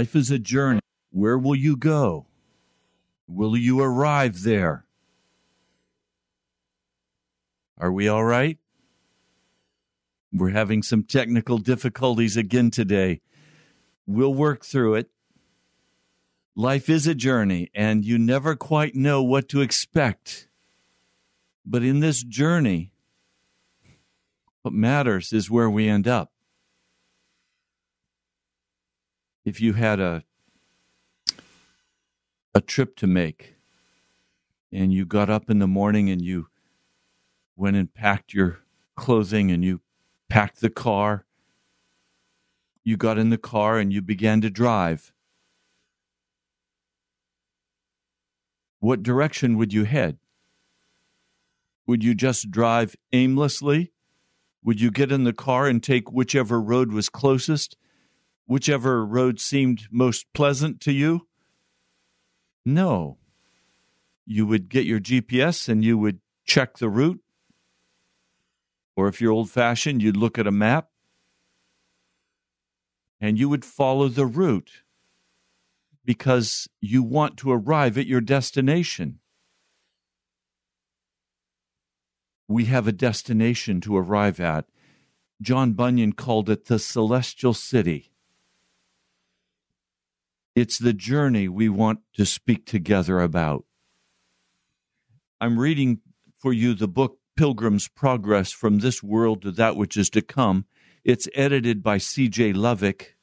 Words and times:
Life 0.00 0.16
is 0.16 0.30
a 0.30 0.38
journey. 0.38 0.80
Where 1.10 1.36
will 1.36 1.54
you 1.54 1.76
go? 1.76 2.24
Will 3.28 3.54
you 3.54 3.82
arrive 3.82 4.44
there? 4.44 4.86
Are 7.76 7.92
we 7.92 8.08
all 8.08 8.24
right? 8.24 8.56
We're 10.32 10.56
having 10.56 10.82
some 10.82 11.02
technical 11.02 11.58
difficulties 11.58 12.38
again 12.38 12.70
today. 12.70 13.20
We'll 14.06 14.32
work 14.32 14.64
through 14.64 14.94
it. 14.94 15.10
Life 16.56 16.88
is 16.88 17.06
a 17.06 17.14
journey, 17.14 17.70
and 17.74 18.02
you 18.02 18.16
never 18.16 18.56
quite 18.56 18.94
know 18.94 19.22
what 19.22 19.50
to 19.50 19.60
expect. 19.60 20.48
But 21.66 21.82
in 21.82 22.00
this 22.00 22.22
journey, 22.22 22.94
what 24.62 24.72
matters 24.72 25.30
is 25.34 25.50
where 25.50 25.68
we 25.68 25.90
end 25.90 26.08
up. 26.08 26.29
If 29.50 29.60
you 29.60 29.72
had 29.72 29.98
a 29.98 30.22
a 32.54 32.60
trip 32.60 32.94
to 32.94 33.08
make 33.08 33.56
and 34.70 34.94
you 34.94 35.04
got 35.04 35.28
up 35.28 35.50
in 35.50 35.58
the 35.58 35.66
morning 35.66 36.08
and 36.08 36.22
you 36.22 36.46
went 37.56 37.76
and 37.76 37.92
packed 37.92 38.32
your 38.32 38.60
clothing 38.94 39.50
and 39.50 39.64
you 39.64 39.80
packed 40.28 40.60
the 40.60 40.70
car 40.70 41.24
you 42.84 42.96
got 42.96 43.18
in 43.18 43.30
the 43.30 43.38
car 43.38 43.76
and 43.76 43.92
you 43.92 44.00
began 44.00 44.40
to 44.40 44.48
drive 44.48 45.12
what 48.78 49.02
direction 49.02 49.58
would 49.58 49.72
you 49.72 49.82
head? 49.84 50.16
Would 51.88 52.04
you 52.04 52.14
just 52.14 52.52
drive 52.52 52.94
aimlessly? 53.12 53.92
Would 54.62 54.80
you 54.80 54.92
get 54.92 55.10
in 55.10 55.24
the 55.24 55.32
car 55.32 55.66
and 55.66 55.82
take 55.82 56.12
whichever 56.12 56.60
road 56.60 56.92
was 56.92 57.08
closest 57.08 57.76
whichever 58.46 59.04
road 59.04 59.40
seemed 59.40 59.86
most 59.90 60.32
pleasant 60.32 60.80
to 60.82 60.92
you? 60.92 61.26
No. 62.64 63.18
You 64.26 64.46
would 64.46 64.68
get 64.68 64.86
your 64.86 65.00
GPS 65.00 65.68
and 65.68 65.84
you 65.84 65.98
would 65.98 66.20
check 66.44 66.78
the 66.78 66.88
route. 66.88 67.20
Or 68.96 69.08
if 69.08 69.20
you're 69.20 69.32
old 69.32 69.50
fashioned, 69.50 70.02
you'd 70.02 70.16
look 70.16 70.38
at 70.38 70.46
a 70.46 70.52
map 70.52 70.90
and 73.20 73.38
you 73.38 73.48
would 73.48 73.64
follow 73.64 74.08
the 74.08 74.26
route 74.26 74.82
because 76.04 76.68
you 76.80 77.02
want 77.02 77.36
to 77.38 77.52
arrive 77.52 77.98
at 77.98 78.06
your 78.06 78.20
destination. 78.20 79.20
We 82.48 82.64
have 82.64 82.88
a 82.88 82.92
destination 82.92 83.80
to 83.82 83.96
arrive 83.96 84.40
at. 84.40 84.66
John 85.40 85.72
Bunyan 85.72 86.14
called 86.14 86.50
it 86.50 86.66
the 86.66 86.78
celestial 86.78 87.54
city. 87.54 88.09
It's 90.56 90.78
the 90.78 90.92
journey 90.92 91.48
we 91.48 91.68
want 91.68 92.00
to 92.14 92.26
speak 92.26 92.66
together 92.66 93.20
about. 93.20 93.64
I'm 95.40 95.58
reading 95.58 96.00
for 96.38 96.52
you 96.52 96.74
the 96.74 96.88
book 96.88 97.18
Pilgrim's 97.36 97.86
Progress 97.86 98.50
from 98.50 98.80
This 98.80 99.00
World 99.00 99.42
to 99.42 99.52
That 99.52 99.76
Which 99.76 99.96
Is 99.96 100.10
to 100.10 100.22
Come. 100.22 100.66
It's 101.04 101.28
edited 101.34 101.84
by 101.84 101.98
C.J. 101.98 102.54
Lovik. 102.54 103.14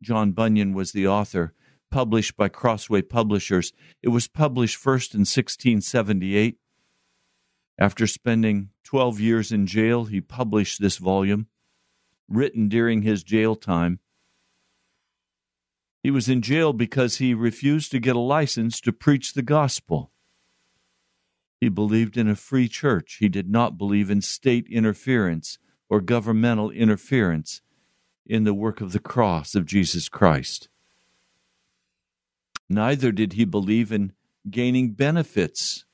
John 0.00 0.32
Bunyan 0.32 0.72
was 0.72 0.92
the 0.92 1.06
author, 1.06 1.52
published 1.90 2.36
by 2.36 2.48
Crossway 2.48 3.02
Publishers. 3.02 3.72
It 4.00 4.08
was 4.08 4.28
published 4.28 4.76
first 4.76 5.14
in 5.14 5.20
1678. 5.20 6.58
After 7.76 8.06
spending 8.06 8.70
12 8.84 9.18
years 9.18 9.50
in 9.50 9.66
jail, 9.66 10.04
he 10.04 10.20
published 10.20 10.80
this 10.80 10.98
volume, 10.98 11.48
written 12.28 12.68
during 12.68 13.02
his 13.02 13.24
jail 13.24 13.56
time. 13.56 13.98
He 16.02 16.10
was 16.10 16.28
in 16.28 16.42
jail 16.42 16.72
because 16.72 17.16
he 17.16 17.32
refused 17.32 17.92
to 17.92 18.00
get 18.00 18.16
a 18.16 18.20
license 18.20 18.80
to 18.80 18.92
preach 18.92 19.34
the 19.34 19.42
gospel. 19.42 20.10
He 21.60 21.68
believed 21.68 22.16
in 22.16 22.28
a 22.28 22.34
free 22.34 22.68
church. 22.68 23.18
He 23.20 23.28
did 23.28 23.48
not 23.48 23.78
believe 23.78 24.10
in 24.10 24.20
state 24.20 24.66
interference 24.68 25.58
or 25.88 26.00
governmental 26.00 26.70
interference 26.70 27.60
in 28.26 28.42
the 28.44 28.54
work 28.54 28.80
of 28.80 28.92
the 28.92 28.98
cross 28.98 29.54
of 29.54 29.66
Jesus 29.66 30.08
Christ. 30.08 30.68
Neither 32.68 33.12
did 33.12 33.34
he 33.34 33.44
believe 33.44 33.92
in 33.92 34.12
gaining 34.50 34.92
benefits 34.92 35.84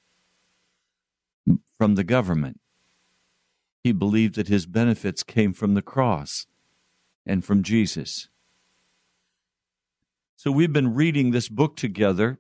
from 1.77 1.97
the 1.97 2.05
government. 2.05 2.61
He 3.85 3.93
believed 3.93 4.37
that 4.37 4.49
his 4.49 4.65
benefits 4.65 5.23
came 5.23 5.53
from 5.53 5.75
the 5.75 5.83
cross 5.83 6.47
and 7.27 7.45
from 7.45 7.63
Jesus. 7.63 8.29
So 10.39 10.53
we've 10.53 10.73
been 10.73 10.95
reading 10.95 11.33
this 11.33 11.49
book 11.49 11.75
together, 11.75 12.39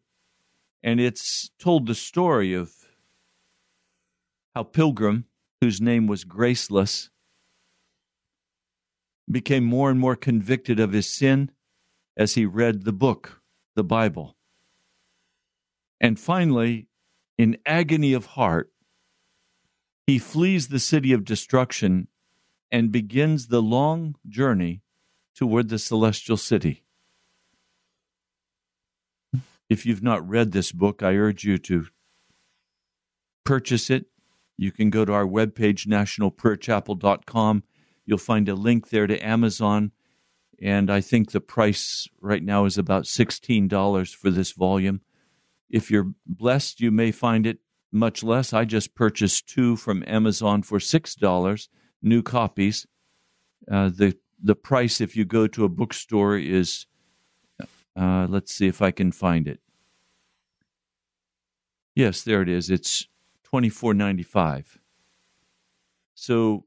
and 0.84 1.00
it's 1.00 1.50
told 1.58 1.88
the 1.88 1.96
story 1.96 2.54
of 2.54 2.72
how 4.54 4.62
Pilgrim, 4.62 5.24
whose 5.60 5.80
name 5.80 6.06
was 6.06 6.22
Graceless, 6.22 7.10
became 9.28 9.64
more 9.64 9.90
and 9.90 9.98
more 9.98 10.14
convicted 10.14 10.78
of 10.78 10.92
his 10.92 11.12
sin 11.12 11.50
as 12.16 12.34
he 12.34 12.46
read 12.46 12.84
the 12.84 12.92
book, 12.92 13.42
the 13.74 13.82
Bible. 13.82 14.36
And 16.00 16.20
finally, 16.20 16.86
in 17.36 17.58
agony 17.66 18.12
of 18.12 18.26
heart, 18.26 18.70
he 20.06 20.20
flees 20.20 20.68
the 20.68 20.78
city 20.78 21.12
of 21.12 21.24
destruction 21.24 22.06
and 22.70 22.92
begins 22.92 23.48
the 23.48 23.60
long 23.60 24.14
journey 24.28 24.82
toward 25.34 25.68
the 25.68 25.80
celestial 25.80 26.36
city. 26.36 26.84
If 29.68 29.84
you've 29.84 30.02
not 30.02 30.26
read 30.26 30.52
this 30.52 30.72
book, 30.72 31.02
I 31.02 31.14
urge 31.14 31.44
you 31.44 31.58
to 31.58 31.86
purchase 33.44 33.90
it. 33.90 34.06
You 34.56 34.72
can 34.72 34.90
go 34.90 35.04
to 35.04 35.12
our 35.12 35.26
webpage, 35.26 35.86
nationalprayerchapel.com. 35.86 37.62
You'll 38.06 38.18
find 38.18 38.48
a 38.48 38.54
link 38.54 38.88
there 38.88 39.06
to 39.06 39.26
Amazon. 39.26 39.92
And 40.60 40.90
I 40.90 41.00
think 41.00 41.30
the 41.30 41.40
price 41.40 42.08
right 42.20 42.42
now 42.42 42.64
is 42.64 42.78
about 42.78 43.04
$16 43.04 44.14
for 44.14 44.30
this 44.30 44.52
volume. 44.52 45.02
If 45.70 45.90
you're 45.90 46.12
blessed, 46.26 46.80
you 46.80 46.90
may 46.90 47.12
find 47.12 47.46
it 47.46 47.58
much 47.92 48.22
less. 48.22 48.52
I 48.52 48.64
just 48.64 48.94
purchased 48.94 49.48
two 49.48 49.76
from 49.76 50.02
Amazon 50.06 50.62
for 50.62 50.78
$6, 50.78 51.68
new 52.02 52.22
copies. 52.22 52.86
Uh, 53.70 53.90
the 53.90 54.16
the 54.42 54.54
price 54.54 55.00
if 55.00 55.16
you 55.16 55.24
go 55.24 55.46
to 55.48 55.64
a 55.64 55.68
bookstore 55.68 56.36
is 56.38 56.86
uh, 57.98 58.26
let's 58.28 58.52
see 58.54 58.68
if 58.68 58.80
I 58.80 58.90
can 58.90 59.12
find 59.12 59.48
it. 59.48 59.60
Yes, 61.94 62.22
there 62.22 62.42
it 62.42 62.48
is. 62.48 62.70
It's 62.70 63.08
twenty 63.42 63.68
four 63.68 63.94
ninety 63.94 64.22
five. 64.22 64.78
So 66.14 66.64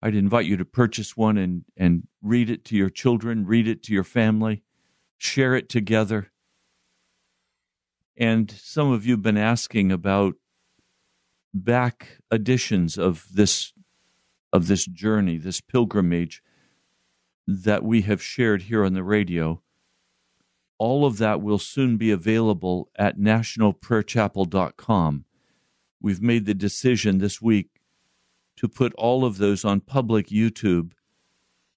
I'd 0.00 0.14
invite 0.14 0.46
you 0.46 0.56
to 0.56 0.64
purchase 0.64 1.16
one 1.16 1.36
and, 1.36 1.64
and 1.76 2.06
read 2.22 2.50
it 2.50 2.64
to 2.66 2.76
your 2.76 2.88
children, 2.88 3.46
read 3.46 3.66
it 3.66 3.82
to 3.84 3.92
your 3.92 4.04
family, 4.04 4.62
share 5.16 5.56
it 5.56 5.68
together. 5.68 6.30
And 8.16 8.50
some 8.50 8.92
of 8.92 9.06
you 9.06 9.12
have 9.14 9.22
been 9.22 9.36
asking 9.36 9.92
about 9.92 10.34
back 11.52 12.18
editions 12.32 12.98
of 12.98 13.26
this 13.32 13.72
of 14.52 14.66
this 14.66 14.86
journey, 14.86 15.36
this 15.36 15.60
pilgrimage 15.60 16.42
that 17.50 17.82
we 17.82 18.02
have 18.02 18.22
shared 18.22 18.64
here 18.64 18.84
on 18.84 18.92
the 18.92 19.02
radio. 19.02 19.62
All 20.76 21.06
of 21.06 21.16
that 21.16 21.40
will 21.40 21.58
soon 21.58 21.96
be 21.96 22.10
available 22.10 22.90
at 22.94 23.18
nationalprayerchapel.com. 23.18 25.24
We've 26.00 26.20
made 26.20 26.44
the 26.44 26.52
decision 26.52 27.16
this 27.18 27.40
week 27.40 27.80
to 28.56 28.68
put 28.68 28.92
all 28.94 29.24
of 29.24 29.38
those 29.38 29.64
on 29.64 29.80
public 29.80 30.26
YouTube 30.26 30.92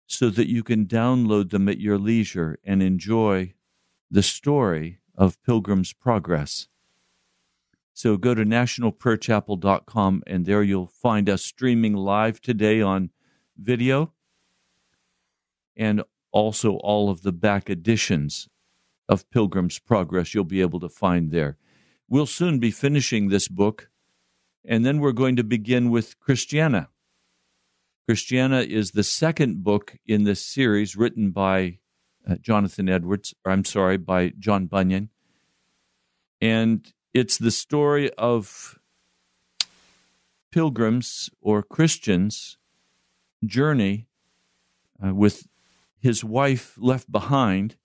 so 0.08 0.30
that 0.30 0.50
you 0.50 0.62
can 0.62 0.88
download 0.88 1.52
them 1.52 1.70
at 1.70 1.80
your 1.80 1.98
leisure 1.98 2.60
and 2.66 2.84
enjoy 2.84 3.54
the 4.12 4.22
story 4.22 5.00
of 5.16 5.42
Pilgrim's 5.42 5.94
Progress. 5.94 6.68
So 7.94 8.18
go 8.18 8.36
to 8.36 8.44
nationalprayerchapel.com 8.44 10.24
and 10.28 10.46
there 10.46 10.64
you'll 10.64 10.88
find 10.88 11.30
us 11.30 11.46
streaming 11.46 11.94
live 11.94 12.42
today 12.42 12.82
on 12.82 13.12
video 13.58 14.12
and 15.76 16.04
also 16.32 16.76
all 16.78 17.10
of 17.10 17.22
the 17.22 17.32
back 17.32 17.70
editions 17.70 18.48
of 19.10 19.30
Pilgrim's 19.30 19.80
Progress 19.80 20.34
you'll 20.34 20.44
be 20.44 20.62
able 20.62 20.80
to 20.80 20.90
find 20.90 21.32
there. 21.32 21.58
We'll 22.08 22.26
soon 22.26 22.60
be 22.60 22.72
finishing 22.72 23.30
this 23.30 23.48
book, 23.48 23.90
and 24.66 24.86
then 24.86 25.00
we're 25.00 25.12
going 25.12 25.36
to 25.38 25.44
begin 25.44 25.90
with 25.90 26.20
Christiana. 26.20 26.90
Christiana 28.08 28.62
is 28.62 28.92
the 28.92 29.04
second 29.04 29.64
book 29.64 29.96
in 30.06 30.24
this 30.24 30.46
series 30.46 30.96
written 30.96 31.32
by 31.32 31.80
uh, 32.28 32.36
Jonathan 32.36 32.90
Edwards, 32.90 33.34
or 33.46 33.52
I'm 33.52 33.66
sorry, 33.66 33.98
by 33.98 34.34
John 34.38 34.66
Bunyan. 34.66 35.10
And 36.42 36.92
it's 37.14 37.38
the 37.38 37.52
story 37.52 38.12
of 38.14 38.80
pilgrims 40.52 41.30
or 41.42 41.64
Christians' 41.64 42.58
journey 43.46 44.08
uh, 45.04 45.14
with 45.14 45.48
his 46.02 46.24
wife 46.24 46.76
left 46.78 47.12
behind. 47.12 47.78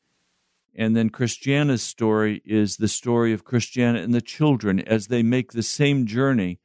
And 0.74 0.96
then 0.96 1.10
Christiana's 1.10 1.82
story 1.82 2.42
is 2.44 2.76
the 2.76 2.88
story 2.88 3.32
of 3.32 3.44
Christiana 3.44 4.00
and 4.00 4.12
the 4.12 4.20
children 4.20 4.80
as 4.80 5.06
they 5.06 5.22
make 5.22 5.52
the 5.52 5.62
same 5.62 6.06
journey, 6.06 6.58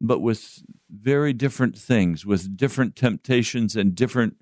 but 0.00 0.20
with 0.20 0.62
very 0.90 1.32
different 1.32 1.76
things, 1.76 2.26
with 2.26 2.56
different 2.56 2.94
temptations 2.96 3.74
and 3.74 3.94
different 3.94 4.36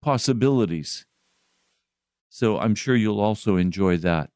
possibilities. 0.00 1.06
So 2.28 2.58
I'm 2.58 2.74
sure 2.74 2.96
you'll 2.96 3.20
also 3.20 3.56
enjoy 3.56 3.98
that. 3.98 4.30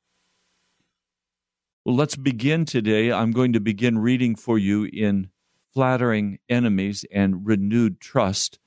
Well, 1.84 1.96
let's 1.96 2.16
begin 2.16 2.64
today. 2.64 3.12
I'm 3.12 3.30
going 3.30 3.52
to 3.52 3.60
begin 3.60 3.98
reading 3.98 4.36
for 4.36 4.58
you 4.58 4.84
in 4.84 5.30
Flattering 5.72 6.38
Enemies 6.48 7.04
and 7.12 7.46
Renewed 7.46 8.00
Trust 8.00 8.58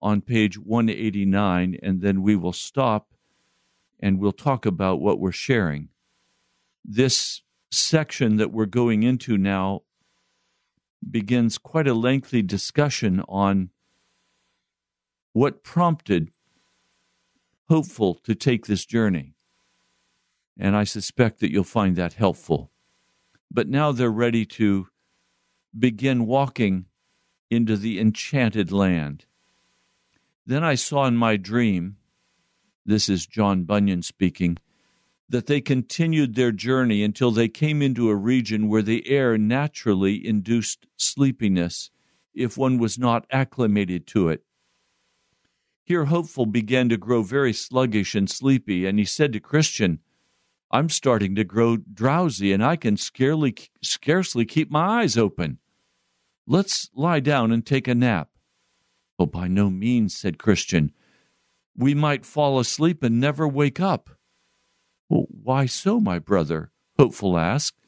on 0.00 0.20
page 0.20 0.58
189, 0.58 1.78
and 1.82 2.00
then 2.00 2.22
we 2.22 2.36
will 2.36 2.52
stop 2.52 3.08
and 4.00 4.18
we'll 4.18 4.32
talk 4.32 4.64
about 4.64 5.00
what 5.00 5.18
we're 5.18 5.32
sharing. 5.32 5.88
This 6.84 7.42
section 7.70 8.36
that 8.36 8.52
we're 8.52 8.66
going 8.66 9.02
into 9.02 9.36
now 9.36 9.82
begins 11.08 11.58
quite 11.58 11.88
a 11.88 11.94
lengthy 11.94 12.42
discussion 12.42 13.22
on 13.28 13.70
what 15.32 15.62
prompted 15.62 16.30
Hopeful 17.68 18.14
to 18.24 18.34
take 18.34 18.66
this 18.66 18.86
journey. 18.86 19.34
And 20.58 20.74
I 20.74 20.84
suspect 20.84 21.40
that 21.40 21.52
you'll 21.52 21.64
find 21.64 21.96
that 21.96 22.14
helpful. 22.14 22.72
But 23.50 23.68
now 23.68 23.92
they're 23.92 24.10
ready 24.10 24.46
to 24.46 24.88
begin 25.78 26.26
walking 26.26 26.86
into 27.50 27.76
the 27.76 28.00
enchanted 28.00 28.72
land. 28.72 29.26
Then 30.48 30.64
I 30.64 30.76
saw 30.76 31.04
in 31.04 31.14
my 31.14 31.36
dream, 31.36 31.98
this 32.86 33.10
is 33.10 33.26
John 33.26 33.64
Bunyan 33.64 34.00
speaking, 34.00 34.56
that 35.28 35.44
they 35.44 35.60
continued 35.60 36.36
their 36.36 36.52
journey 36.52 37.02
until 37.02 37.30
they 37.30 37.48
came 37.48 37.82
into 37.82 38.08
a 38.08 38.16
region 38.16 38.66
where 38.66 38.80
the 38.80 39.06
air 39.10 39.36
naturally 39.36 40.26
induced 40.26 40.86
sleepiness 40.96 41.90
if 42.32 42.56
one 42.56 42.78
was 42.78 42.98
not 42.98 43.26
acclimated 43.30 44.06
to 44.06 44.30
it. 44.30 44.42
Here, 45.84 46.06
Hopeful 46.06 46.46
began 46.46 46.88
to 46.88 46.96
grow 46.96 47.20
very 47.20 47.52
sluggish 47.52 48.14
and 48.14 48.30
sleepy, 48.30 48.86
and 48.86 48.98
he 48.98 49.04
said 49.04 49.34
to 49.34 49.40
Christian, 49.40 49.98
I'm 50.70 50.88
starting 50.88 51.34
to 51.34 51.44
grow 51.44 51.76
drowsy 51.76 52.54
and 52.54 52.64
I 52.64 52.76
can 52.76 52.96
scarcely, 52.96 53.54
scarcely 53.82 54.46
keep 54.46 54.70
my 54.70 55.02
eyes 55.02 55.18
open. 55.18 55.58
Let's 56.46 56.88
lie 56.94 57.20
down 57.20 57.52
and 57.52 57.66
take 57.66 57.86
a 57.86 57.94
nap. 57.94 58.30
Oh, 59.18 59.26
by 59.26 59.48
no 59.48 59.68
means, 59.68 60.16
said 60.16 60.38
Christian. 60.38 60.92
We 61.76 61.94
might 61.94 62.24
fall 62.24 62.58
asleep 62.58 63.02
and 63.02 63.20
never 63.20 63.48
wake 63.48 63.80
up. 63.80 64.10
Well, 65.08 65.26
why 65.28 65.66
so, 65.66 66.00
my 66.00 66.18
brother? 66.18 66.70
Hopeful 66.98 67.38
asked. 67.38 67.78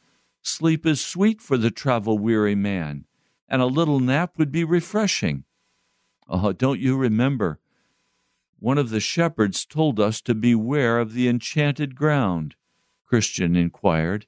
Sleep 0.43 0.87
is 0.87 1.05
sweet 1.05 1.41
for 1.41 1.57
the 1.57 1.71
travel 1.71 2.19
weary 2.19 2.55
man, 2.55 3.05
and 3.49 3.61
a 3.61 3.67
little 3.67 4.01
nap 4.01 4.39
would 4.39 4.51
be 4.51 4.65
refreshing. 4.65 5.45
Oh, 6.29 6.53
don't 6.53 6.81
you 6.81 6.97
remember? 6.97 7.61
One 8.59 8.79
of 8.79 8.91
the 8.91 9.01
shepherds 9.01 9.65
told 9.67 9.99
us 9.99 10.21
to 10.23 10.35
beware 10.35 10.99
of 10.99 11.13
the 11.13 11.29
enchanted 11.29 11.95
ground, 11.95 12.57
Christian 13.05 13.57
inquired. 13.57 14.27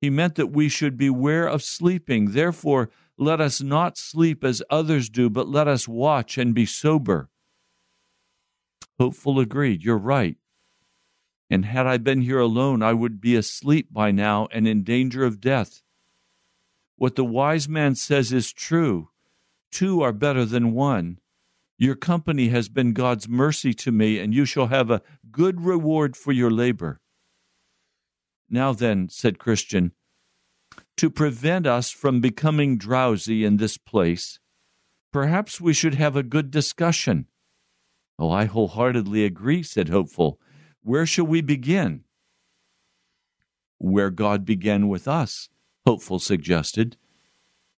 He 0.00 0.08
meant 0.08 0.36
that 0.36 0.52
we 0.52 0.68
should 0.68 0.96
beware 0.96 1.46
of 1.46 1.62
sleeping. 1.62 2.30
Therefore, 2.30 2.90
let 3.20 3.38
us 3.38 3.60
not 3.60 3.98
sleep 3.98 4.42
as 4.42 4.62
others 4.70 5.10
do, 5.10 5.28
but 5.28 5.46
let 5.46 5.68
us 5.68 5.86
watch 5.86 6.38
and 6.38 6.54
be 6.54 6.64
sober. 6.64 7.28
Hopeful 8.98 9.38
agreed. 9.38 9.84
You're 9.84 9.98
right. 9.98 10.36
And 11.50 11.66
had 11.66 11.86
I 11.86 11.98
been 11.98 12.22
here 12.22 12.38
alone, 12.38 12.82
I 12.82 12.94
would 12.94 13.20
be 13.20 13.36
asleep 13.36 13.92
by 13.92 14.10
now 14.10 14.48
and 14.50 14.66
in 14.66 14.84
danger 14.84 15.22
of 15.22 15.40
death. 15.40 15.82
What 16.96 17.14
the 17.14 17.24
wise 17.24 17.68
man 17.68 17.94
says 17.94 18.32
is 18.32 18.52
true. 18.52 19.10
Two 19.70 20.00
are 20.00 20.12
better 20.12 20.46
than 20.46 20.72
one. 20.72 21.18
Your 21.76 21.96
company 21.96 22.48
has 22.48 22.70
been 22.70 22.94
God's 22.94 23.28
mercy 23.28 23.74
to 23.74 23.92
me, 23.92 24.18
and 24.18 24.34
you 24.34 24.46
shall 24.46 24.68
have 24.68 24.90
a 24.90 25.02
good 25.30 25.60
reward 25.60 26.16
for 26.16 26.32
your 26.32 26.50
labor. 26.50 27.00
Now 28.48 28.72
then, 28.72 29.08
said 29.10 29.38
Christian, 29.38 29.92
to 31.00 31.08
prevent 31.08 31.66
us 31.66 31.90
from 31.90 32.20
becoming 32.20 32.76
drowsy 32.76 33.42
in 33.42 33.56
this 33.56 33.78
place, 33.78 34.38
perhaps 35.10 35.58
we 35.58 35.72
should 35.72 35.94
have 35.94 36.14
a 36.14 36.22
good 36.22 36.50
discussion. 36.50 37.24
Oh, 38.18 38.30
I 38.30 38.44
wholeheartedly 38.44 39.24
agree, 39.24 39.62
said 39.62 39.88
Hopeful. 39.88 40.38
Where 40.82 41.06
shall 41.06 41.24
we 41.24 41.40
begin? 41.40 42.04
Where 43.78 44.10
God 44.10 44.44
began 44.44 44.88
with 44.88 45.08
us, 45.08 45.48
Hopeful 45.86 46.18
suggested. 46.18 46.98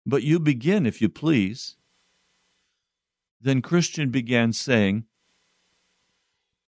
But 0.06 0.22
you 0.22 0.40
begin, 0.40 0.86
if 0.86 1.02
you 1.02 1.10
please. 1.10 1.76
Then 3.38 3.60
Christian 3.60 4.08
began 4.08 4.54
saying, 4.54 5.04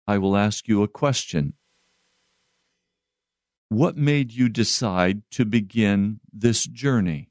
I 0.05 0.19
will 0.19 0.37
ask 0.37 0.67
you 0.67 0.82
a 0.82 0.88
question. 0.88 1.52
What 3.71 3.97
made 3.97 4.33
you 4.33 4.49
decide 4.49 5.23
to 5.31 5.45
begin 5.45 6.19
this 6.33 6.67
journey? 6.67 7.31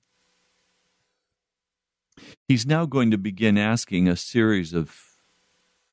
He's 2.47 2.65
now 2.65 2.85
going 2.85 3.11
to 3.11 3.17
begin 3.17 3.57
asking 3.57 4.07
a 4.07 4.15
series 4.15 4.73
of 4.73 4.95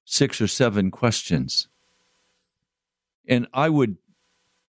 six 0.05 0.41
or 0.41 0.47
seven 0.47 0.93
questions. 0.93 1.67
And 3.27 3.49
I 3.53 3.69
would 3.69 3.97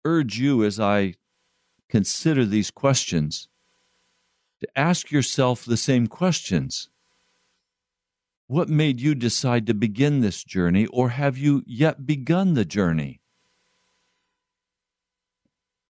urge 0.04 0.38
you 0.38 0.62
as 0.62 0.78
I 0.78 1.14
consider 1.88 2.44
these 2.44 2.70
questions 2.70 3.48
to 4.60 4.68
ask 4.78 5.10
yourself 5.10 5.64
the 5.64 5.78
same 5.78 6.06
questions. 6.06 6.90
What 8.46 8.68
made 8.68 9.00
you 9.00 9.14
decide 9.14 9.66
to 9.68 9.74
begin 9.74 10.20
this 10.20 10.44
journey, 10.44 10.84
or 10.88 11.08
have 11.08 11.38
you 11.38 11.62
yet 11.66 12.06
begun 12.06 12.52
the 12.52 12.66
journey? 12.66 13.21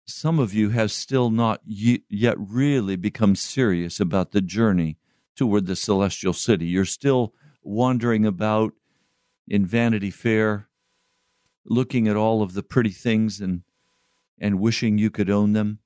Some 0.06 0.40
of 0.40 0.54
you 0.54 0.70
have 0.70 0.92
still 0.92 1.30
not 1.30 1.62
yet 1.66 2.36
really 2.38 2.96
become 2.96 3.36
serious 3.36 4.00
about 4.00 4.32
the 4.32 4.42
journey 4.42 4.98
toward 5.36 5.66
the 5.66 5.76
celestial 5.76 6.34
city. 6.34 6.68
You're 6.68 6.86
still 6.86 7.34
wandering 7.64 8.26
about 8.26 8.74
in 9.48 9.66
Vanity 9.66 10.12
Fair, 10.12 10.68
looking 11.66 12.08
at 12.08 12.16
all 12.16 12.42
of 12.42 12.54
the 12.54 12.64
pretty 12.64 12.90
things 12.90 13.40
and 13.40 13.64
and 14.40 14.60
wishing 14.60 14.98
you 14.98 15.12
could 15.12 15.30
own 15.30 15.54
them. 15.54 15.78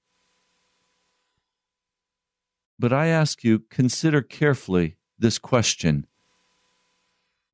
But 2.79 2.93
I 2.93 3.07
ask 3.07 3.43
you, 3.43 3.59
consider 3.59 4.21
carefully 4.21 4.95
this 5.19 5.37
question. 5.37 6.07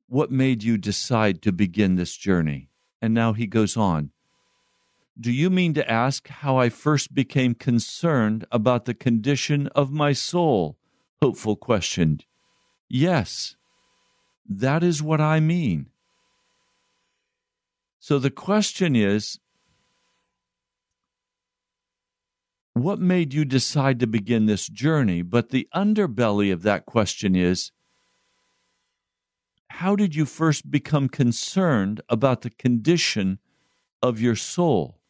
What 0.08 0.30
made 0.30 0.62
you 0.62 0.78
decide 0.78 1.42
to 1.42 1.52
begin 1.52 1.96
this 1.96 2.16
journey? 2.16 2.70
And 3.00 3.12
now 3.14 3.32
he 3.32 3.46
goes 3.46 3.76
on. 3.76 4.10
Do 5.20 5.30
you 5.30 5.50
mean 5.50 5.74
to 5.74 5.90
ask 5.90 6.28
how 6.28 6.56
I 6.56 6.68
first 6.68 7.14
became 7.14 7.54
concerned 7.54 8.46
about 8.50 8.86
the 8.86 8.94
condition 8.94 9.66
of 9.68 9.92
my 9.92 10.12
soul? 10.12 10.78
Hopeful 11.20 11.54
questioned. 11.54 12.24
Yes, 12.88 13.56
that 14.48 14.82
is 14.82 15.02
what 15.02 15.20
I 15.20 15.38
mean. 15.38 15.90
So 18.00 18.18
the 18.18 18.30
question 18.30 18.96
is 18.96 19.38
what 22.72 22.98
made 22.98 23.34
you 23.34 23.44
decide 23.44 24.00
to 24.00 24.06
begin 24.06 24.46
this 24.46 24.66
journey? 24.66 25.22
But 25.22 25.50
the 25.50 25.68
underbelly 25.74 26.52
of 26.52 26.62
that 26.62 26.86
question 26.86 27.36
is 27.36 27.70
how 29.68 29.94
did 29.94 30.14
you 30.14 30.24
first 30.24 30.70
become 30.70 31.08
concerned 31.08 32.00
about 32.08 32.40
the 32.40 32.50
condition 32.50 33.38
of 34.02 34.20
your 34.20 34.36
soul? 34.36 35.01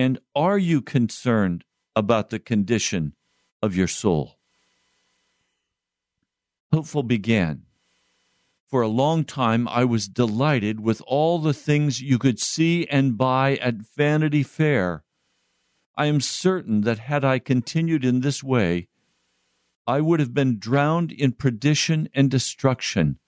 And 0.00 0.18
are 0.34 0.56
you 0.56 0.80
concerned 0.80 1.62
about 1.94 2.30
the 2.30 2.38
condition 2.38 3.12
of 3.60 3.76
your 3.76 3.86
soul? 3.86 4.38
Hopeful 6.72 7.02
began. 7.02 7.66
For 8.70 8.80
a 8.80 8.88
long 8.88 9.24
time, 9.24 9.68
I 9.68 9.84
was 9.84 10.08
delighted 10.08 10.80
with 10.80 11.02
all 11.06 11.38
the 11.38 11.52
things 11.52 12.00
you 12.00 12.18
could 12.18 12.40
see 12.40 12.86
and 12.86 13.18
buy 13.18 13.56
at 13.56 13.74
Vanity 13.94 14.42
Fair. 14.42 15.04
I 15.96 16.06
am 16.06 16.22
certain 16.22 16.80
that 16.80 17.00
had 17.00 17.22
I 17.22 17.38
continued 17.38 18.02
in 18.02 18.20
this 18.20 18.42
way, 18.42 18.88
I 19.86 20.00
would 20.00 20.18
have 20.18 20.32
been 20.32 20.58
drowned 20.58 21.12
in 21.12 21.32
perdition 21.32 22.08
and 22.14 22.30
destruction. 22.30 23.18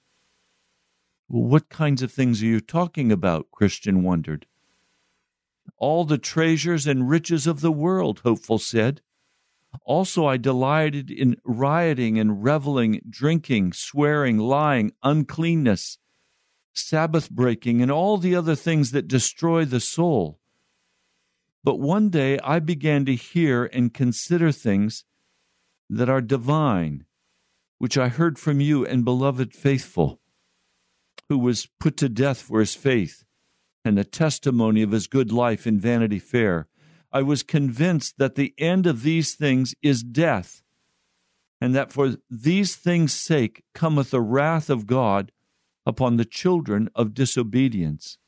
What 1.27 1.69
kinds 1.69 2.01
of 2.01 2.11
things 2.11 2.43
are 2.43 2.47
you 2.47 2.61
talking 2.61 3.13
about? 3.13 3.51
Christian 3.51 4.03
wondered. 4.03 4.47
All 5.77 6.05
the 6.05 6.19
treasures 6.19 6.87
and 6.87 7.09
riches 7.09 7.47
of 7.47 7.61
the 7.61 7.73
world, 7.73 8.21
Hopeful 8.25 8.59
said. 8.59 9.01
Also, 9.85 10.27
I 10.27 10.37
delighted 10.37 11.11
in 11.11 11.37
rioting 11.45 12.19
and 12.19 12.45
reveling, 12.45 13.01
drinking, 13.09 13.73
swearing, 13.73 14.39
lying, 14.39 14.93
uncleanness, 15.03 15.99
Sabbath 16.75 17.31
breaking, 17.31 17.83
and 17.83 17.91
all 17.91 18.19
the 18.19 18.35
other 18.35 18.55
things 18.55 18.91
that 18.93 19.09
destroy 19.09 19.65
the 19.65 19.81
soul. 19.81 20.39
But 21.65 21.79
one 21.79 22.11
day 22.11 22.39
I 22.41 22.59
began 22.59 23.05
to 23.07 23.15
hear 23.15 23.67
and 23.67 23.95
consider 23.95 24.53
things 24.53 25.05
that 25.89 26.09
are 26.09 26.21
divine, 26.21 27.05
which 27.79 27.97
I 27.97 28.09
heard 28.09 28.39
from 28.39 28.61
you 28.61 28.85
and 28.85 29.05
beloved 29.05 29.55
faithful 29.55 30.21
who 31.29 31.39
was 31.39 31.69
put 31.81 31.97
to 31.99 32.09
death 32.09 32.43
for 32.43 32.61
his 32.61 32.75
faith 32.75 33.25
and 33.85 33.99
the 33.99 34.05
testimony 34.05 34.83
of 34.83 34.93
his 34.93 35.07
good 35.07 35.33
life 35.33 35.67
in 35.67 35.79
Vanity 35.79 36.19
Fair, 36.19 36.69
I 37.13 37.23
was 37.23 37.43
convinced 37.43 38.19
that 38.19 38.37
the 38.37 38.55
end 38.59 38.87
of 38.87 39.03
these 39.03 39.35
things 39.35 39.75
is 39.83 40.03
death, 40.03 40.63
and 41.61 41.75
that 41.75 41.93
for 41.93 42.17
these 42.31 42.75
things' 42.77 43.13
sake 43.13 43.65
cometh 43.75 44.11
the 44.11 44.21
wrath 44.21 44.71
of 44.71 44.87
God 44.87 45.33
upon 45.85 46.17
the 46.17 46.25
children 46.25 46.89
of 46.95 47.15
disobedience. 47.15 48.19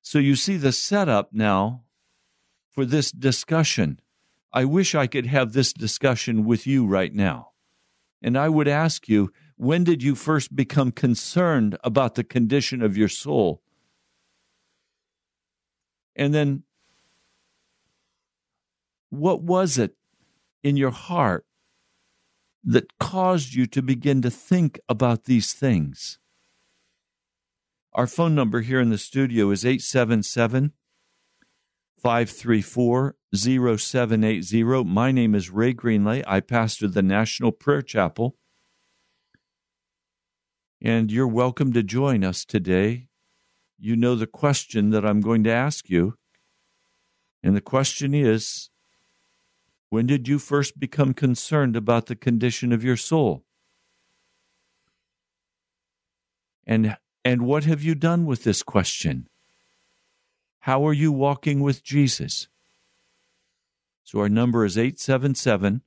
So 0.00 0.18
you 0.18 0.36
see 0.36 0.56
the 0.56 0.72
setup 0.72 1.32
now 1.32 1.82
for 2.70 2.84
this 2.84 3.10
discussion. 3.10 4.00
I 4.52 4.64
wish 4.64 4.94
I 4.94 5.06
could 5.06 5.26
have 5.26 5.52
this 5.52 5.72
discussion 5.72 6.44
with 6.44 6.66
you 6.66 6.86
right 6.86 7.12
now. 7.12 7.50
And 8.22 8.38
I 8.38 8.48
would 8.48 8.68
ask 8.68 9.08
you, 9.08 9.32
when 9.56 9.84
did 9.84 10.02
you 10.02 10.14
first 10.14 10.54
become 10.54 10.92
concerned 10.92 11.76
about 11.82 12.14
the 12.14 12.24
condition 12.24 12.82
of 12.82 12.96
your 12.96 13.08
soul? 13.08 13.62
And 16.16 16.34
then, 16.34 16.62
what 19.10 19.42
was 19.42 19.78
it 19.78 19.94
in 20.62 20.76
your 20.76 20.90
heart 20.90 21.46
that 22.64 22.98
caused 22.98 23.54
you 23.54 23.66
to 23.66 23.82
begin 23.82 24.22
to 24.22 24.30
think 24.30 24.80
about 24.88 25.24
these 25.24 25.52
things? 25.52 26.18
Our 27.92 28.06
phone 28.06 28.34
number 28.34 28.62
here 28.62 28.80
in 28.80 28.90
the 28.90 28.98
studio 28.98 29.50
is 29.50 29.64
877 29.64 30.72
534 32.02 33.16
0780. 33.34 34.84
My 34.84 35.12
name 35.12 35.34
is 35.34 35.50
Ray 35.50 35.74
Greenlay. 35.74 36.24
I 36.26 36.40
pastor 36.40 36.88
the 36.88 37.02
National 37.02 37.52
Prayer 37.52 37.82
Chapel 37.82 38.36
and 40.82 41.10
you're 41.10 41.26
welcome 41.26 41.72
to 41.72 41.82
join 41.82 42.22
us 42.22 42.44
today. 42.44 43.08
You 43.78 43.96
know 43.96 44.14
the 44.14 44.26
question 44.26 44.90
that 44.90 45.04
I'm 45.04 45.20
going 45.20 45.44
to 45.44 45.52
ask 45.52 45.90
you. 45.90 46.14
And 47.42 47.54
the 47.54 47.60
question 47.60 48.14
is 48.14 48.70
When 49.90 50.06
did 50.06 50.28
you 50.28 50.38
first 50.38 50.80
become 50.80 51.14
concerned 51.14 51.76
about 51.76 52.06
the 52.06 52.16
condition 52.16 52.72
of 52.72 52.82
your 52.82 52.96
soul? 52.96 53.44
And, 56.66 56.96
and 57.24 57.42
what 57.42 57.64
have 57.64 57.82
you 57.82 57.94
done 57.94 58.26
with 58.26 58.42
this 58.42 58.62
question? 58.62 59.28
How 60.60 60.84
are 60.86 60.92
you 60.92 61.12
walking 61.12 61.60
with 61.60 61.84
Jesus? 61.84 62.48
So 64.02 64.18
our 64.20 64.28
number 64.28 64.64
is 64.64 64.76
877 64.76 65.82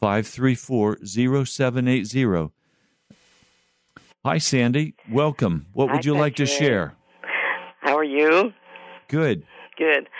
534 0.00 0.98
0780. 1.04 2.52
Hi, 4.24 4.38
Sandy. 4.38 4.94
Welcome. 5.10 5.66
What 5.72 5.86
would 5.86 6.04
Hi, 6.04 6.10
you 6.10 6.14
like 6.16 6.36
to 6.36 6.46
share? 6.46 6.97
How 7.88 7.96
are 7.96 8.04
you? 8.04 8.52
Good. 9.08 9.44
Good. 9.78 10.10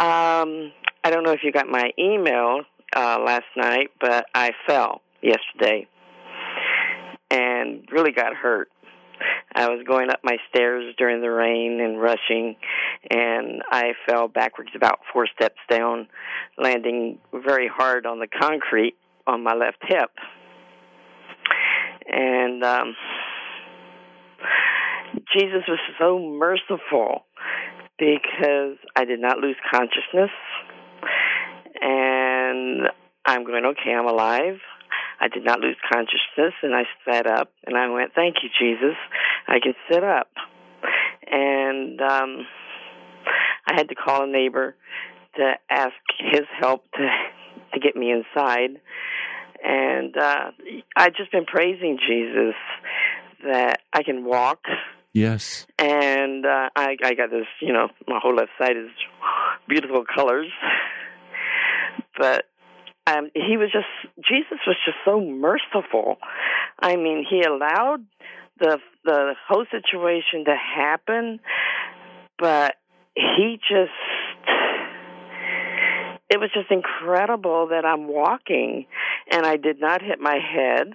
Um, 0.00 0.72
I 1.04 1.10
don't 1.10 1.22
know 1.22 1.30
if 1.30 1.44
you 1.44 1.52
got 1.52 1.68
my 1.68 1.92
email 1.96 2.62
uh, 2.96 3.20
last 3.24 3.44
night, 3.56 3.90
but 4.00 4.26
I 4.34 4.50
fell 4.66 5.02
yesterday 5.22 5.86
and 7.30 7.86
really 7.92 8.10
got 8.10 8.34
hurt. 8.34 8.70
I 9.54 9.68
was 9.68 9.84
going 9.86 10.10
up 10.10 10.18
my 10.24 10.38
stairs 10.50 10.92
during 10.98 11.20
the 11.20 11.30
rain 11.30 11.80
and 11.80 12.00
rushing, 12.02 12.56
and 13.08 13.62
I 13.70 13.92
fell 14.04 14.26
backwards 14.26 14.70
about 14.74 14.98
four 15.12 15.28
steps 15.32 15.60
down, 15.70 16.08
landing 16.58 17.18
very 17.32 17.68
hard 17.68 18.04
on 18.04 18.18
the 18.18 18.26
concrete 18.26 18.96
on 19.28 19.44
my 19.44 19.54
left 19.54 19.78
hip. 19.86 20.10
And 22.08 22.64
um, 22.64 22.96
Jesus 25.36 25.62
was 25.68 25.78
so 25.98 26.18
merciful 26.18 27.24
because 27.98 28.76
I 28.96 29.04
did 29.04 29.20
not 29.20 29.38
lose 29.38 29.56
consciousness. 29.72 30.30
And 31.80 32.88
I'm 33.24 33.44
going, 33.44 33.64
okay, 33.64 33.92
I'm 33.92 34.08
alive. 34.08 34.58
I 35.20 35.28
did 35.28 35.44
not 35.44 35.60
lose 35.60 35.76
consciousness, 35.92 36.54
and 36.62 36.74
I 36.74 36.82
sat 37.08 37.28
up, 37.28 37.52
and 37.64 37.76
I 37.76 37.88
went, 37.88 38.12
"Thank 38.12 38.36
you, 38.42 38.48
Jesus. 38.58 38.96
I 39.46 39.60
can 39.60 39.74
sit 39.88 40.02
up." 40.02 40.28
And 41.30 42.00
um, 42.00 42.46
I 43.68 43.74
had 43.76 43.88
to 43.90 43.94
call 43.94 44.24
a 44.24 44.26
neighbor 44.26 44.74
to 45.36 45.52
ask 45.70 45.94
his 46.18 46.42
help 46.60 46.90
to 46.94 47.08
to 47.72 47.80
get 47.80 47.94
me 47.94 48.10
inside. 48.10 48.80
And 49.62 50.16
uh, 50.16 50.50
I've 50.96 51.14
just 51.14 51.30
been 51.30 51.44
praising 51.44 51.98
Jesus 52.04 52.56
that 53.44 53.78
I 53.92 54.02
can 54.02 54.24
walk, 54.24 54.64
Yes. 55.12 55.66
and 55.78 56.46
uh, 56.46 56.70
I 56.74 56.96
I 57.04 57.14
got 57.14 57.30
this, 57.30 57.46
you 57.60 57.72
know, 57.72 57.88
my 58.08 58.18
whole 58.22 58.34
left 58.34 58.50
side 58.58 58.76
is 58.76 58.90
beautiful 59.68 60.04
colors, 60.04 60.48
but 62.18 62.44
um, 63.06 63.30
he 63.34 63.56
was 63.56 63.70
just 63.72 63.86
Jesus 64.28 64.58
was 64.66 64.76
just 64.84 64.98
so 65.04 65.20
merciful. 65.20 66.16
I 66.78 66.96
mean, 66.96 67.24
he 67.28 67.42
allowed 67.42 68.04
the 68.58 68.78
the 69.04 69.34
whole 69.48 69.66
situation 69.70 70.44
to 70.46 70.56
happen, 70.56 71.40
but 72.38 72.74
he 73.14 73.58
just 73.68 73.90
it 76.30 76.40
was 76.40 76.50
just 76.54 76.70
incredible 76.70 77.68
that 77.68 77.84
I'm 77.84 78.08
walking 78.08 78.86
and 79.30 79.44
I 79.44 79.56
did 79.56 79.80
not 79.80 80.00
hit 80.00 80.18
my 80.18 80.38
head. 80.38 80.94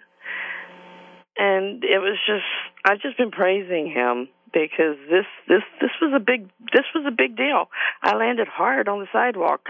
And 1.38 1.83
it 1.83 2.00
was 2.00 2.17
just 2.25 2.43
I've 2.88 3.01
just 3.01 3.17
been 3.17 3.32
praising 3.32 3.91
him 3.94 4.29
because 4.53 4.96
this 5.10 5.25
this 5.50 5.62
this 5.82 5.89
was 6.01 6.13
a 6.15 6.20
big 6.20 6.50
this 6.74 6.86
was 6.96 7.03
a 7.06 7.12
big 7.12 7.36
deal. 7.36 7.70
I 8.01 8.15
landed 8.15 8.48
hard 8.48 8.88
on 8.88 9.00
the 9.00 9.08
sidewalk. 9.12 9.62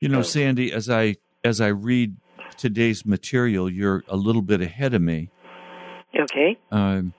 You 0.00 0.08
know, 0.08 0.22
Sandy, 0.22 0.72
as 0.72 0.88
I 0.88 1.16
as 1.44 1.60
I 1.60 1.68
read 1.68 2.16
today's 2.56 3.04
material, 3.04 3.68
you're 3.68 4.04
a 4.08 4.16
little 4.16 4.42
bit 4.42 4.60
ahead 4.60 4.94
of 4.94 5.02
me 5.02 5.30
Okay. 6.18 6.56
um, 6.70 7.14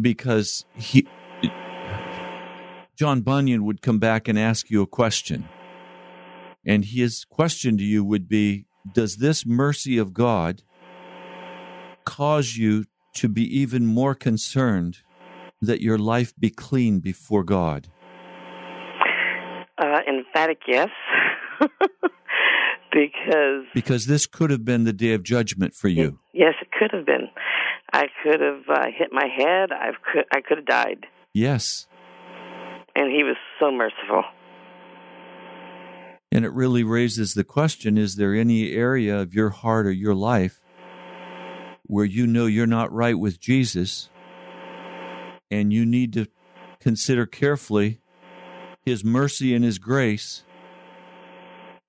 because 0.00 0.64
he 0.74 1.06
John 2.96 3.20
Bunyan 3.20 3.64
would 3.66 3.82
come 3.82 3.98
back 3.98 4.26
and 4.26 4.38
ask 4.38 4.70
you 4.70 4.80
a 4.80 4.86
question, 4.86 5.48
and 6.64 6.84
his 6.84 7.26
question 7.26 7.76
to 7.76 7.84
you 7.84 8.04
would 8.04 8.26
be: 8.26 8.64
Does 8.90 9.16
this 9.16 9.44
mercy 9.44 9.98
of 9.98 10.14
God 10.14 10.62
cause 12.04 12.56
you 12.56 12.84
to 13.14 13.28
be 13.28 13.42
even 13.42 13.86
more 13.86 14.14
concerned 14.14 14.98
that 15.60 15.80
your 15.80 15.98
life 15.98 16.32
be 16.38 16.50
clean 16.50 17.00
before 17.00 17.42
God? 17.44 17.88
Uh, 19.78 20.00
emphatic 20.08 20.58
yes. 20.68 20.88
because 22.92 23.64
Because 23.74 24.06
this 24.06 24.26
could 24.26 24.50
have 24.50 24.64
been 24.64 24.84
the 24.84 24.92
day 24.92 25.12
of 25.14 25.22
judgment 25.22 25.74
for 25.74 25.88
you. 25.88 26.18
yes, 26.32 26.54
it 26.60 26.68
could 26.70 26.90
have 26.92 27.06
been. 27.06 27.28
I 27.92 28.06
could 28.22 28.40
have 28.40 28.62
uh, 28.68 28.86
hit 28.96 29.10
my 29.12 29.26
head. 29.26 29.70
I 29.72 29.90
could 30.12 30.24
I 30.32 30.40
could 30.40 30.58
have 30.58 30.66
died. 30.66 31.06
Yes. 31.32 31.86
And 32.96 33.10
he 33.10 33.24
was 33.24 33.36
so 33.58 33.70
merciful. 33.72 34.22
And 36.30 36.44
it 36.44 36.52
really 36.52 36.82
raises 36.82 37.34
the 37.34 37.44
question 37.44 37.96
is 37.96 38.16
there 38.16 38.34
any 38.34 38.72
area 38.72 39.20
of 39.20 39.34
your 39.34 39.50
heart 39.50 39.86
or 39.86 39.92
your 39.92 40.14
life 40.14 40.60
where 41.86 42.04
you 42.04 42.26
know 42.26 42.46
you're 42.46 42.66
not 42.66 42.92
right 42.92 43.18
with 43.18 43.40
Jesus 43.40 44.08
and 45.50 45.72
you 45.72 45.84
need 45.84 46.12
to 46.14 46.26
consider 46.80 47.26
carefully 47.26 48.00
his 48.84 49.04
mercy 49.04 49.54
and 49.54 49.64
his 49.64 49.78
grace 49.78 50.44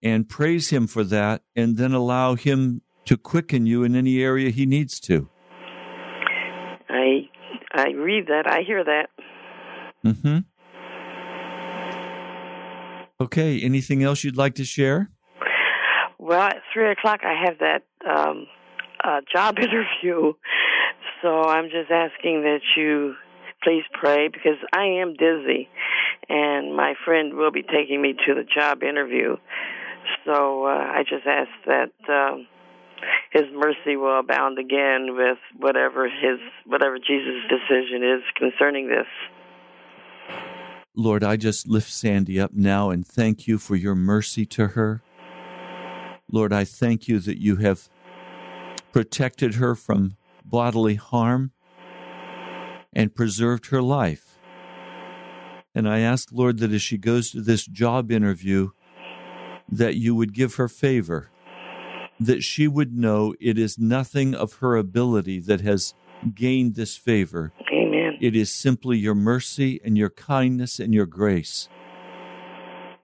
and 0.04 0.30
praise 0.30 0.70
him 0.70 0.88
for 0.88 1.04
that 1.04 1.42
and 1.56 1.78
then 1.78 1.94
allow 1.94 2.36
him 2.36 2.82
to 3.06 3.18
quicken 3.18 3.66
you 3.66 3.84
in 3.84 3.96
any 3.96 4.22
area 4.22 4.50
he 4.50 4.66
needs 4.66 5.00
to? 5.00 5.30
I 6.90 7.30
I 7.74 7.90
read 7.90 8.28
that. 8.28 8.48
I 8.48 8.62
hear 8.62 8.84
that. 8.84 9.10
Mm-hmm. 10.06 10.38
Okay. 13.22 13.62
Anything 13.62 14.04
else 14.04 14.24
you'd 14.24 14.38
like 14.38 14.56
to 14.56 14.66
share? 14.66 15.10
Well, 16.18 16.42
at 16.42 16.62
three 16.74 16.92
o'clock, 16.92 17.22
I 17.24 17.46
have 17.46 17.60
that 17.60 17.84
um, 18.08 18.48
uh, 19.06 19.22
job 19.32 19.58
interview. 19.60 20.34
So 21.22 21.44
I'm 21.44 21.66
just 21.66 21.92
asking 21.92 22.42
that 22.44 22.62
you 22.76 23.16
please 23.64 23.84
pray 23.94 24.28
because 24.28 24.58
I 24.74 24.86
am 25.02 25.14
dizzy, 25.14 25.70
and 26.30 26.76
my 26.76 26.94
friend 27.04 27.36
will 27.36 27.52
be 27.52 27.64
taking 27.64 28.02
me 28.02 28.14
to 28.28 28.34
the 28.36 28.44
job 28.44 28.84
interview. 28.84 29.38
So 30.26 30.66
uh, 30.66 30.70
I 30.70 31.04
just 31.08 31.26
ask 31.26 31.50
that 31.66 31.92
um, 32.10 32.48
His 33.32 33.46
mercy 33.54 33.96
will 33.96 34.20
abound 34.20 34.60
again 34.60 35.16
with 35.16 35.40
whatever 35.58 36.06
His 36.06 36.40
whatever 36.66 36.98
Jesus' 36.98 37.44
decision 37.50 38.04
is 38.04 38.24
concerning 38.36 38.88
this. 38.88 39.08
Lord, 40.98 41.24
I 41.24 41.36
just 41.36 41.68
lift 41.68 41.92
Sandy 41.92 42.40
up 42.40 42.54
now 42.54 42.90
and 42.90 43.06
thank 43.06 43.48
you 43.48 43.58
for 43.58 43.76
your 43.76 43.96
mercy 43.96 44.46
to 44.46 44.68
her. 44.68 45.02
Lord, 46.32 46.54
I 46.54 46.64
thank 46.64 47.08
you 47.08 47.20
that 47.20 47.38
you 47.42 47.58
have 47.58 47.90
protected 48.96 49.56
her 49.56 49.76
from 49.76 50.16
bodily 50.46 50.96
harm 50.96 51.52
and 52.94 53.14
preserved 53.14 53.66
her 53.66 53.82
life. 53.82 54.38
And 55.76 55.86
I 55.86 56.00
ask, 56.00 56.30
Lord, 56.32 56.60
that 56.60 56.72
as 56.72 56.82
she 56.82 56.98
goes 56.98 57.32
to 57.32 57.42
this 57.42 57.66
job 57.66 58.10
interview, 58.10 58.70
that 59.70 59.96
you 59.96 60.16
would 60.16 60.34
give 60.34 60.56
her 60.56 60.70
favor, 60.70 61.30
that 62.22 62.42
she 62.42 62.70
would 62.70 62.96
know 62.96 63.36
it 63.42 63.60
is 63.60 63.78
nothing 63.78 64.34
of 64.34 64.54
her 64.60 64.78
ability 64.78 65.42
that 65.42 65.60
has 65.60 65.94
gained 66.34 66.76
this 66.76 66.96
favor. 66.96 67.52
Amen. 67.74 68.18
It 68.22 68.34
is 68.34 68.50
simply 68.50 68.98
your 68.98 69.14
mercy 69.14 69.82
and 69.84 69.98
your 69.98 70.10
kindness 70.10 70.80
and 70.80 70.94
your 70.94 71.06
grace. 71.06 71.68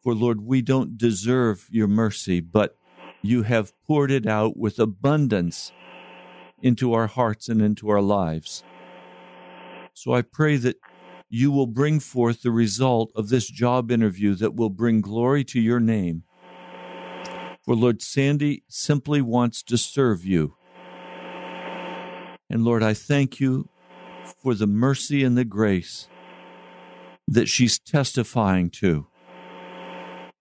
For 0.01 0.15
Lord, 0.15 0.39
we 0.39 0.61
don't 0.61 0.97
deserve 0.97 1.67
your 1.69 1.89
mercy, 1.89 2.39
but 2.39 2.77
you 3.21 3.43
have 3.43 3.73
poured 3.85 4.09
it 4.09 4.25
out 4.25 4.55
with 4.55 4.79
abundance 4.79 5.73
into 6.61 6.93
our 6.93 7.07
hearts 7.07 7.49
and 7.49 7.61
into 7.61 7.89
our 7.89 8.01
lives. 8.01 8.63
So 9.93 10.13
I 10.13 10.21
pray 10.21 10.57
that 10.57 10.77
you 11.29 11.51
will 11.51 11.67
bring 11.67 11.99
forth 11.99 12.41
the 12.41 12.51
result 12.51 13.11
of 13.15 13.29
this 13.29 13.47
job 13.47 13.91
interview 13.91 14.35
that 14.35 14.55
will 14.55 14.69
bring 14.69 15.01
glory 15.01 15.43
to 15.45 15.59
your 15.59 15.79
name. 15.79 16.23
For 17.63 17.75
Lord, 17.75 18.01
Sandy 18.01 18.63
simply 18.67 19.21
wants 19.21 19.63
to 19.63 19.77
serve 19.77 20.25
you. 20.25 20.55
And 22.49 22.65
Lord, 22.65 22.83
I 22.83 22.93
thank 22.93 23.39
you 23.39 23.69
for 24.43 24.55
the 24.55 24.67
mercy 24.67 25.23
and 25.23 25.37
the 25.37 25.45
grace 25.45 26.09
that 27.27 27.47
she's 27.47 27.79
testifying 27.79 28.69
to. 28.71 29.07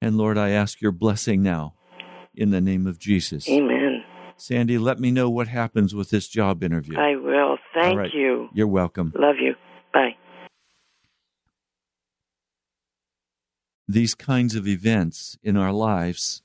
And 0.02 0.16
Lord, 0.16 0.38
I 0.38 0.50
ask 0.50 0.80
your 0.80 0.92
blessing 0.92 1.42
now 1.42 1.74
in 2.34 2.50
the 2.50 2.60
name 2.60 2.86
of 2.86 2.98
Jesus. 2.98 3.48
Amen. 3.48 3.79
Sandy, 4.40 4.78
let 4.78 4.99
me 4.99 5.11
know 5.11 5.28
what 5.28 5.49
happens 5.49 5.94
with 5.94 6.09
this 6.11 6.26
job 6.26 6.62
interview. 6.64 6.99
I 6.99 7.16
will. 7.16 7.59
Thank 7.75 7.99
right. 7.99 8.12
you. 8.12 8.49
You're 8.54 8.66
welcome. 8.66 9.12
Love 9.14 9.37
you. 9.38 9.54
Bye. 9.92 10.16
These 13.87 14.14
kinds 14.14 14.54
of 14.54 14.66
events 14.66 15.37
in 15.42 15.56
our 15.56 15.73
lives 15.73 16.42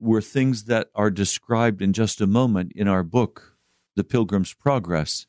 were 0.00 0.20
things 0.20 0.64
that 0.64 0.88
are 0.94 1.10
described 1.10 1.82
in 1.82 1.92
just 1.92 2.20
a 2.20 2.26
moment 2.26 2.72
in 2.74 2.88
our 2.88 3.04
book, 3.04 3.56
The 3.94 4.04
Pilgrim's 4.04 4.54
Progress, 4.54 5.26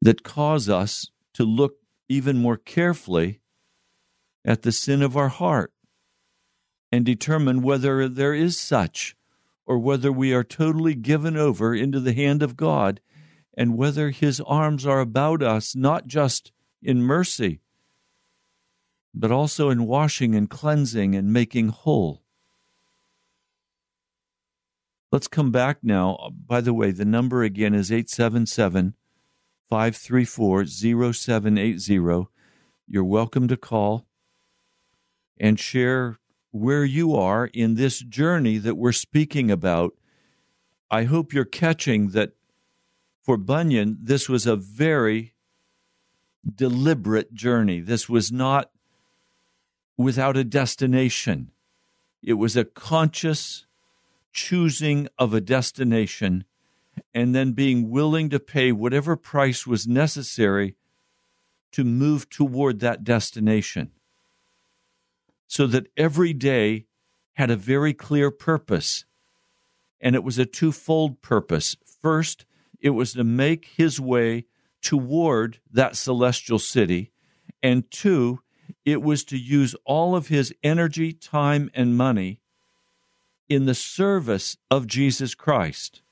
that 0.00 0.22
cause 0.22 0.68
us 0.68 1.10
to 1.34 1.44
look 1.44 1.76
even 2.08 2.38
more 2.38 2.56
carefully 2.56 3.40
at 4.44 4.62
the 4.62 4.72
sin 4.72 5.02
of 5.02 5.16
our 5.16 5.28
heart 5.28 5.72
and 6.90 7.04
determine 7.04 7.60
whether 7.60 8.08
there 8.08 8.34
is 8.34 8.58
such 8.58 9.16
or 9.66 9.78
whether 9.78 10.12
we 10.12 10.32
are 10.32 10.44
totally 10.44 10.94
given 10.94 11.36
over 11.36 11.74
into 11.74 12.00
the 12.00 12.12
hand 12.12 12.42
of 12.42 12.56
God 12.56 13.00
and 13.56 13.76
whether 13.76 14.10
his 14.10 14.40
arms 14.40 14.86
are 14.86 15.00
about 15.00 15.42
us 15.42 15.74
not 15.74 16.06
just 16.06 16.52
in 16.82 17.02
mercy 17.02 17.60
but 19.14 19.30
also 19.30 19.70
in 19.70 19.86
washing 19.86 20.34
and 20.34 20.50
cleansing 20.50 21.14
and 21.14 21.32
making 21.32 21.68
whole. 21.68 22.22
Let's 25.12 25.28
come 25.28 25.52
back 25.52 25.78
now. 25.84 26.32
By 26.46 26.60
the 26.60 26.74
way, 26.74 26.90
the 26.90 27.04
number 27.04 27.44
again 27.44 27.74
is 27.74 27.92
877 27.92 28.94
534 29.70 30.66
0780. 30.66 32.26
You're 32.88 33.04
welcome 33.04 33.46
to 33.46 33.56
call 33.56 34.06
and 35.38 35.58
share 35.58 36.18
where 36.54 36.84
you 36.84 37.16
are 37.16 37.50
in 37.52 37.74
this 37.74 37.98
journey 37.98 38.58
that 38.58 38.76
we're 38.76 38.92
speaking 38.92 39.50
about. 39.50 39.92
I 40.88 41.02
hope 41.02 41.32
you're 41.32 41.44
catching 41.44 42.10
that 42.10 42.30
for 43.24 43.36
Bunyan, 43.36 43.98
this 44.00 44.28
was 44.28 44.46
a 44.46 44.54
very 44.54 45.34
deliberate 46.54 47.34
journey. 47.34 47.80
This 47.80 48.08
was 48.08 48.30
not 48.30 48.70
without 49.96 50.36
a 50.36 50.44
destination. 50.44 51.50
It 52.22 52.34
was 52.34 52.56
a 52.56 52.64
conscious 52.64 53.66
choosing 54.32 55.08
of 55.18 55.34
a 55.34 55.40
destination 55.40 56.44
and 57.12 57.34
then 57.34 57.50
being 57.50 57.90
willing 57.90 58.30
to 58.30 58.38
pay 58.38 58.70
whatever 58.70 59.16
price 59.16 59.66
was 59.66 59.88
necessary 59.88 60.76
to 61.72 61.82
move 61.82 62.30
toward 62.30 62.78
that 62.78 63.02
destination. 63.02 63.90
So 65.46 65.66
that 65.68 65.88
every 65.96 66.32
day 66.32 66.86
had 67.34 67.50
a 67.50 67.56
very 67.56 67.94
clear 67.94 68.30
purpose. 68.30 69.04
And 70.00 70.14
it 70.14 70.24
was 70.24 70.38
a 70.38 70.46
twofold 70.46 71.22
purpose. 71.22 71.76
First, 72.02 72.44
it 72.80 72.90
was 72.90 73.12
to 73.14 73.24
make 73.24 73.66
his 73.76 74.00
way 74.00 74.46
toward 74.82 75.58
that 75.72 75.96
celestial 75.96 76.58
city. 76.58 77.12
And 77.62 77.90
two, 77.90 78.40
it 78.84 79.02
was 79.02 79.24
to 79.24 79.38
use 79.38 79.74
all 79.84 80.14
of 80.14 80.28
his 80.28 80.54
energy, 80.62 81.12
time, 81.12 81.70
and 81.74 81.96
money 81.96 82.40
in 83.48 83.66
the 83.66 83.74
service 83.74 84.56
of 84.70 84.86
Jesus 84.86 85.34
Christ. 85.34 86.02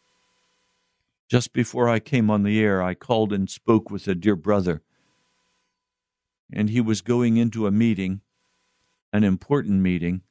Just 1.29 1.53
before 1.53 1.89
I 1.89 1.99
came 1.99 2.31
on 2.31 2.43
the 2.43 2.61
air, 2.61 2.83
I 2.83 2.95
called 2.95 3.33
and 3.33 3.49
spoke 3.49 3.91
with 3.91 4.07
a 4.07 4.15
dear 4.15 4.37
brother, 4.37 4.83
and 6.53 6.69
he 6.69 6.81
was 6.81 7.01
going 7.01 7.39
into 7.39 7.67
a 7.67 7.71
meeting, 7.71 8.21
an 9.13 9.25
important 9.25 9.81
meeting, 9.81 10.23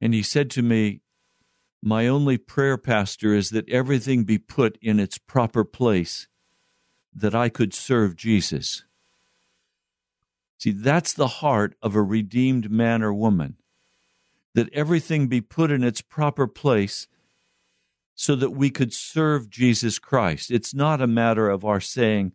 and 0.00 0.12
he 0.12 0.22
said 0.22 0.50
to 0.50 0.62
me, 0.62 1.00
My 1.80 2.08
only 2.08 2.36
prayer, 2.36 2.76
Pastor, 2.76 3.34
is 3.34 3.50
that 3.50 3.68
everything 3.68 4.24
be 4.24 4.36
put 4.36 4.76
in 4.82 4.98
its 4.98 5.16
proper 5.16 5.64
place, 5.64 6.26
that 7.14 7.34
I 7.34 7.48
could 7.48 7.72
serve 7.72 8.16
Jesus. 8.16 8.84
See, 10.58 10.72
that's 10.72 11.12
the 11.12 11.28
heart 11.28 11.76
of 11.82 11.94
a 11.94 12.02
redeemed 12.02 12.70
man 12.70 13.02
or 13.02 13.12
woman. 13.12 13.56
That 14.54 14.72
everything 14.72 15.28
be 15.28 15.40
put 15.40 15.70
in 15.70 15.82
its 15.82 16.00
proper 16.00 16.46
place 16.46 17.06
so 18.14 18.36
that 18.36 18.50
we 18.50 18.70
could 18.70 18.92
serve 18.92 19.50
Jesus 19.50 19.98
Christ. 19.98 20.50
It's 20.50 20.74
not 20.74 21.00
a 21.00 21.06
matter 21.06 21.48
of 21.48 21.64
our 21.64 21.80
saying, 21.80 22.32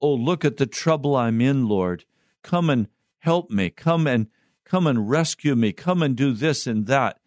Oh, 0.00 0.14
look 0.14 0.44
at 0.44 0.56
the 0.56 0.66
trouble 0.66 1.16
I'm 1.16 1.40
in, 1.40 1.68
Lord. 1.68 2.04
Come 2.42 2.70
and 2.70 2.88
help 3.28 3.50
me. 3.50 3.70
Come 3.70 4.06
and 4.06 4.26
come 4.64 4.86
and 4.86 5.08
rescue 5.08 5.54
me. 5.54 5.72
Come 5.72 6.02
and 6.02 6.16
do 6.16 6.32
this 6.32 6.66
and 6.66 6.86
that. 6.86 7.20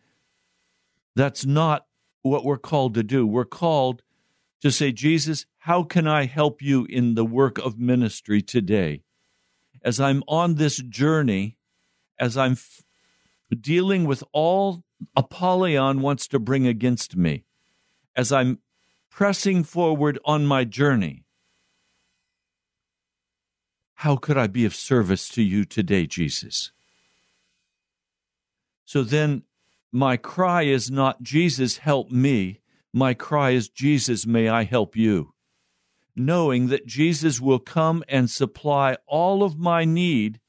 That's 1.16 1.46
not 1.46 1.86
what 2.22 2.46
we're 2.46 2.58
called 2.58 2.94
to 2.96 3.04
do. 3.04 3.26
We're 3.26 3.46
called 3.46 4.02
to 4.62 4.72
say, 4.72 4.92
Jesus, 4.92 5.46
how 5.60 5.84
can 5.84 6.08
I 6.08 6.26
help 6.26 6.62
you 6.62 6.86
in 6.86 7.16
the 7.16 7.26
work 7.26 7.58
of 7.58 7.80
ministry 7.80 8.42
today? 8.42 9.04
as 9.84 10.00
I'm 10.00 10.24
on 10.28 10.56
this 10.56 10.78
journey, 10.78 11.58
as 12.20 12.38
I'm 12.38 12.54
f- 12.54 12.84
dealing 13.60 14.06
with 14.06 14.24
all 14.32 14.84
Apollyon 15.16 16.02
wants 16.02 16.28
to 16.28 16.40
bring 16.40 16.68
against 16.68 17.16
me, 17.16 17.44
as 18.16 18.32
I'm 18.32 18.60
pressing 19.10 19.64
forward 19.64 20.20
on 20.26 20.46
my 20.46 20.64
journey, 20.64 21.26
how 24.02 24.16
could 24.16 24.38
I 24.38 24.48
be 24.48 24.66
of 24.66 24.76
service 24.76 25.30
to 25.30 25.42
you 25.42 25.66
today, 25.66 26.06
Jesus? 26.06 26.72
So 28.86 29.04
then, 29.04 29.44
my 29.92 30.18
cry 30.18 30.64
is 30.64 30.92
not, 30.92 31.22
Jesus, 31.22 31.78
help 31.78 32.12
me. 32.12 32.62
My 32.94 33.14
cry 33.14 33.52
is, 33.52 33.70
Jesus, 33.70 34.26
may 34.26 34.50
I 34.50 34.64
help 34.64 34.96
you 34.96 35.34
knowing 36.16 36.68
that 36.68 36.86
Jesus 36.86 37.40
will 37.40 37.60
come 37.60 38.04
and 38.08 38.30
supply 38.30 38.98
all 39.08 39.44
of 39.44 39.58
my 39.58 39.86
need 39.86 40.40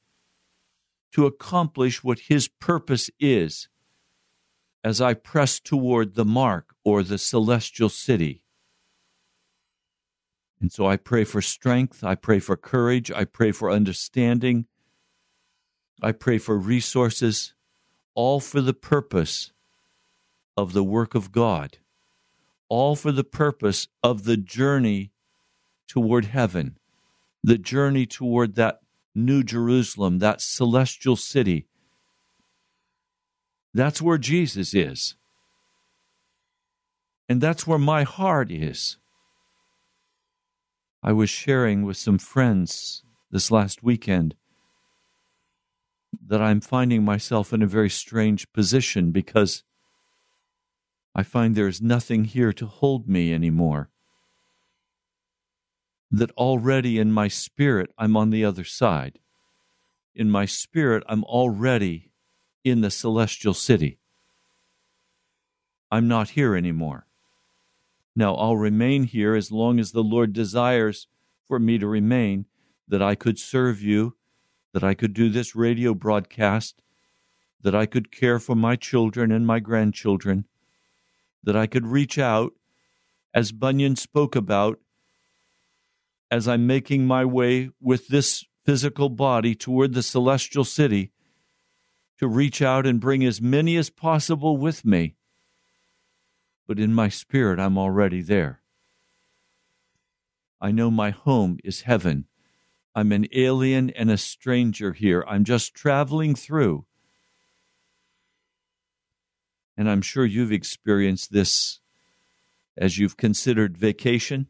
to 1.13 1.25
accomplish 1.25 2.03
what 2.03 2.19
his 2.19 2.47
purpose 2.47 3.09
is 3.19 3.69
as 4.83 4.99
I 4.99 5.13
press 5.13 5.59
toward 5.59 6.15
the 6.15 6.25
mark 6.25 6.75
or 6.83 7.03
the 7.03 7.17
celestial 7.17 7.89
city. 7.89 8.42
And 10.63 10.71
so 10.71 10.87
I 10.87 10.95
pray 10.95 11.25
for 11.25 11.41
strength. 11.41 12.05
I 12.05 12.15
pray 12.15 12.39
for 12.39 12.55
courage. 12.55 13.11
I 13.11 13.25
pray 13.25 13.51
for 13.51 13.69
understanding. 13.69 14.65
I 16.01 16.13
pray 16.13 16.37
for 16.37 16.57
resources, 16.57 17.53
all 18.15 18.39
for 18.39 18.61
the 18.61 18.73
purpose 18.73 19.51
of 20.55 20.71
the 20.71 20.81
work 20.81 21.15
of 21.15 21.33
God, 21.33 21.79
all 22.69 22.95
for 22.95 23.11
the 23.11 23.25
purpose 23.25 23.89
of 24.01 24.23
the 24.23 24.37
journey 24.37 25.11
toward 25.85 26.27
heaven, 26.27 26.77
the 27.43 27.57
journey 27.57 28.05
toward 28.05 28.55
that 28.55 28.79
new 29.13 29.43
Jerusalem, 29.43 30.19
that 30.19 30.39
celestial 30.39 31.17
city. 31.17 31.67
That's 33.73 34.01
where 34.01 34.17
Jesus 34.17 34.73
is. 34.73 35.17
And 37.27 37.41
that's 37.41 37.67
where 37.67 37.77
my 37.77 38.03
heart 38.03 38.49
is. 38.49 38.95
I 41.05 41.11
was 41.11 41.29
sharing 41.29 41.83
with 41.83 41.97
some 41.97 42.17
friends 42.17 43.03
this 43.29 43.51
last 43.51 43.83
weekend 43.83 44.35
that 46.25 46.41
I'm 46.41 46.61
finding 46.61 47.03
myself 47.03 47.51
in 47.51 47.61
a 47.61 47.67
very 47.67 47.89
strange 47.89 48.49
position 48.53 49.11
because 49.11 49.63
I 51.13 51.23
find 51.23 51.55
there's 51.55 51.81
nothing 51.81 52.23
here 52.23 52.53
to 52.53 52.65
hold 52.65 53.09
me 53.09 53.33
anymore. 53.33 53.89
That 56.09 56.31
already 56.31 56.97
in 56.99 57.11
my 57.11 57.27
spirit, 57.27 57.89
I'm 57.97 58.15
on 58.15 58.29
the 58.29 58.45
other 58.45 58.63
side. 58.63 59.19
In 60.15 60.29
my 60.29 60.45
spirit, 60.45 61.03
I'm 61.09 61.25
already 61.25 62.11
in 62.63 62.79
the 62.79 62.91
celestial 62.91 63.53
city. 63.53 63.99
I'm 65.91 66.07
not 66.07 66.29
here 66.29 66.55
anymore. 66.55 67.07
Now 68.15 68.35
I'll 68.35 68.57
remain 68.57 69.03
here 69.03 69.35
as 69.35 69.51
long 69.51 69.79
as 69.79 69.91
the 69.91 70.03
Lord 70.03 70.33
desires 70.33 71.07
for 71.47 71.59
me 71.59 71.77
to 71.77 71.87
remain, 71.87 72.45
that 72.87 73.01
I 73.01 73.15
could 73.15 73.39
serve 73.39 73.81
you, 73.81 74.15
that 74.73 74.83
I 74.83 74.93
could 74.93 75.13
do 75.13 75.29
this 75.29 75.55
radio 75.55 75.93
broadcast, 75.93 76.81
that 77.61 77.73
I 77.73 77.85
could 77.85 78.11
care 78.11 78.39
for 78.39 78.55
my 78.55 78.75
children 78.75 79.31
and 79.31 79.47
my 79.47 79.59
grandchildren, 79.59 80.45
that 81.43 81.55
I 81.55 81.65
could 81.65 81.87
reach 81.87 82.17
out, 82.17 82.53
as 83.33 83.51
Bunyan 83.51 83.95
spoke 83.95 84.35
about, 84.35 84.79
as 86.29 86.47
I'm 86.47 86.67
making 86.67 87.05
my 87.05 87.25
way 87.25 87.69
with 87.81 88.07
this 88.07 88.45
physical 88.65 89.09
body 89.09 89.55
toward 89.55 89.93
the 89.93 90.03
celestial 90.03 90.63
city, 90.63 91.11
to 92.19 92.27
reach 92.27 92.61
out 92.61 92.85
and 92.85 92.99
bring 92.99 93.23
as 93.25 93.41
many 93.41 93.75
as 93.75 93.89
possible 93.89 94.57
with 94.57 94.85
me 94.85 95.15
but 96.67 96.79
in 96.79 96.93
my 96.93 97.09
spirit, 97.09 97.59
I'm 97.59 97.77
already 97.77 98.21
there. 98.21 98.61
I 100.61 100.71
know 100.71 100.89
my 100.89 101.09
home 101.09 101.59
is 101.63 101.81
heaven. 101.81 102.25
I'm 102.95 103.11
an 103.11 103.27
alien 103.33 103.89
and 103.89 104.09
a 104.09 104.17
stranger 104.17 104.93
here. 104.93 105.25
I'm 105.27 105.43
just 105.43 105.73
traveling 105.73 106.35
through. 106.35 106.85
And 109.75 109.89
I'm 109.89 110.01
sure 110.01 110.25
you've 110.25 110.51
experienced 110.51 111.33
this 111.33 111.79
as 112.77 112.97
you've 112.97 113.17
considered 113.17 113.77
vacation. 113.77 114.47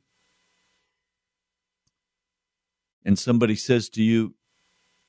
And 3.05 3.17
somebody 3.17 3.55
says 3.55 3.89
to 3.89 4.03
you, 4.03 4.35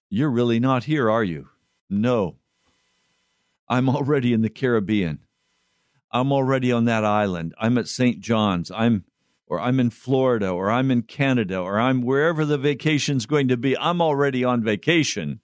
You're 0.08 0.30
really 0.30 0.60
not 0.60 0.84
here, 0.84 1.10
are 1.10 1.24
you? 1.24 1.48
No. 1.90 2.36
I'm 3.68 3.88
already 3.88 4.32
in 4.32 4.42
the 4.42 4.50
Caribbean. 4.50 5.20
I'm 6.14 6.32
already 6.32 6.70
on 6.70 6.84
that 6.84 7.04
island. 7.04 7.54
I'm 7.58 7.76
at 7.76 7.88
St. 7.88 8.20
John's. 8.20 8.70
I'm 8.70 9.04
or 9.48 9.60
I'm 9.60 9.80
in 9.80 9.90
Florida 9.90 10.48
or 10.48 10.70
I'm 10.70 10.90
in 10.90 11.02
Canada 11.02 11.58
or 11.58 11.78
I'm 11.78 12.02
wherever 12.02 12.44
the 12.44 12.56
vacation's 12.56 13.26
going 13.26 13.48
to 13.48 13.56
be. 13.56 13.76
I'm 13.76 14.00
already 14.00 14.44
on 14.44 14.62
vacation. 14.62 15.40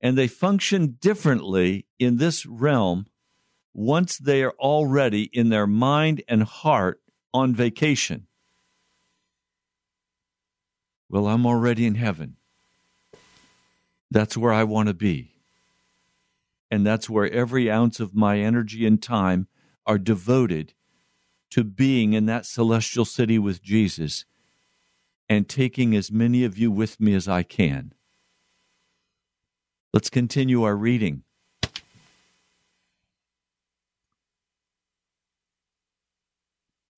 And 0.00 0.16
they 0.16 0.26
function 0.26 0.96
differently 1.00 1.86
in 1.98 2.16
this 2.16 2.46
realm 2.46 3.06
once 3.74 4.16
they 4.16 4.42
are 4.42 4.54
already 4.58 5.24
in 5.24 5.50
their 5.50 5.66
mind 5.66 6.22
and 6.26 6.42
heart 6.42 7.02
on 7.34 7.54
vacation. 7.54 8.26
Well, 11.10 11.28
I'm 11.28 11.44
already 11.44 11.86
in 11.86 11.96
heaven. 11.96 12.36
That's 14.10 14.36
where 14.36 14.52
I 14.52 14.64
want 14.64 14.88
to 14.88 14.94
be. 14.94 15.29
And 16.70 16.86
that's 16.86 17.10
where 17.10 17.30
every 17.30 17.70
ounce 17.70 17.98
of 18.00 18.14
my 18.14 18.38
energy 18.38 18.86
and 18.86 19.02
time 19.02 19.48
are 19.86 19.98
devoted 19.98 20.74
to 21.50 21.64
being 21.64 22.12
in 22.12 22.26
that 22.26 22.46
celestial 22.46 23.04
city 23.04 23.38
with 23.38 23.62
Jesus 23.62 24.24
and 25.28 25.48
taking 25.48 25.96
as 25.96 26.12
many 26.12 26.44
of 26.44 26.56
you 26.56 26.70
with 26.70 27.00
me 27.00 27.14
as 27.14 27.26
I 27.26 27.42
can. 27.42 27.92
Let's 29.92 30.10
continue 30.10 30.62
our 30.62 30.76
reading. 30.76 31.24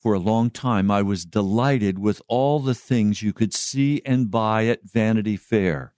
For 0.03 0.15
a 0.15 0.19
long 0.19 0.51
time, 0.51 0.91
I 0.91 1.01
was 1.01 1.25
delighted 1.25 1.99
with 1.99 2.21
all 2.27 2.59
the 2.59 2.75
things 2.75 3.23
you 3.23 3.33
could 3.33 3.55
see 3.55 4.03
and 4.05 4.31
buy 4.31 4.67
at 4.67 4.83
Vanity 4.83 5.37
Fair. 5.37 5.95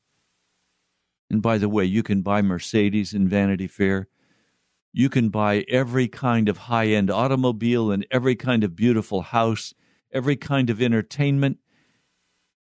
And 1.34 1.42
by 1.42 1.58
the 1.58 1.68
way, 1.68 1.84
you 1.84 2.04
can 2.04 2.22
buy 2.22 2.42
Mercedes 2.42 3.12
in 3.12 3.26
Vanity 3.26 3.66
Fair. 3.66 4.06
You 4.92 5.08
can 5.08 5.30
buy 5.30 5.64
every 5.68 6.06
kind 6.06 6.48
of 6.48 6.70
high 6.70 6.86
end 6.86 7.10
automobile 7.10 7.90
and 7.90 8.06
every 8.08 8.36
kind 8.36 8.62
of 8.62 8.76
beautiful 8.76 9.22
house, 9.22 9.74
every 10.12 10.36
kind 10.36 10.70
of 10.70 10.80
entertainment. 10.80 11.58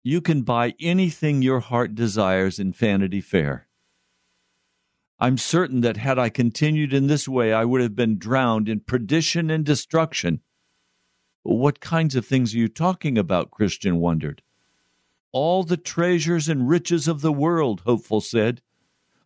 You 0.02 0.20
can 0.20 0.42
buy 0.42 0.74
anything 0.80 1.40
your 1.40 1.60
heart 1.60 1.94
desires 1.94 2.58
in 2.58 2.72
Vanity 2.72 3.20
Fair. 3.20 3.68
I'm 5.20 5.38
certain 5.38 5.80
that 5.82 5.96
had 5.96 6.18
I 6.18 6.28
continued 6.28 6.92
in 6.92 7.06
this 7.06 7.28
way, 7.28 7.52
I 7.52 7.64
would 7.64 7.80
have 7.80 7.94
been 7.94 8.18
drowned 8.18 8.68
in 8.68 8.80
perdition 8.80 9.50
and 9.50 9.64
destruction. 9.64 10.40
What 11.44 11.78
kinds 11.78 12.16
of 12.16 12.26
things 12.26 12.56
are 12.56 12.58
you 12.58 12.66
talking 12.66 13.18
about? 13.18 13.52
Christian 13.52 14.00
wondered. 14.00 14.42
All 15.34 15.64
the 15.64 15.76
treasures 15.76 16.48
and 16.48 16.68
riches 16.68 17.08
of 17.08 17.20
the 17.20 17.32
world, 17.32 17.82
Hopeful 17.84 18.20
said. 18.20 18.62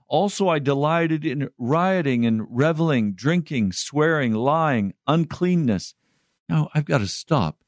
Also, 0.07 0.49
I 0.49 0.59
delighted 0.59 1.27
in 1.27 1.51
rioting 1.59 2.25
and 2.25 2.47
reveling, 2.49 3.13
drinking, 3.13 3.73
swearing, 3.73 4.33
lying, 4.33 4.95
uncleanness. 5.07 5.95
Now, 6.49 6.71
I've 6.73 6.87
got 6.87 6.99
to 6.99 7.07
stop. 7.07 7.63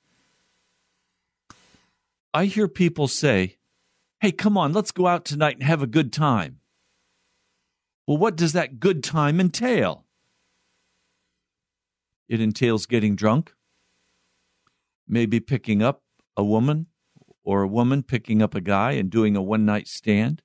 I 2.32 2.46
hear 2.46 2.66
people 2.66 3.08
say, 3.08 3.58
Hey, 4.22 4.32
come 4.32 4.56
on, 4.56 4.72
let's 4.72 4.90
go 4.90 5.06
out 5.06 5.26
tonight 5.26 5.56
and 5.56 5.64
have 5.64 5.82
a 5.82 5.86
good 5.86 6.10
time. 6.10 6.60
Well, 8.06 8.16
what 8.16 8.36
does 8.36 8.54
that 8.54 8.80
good 8.80 9.04
time 9.04 9.38
entail? 9.38 10.06
It 12.26 12.40
entails 12.40 12.86
getting 12.86 13.16
drunk, 13.16 13.52
maybe 15.06 15.40
picking 15.40 15.82
up 15.82 16.04
a 16.38 16.42
woman 16.42 16.86
or 17.42 17.62
a 17.62 17.68
woman 17.68 18.02
picking 18.02 18.42
up 18.42 18.54
a 18.54 18.60
guy 18.60 18.92
and 18.92 19.10
doing 19.10 19.36
a 19.36 19.42
one 19.42 19.64
night 19.64 19.88
stand. 19.88 20.42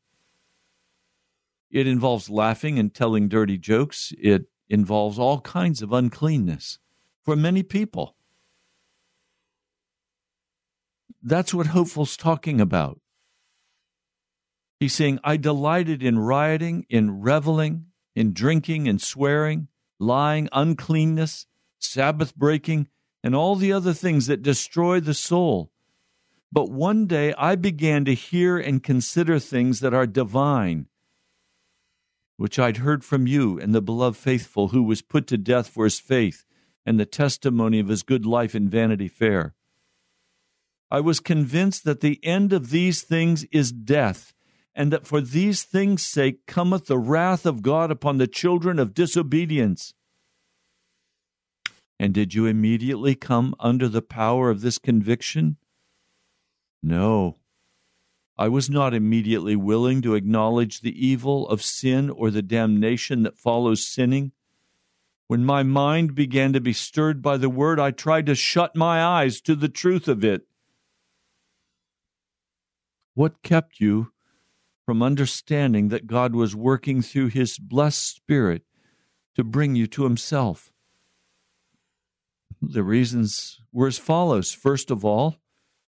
It 1.69 1.87
involves 1.87 2.29
laughing 2.29 2.79
and 2.79 2.93
telling 2.93 3.27
dirty 3.27 3.57
jokes. 3.57 4.13
It 4.17 4.45
involves 4.69 5.19
all 5.19 5.41
kinds 5.41 5.81
of 5.81 5.91
uncleanness 5.91 6.79
for 7.23 7.35
many 7.35 7.63
people. 7.63 8.15
That's 11.21 11.53
what 11.53 11.67
Hopeful's 11.67 12.15
talking 12.15 12.61
about. 12.61 13.01
He's 14.79 14.93
saying, 14.93 15.19
I 15.23 15.37
delighted 15.37 16.03
in 16.03 16.19
rioting, 16.19 16.85
in 16.89 17.21
reveling, 17.21 17.87
in 18.15 18.33
drinking 18.33 18.87
and 18.87 19.01
swearing, 19.01 19.67
lying, 19.99 20.49
uncleanness, 20.51 21.47
Sabbath 21.79 22.35
breaking, 22.35 22.89
and 23.23 23.35
all 23.35 23.55
the 23.55 23.73
other 23.73 23.93
things 23.93 24.27
that 24.27 24.43
destroy 24.43 24.99
the 24.99 25.13
soul. 25.13 25.71
But 26.55 26.71
one 26.71 27.05
day 27.05 27.33
I 27.37 27.55
began 27.55 28.05
to 28.05 28.13
hear 28.13 28.57
and 28.57 28.81
consider 28.81 29.39
things 29.39 29.81
that 29.81 29.93
are 29.93 30.07
divine, 30.07 30.87
which 32.37 32.57
I'd 32.57 32.77
heard 32.77 33.03
from 33.03 33.27
you 33.27 33.59
and 33.59 33.75
the 33.75 33.81
beloved 33.81 34.15
faithful 34.15 34.69
who 34.69 34.81
was 34.81 35.01
put 35.01 35.27
to 35.27 35.37
death 35.37 35.67
for 35.67 35.83
his 35.83 35.99
faith 35.99 36.45
and 36.85 36.97
the 36.97 37.05
testimony 37.05 37.79
of 37.79 37.89
his 37.89 38.03
good 38.03 38.25
life 38.25 38.55
in 38.55 38.69
Vanity 38.69 39.09
Fair. 39.09 39.53
I 40.89 41.01
was 41.01 41.19
convinced 41.19 41.83
that 41.83 41.99
the 41.99 42.21
end 42.23 42.53
of 42.53 42.69
these 42.69 43.01
things 43.01 43.43
is 43.51 43.73
death, 43.73 44.33
and 44.73 44.93
that 44.93 45.05
for 45.05 45.19
these 45.19 45.63
things' 45.63 46.03
sake 46.03 46.45
cometh 46.45 46.85
the 46.85 46.97
wrath 46.97 47.45
of 47.45 47.63
God 47.63 47.91
upon 47.91 48.17
the 48.17 48.27
children 48.27 48.79
of 48.79 48.93
disobedience. 48.93 49.93
And 51.99 52.13
did 52.13 52.33
you 52.33 52.45
immediately 52.45 53.13
come 53.13 53.55
under 53.59 53.89
the 53.89 54.01
power 54.01 54.49
of 54.49 54.61
this 54.61 54.77
conviction? 54.77 55.57
No. 56.85 57.37
I 58.37 58.47
was 58.47 58.69
not 58.69 58.93
immediately 58.93 59.55
willing 59.55 60.03
to 60.03 60.13
acknowledge 60.13 60.81
the 60.81 60.93
evil 61.05 61.49
of 61.49 61.63
sin 61.63 62.11
or 62.11 62.29
the 62.29 62.43
damnation 62.43 63.23
that 63.23 63.39
follows 63.39 63.87
sinning. 63.87 64.33
When 65.25 65.43
my 65.43 65.63
mind 65.63 66.13
began 66.13 66.53
to 66.53 66.61
be 66.61 66.73
stirred 66.73 67.23
by 67.23 67.37
the 67.37 67.49
word, 67.49 67.79
I 67.79 67.89
tried 67.89 68.27
to 68.27 68.35
shut 68.35 68.75
my 68.75 69.03
eyes 69.03 69.41
to 69.41 69.55
the 69.55 69.67
truth 69.67 70.07
of 70.07 70.23
it. 70.23 70.43
What 73.15 73.41
kept 73.41 73.79
you 73.79 74.11
from 74.85 75.01
understanding 75.01 75.87
that 75.87 76.05
God 76.05 76.35
was 76.35 76.55
working 76.55 77.01
through 77.01 77.29
His 77.29 77.57
blessed 77.57 78.15
Spirit 78.15 78.61
to 79.33 79.43
bring 79.43 79.75
you 79.75 79.87
to 79.87 80.03
Himself? 80.03 80.71
The 82.61 82.83
reasons 82.83 83.59
were 83.71 83.87
as 83.87 83.97
follows. 83.97 84.51
First 84.53 84.91
of 84.91 85.03
all, 85.03 85.37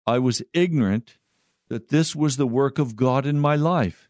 I 0.07 0.19
was 0.19 0.43
ignorant 0.53 1.19
that 1.69 1.89
this 1.89 2.15
was 2.15 2.37
the 2.37 2.47
work 2.47 2.79
of 2.79 2.97
God 2.97 3.27
in 3.27 3.39
my 3.39 3.57
life, 3.57 4.09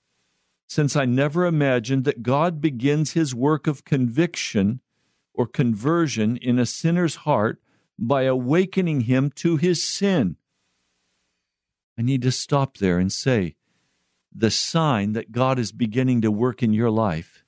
since 0.67 0.97
I 0.97 1.05
never 1.05 1.47
imagined 1.47 2.05
that 2.05 2.23
God 2.23 2.61
begins 2.61 3.13
His 3.13 3.35
work 3.35 3.67
of 3.67 3.85
conviction 3.85 4.81
or 5.35 5.47
conversion 5.47 6.37
in 6.37 6.59
a 6.59 6.67
sinner's 6.67 7.17
heart 7.17 7.61
by 7.99 8.23
awakening 8.23 9.03
him 9.03 9.31
to 9.37 9.57
his 9.57 9.87
sin. 9.87 10.37
I 11.99 12.03
need 12.03 12.23
to 12.23 12.33
stop 12.33 12.79
there 12.79 12.99
and 12.99 13.13
say 13.13 13.57
the 14.35 14.51
sign 14.51 15.13
that 15.13 15.33
God 15.33 15.59
is 15.59 15.73
beginning 15.73 16.23
to 16.23 16.31
work 16.31 16.63
in 16.63 16.73
your 16.73 16.91
life 16.91 17.45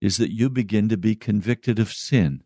is 0.00 0.16
that 0.16 0.32
you 0.32 0.50
begin 0.50 0.88
to 0.88 0.96
be 0.96 1.14
convicted 1.14 1.78
of 1.78 1.92
sin. 1.92 2.42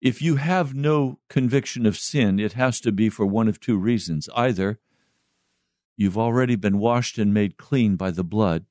If 0.00 0.22
you 0.22 0.36
have 0.36 0.74
no 0.74 1.18
conviction 1.28 1.84
of 1.84 1.98
sin, 1.98 2.40
it 2.40 2.54
has 2.54 2.80
to 2.80 2.92
be 2.92 3.10
for 3.10 3.26
one 3.26 3.48
of 3.48 3.60
two 3.60 3.76
reasons. 3.76 4.30
Either 4.34 4.78
you've 5.96 6.16
already 6.16 6.56
been 6.56 6.78
washed 6.78 7.18
and 7.18 7.34
made 7.34 7.58
clean 7.58 7.96
by 7.96 8.10
the 8.10 8.24
blood, 8.24 8.64